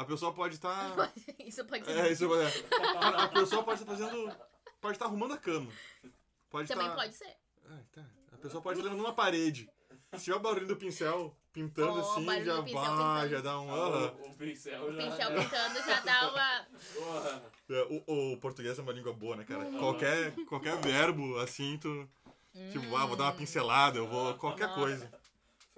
A 0.00 0.04
pessoa 0.06 0.32
pode 0.32 0.54
estar. 0.56 1.12
Isso 1.38 1.64
pode 1.66 1.84
ser. 1.84 1.90
É, 1.98 2.10
isso 2.10 2.34
é. 2.34 2.52
A, 2.98 3.24
a 3.24 3.28
pessoa 3.28 3.62
pode 3.62 3.82
estar 3.82 3.92
fazendo. 3.96 4.32
Pode 4.80 4.94
estar 4.96 5.04
arrumando 5.04 5.34
a 5.34 5.36
cama. 5.36 5.70
Pode 6.48 6.68
Também 6.68 6.86
estar. 6.86 6.96
pode 6.98 7.14
ser. 7.14 7.36
Ah, 7.68 7.78
tá. 7.92 8.02
A 8.32 8.36
pessoa 8.38 8.62
pode 8.62 8.78
estar 8.78 8.88
levando 8.90 9.04
uma 9.04 9.12
parede. 9.14 9.68
Se 10.16 10.24
tiver 10.24 10.36
o 10.36 10.40
barulho 10.40 10.66
do 10.66 10.74
pincel 10.76 11.36
pintando 11.52 11.98
Oh, 11.98 12.00
assim, 12.00 12.24
já 12.44 12.54
vai, 12.54 12.64
pintando. 12.64 13.28
já 13.28 13.40
dá 13.42 13.60
um. 13.60 13.70
Ah, 13.74 14.12
o, 14.12 14.30
o 14.30 14.34
pincel 14.36 14.92
já. 14.92 15.02
Pincel 15.02 15.28
pintando 15.34 15.78
já 15.86 16.00
dá 16.00 16.30
uma. 16.30 16.66
Porra. 16.94 17.42
É, 17.68 18.02
O, 18.08 18.32
o 18.32 18.36
português 18.38 18.78
é 18.78 18.82
uma 18.82 18.92
língua 18.92 19.12
boa, 19.12 19.36
né, 19.36 19.44
cara? 19.44 19.66
Qualquer, 19.78 20.32
qualquer 20.46 20.76
verbo, 20.78 21.38
assim, 21.38 21.76
tu. 21.78 22.08
Tipo, 22.72 22.96
ah, 22.96 23.04
vou 23.06 23.16
dar 23.16 23.24
uma 23.24 23.32
pincelada, 23.34 23.98
eu 23.98 24.08
vou. 24.08 24.34
qualquer 24.34 24.66
Nossa. 24.68 24.80
coisa. 24.80 25.19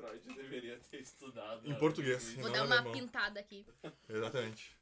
Freud 0.03 0.35
deveria 0.35 0.79
ter 0.91 1.01
estudado. 1.01 1.71
Em 1.71 1.75
português. 1.77 2.35
Vou 2.35 2.51
dar 2.51 2.65
uma 2.65 2.79
alemão. 2.79 2.93
pintada 2.93 3.39
aqui. 3.39 3.65
Exatamente. 4.09 4.77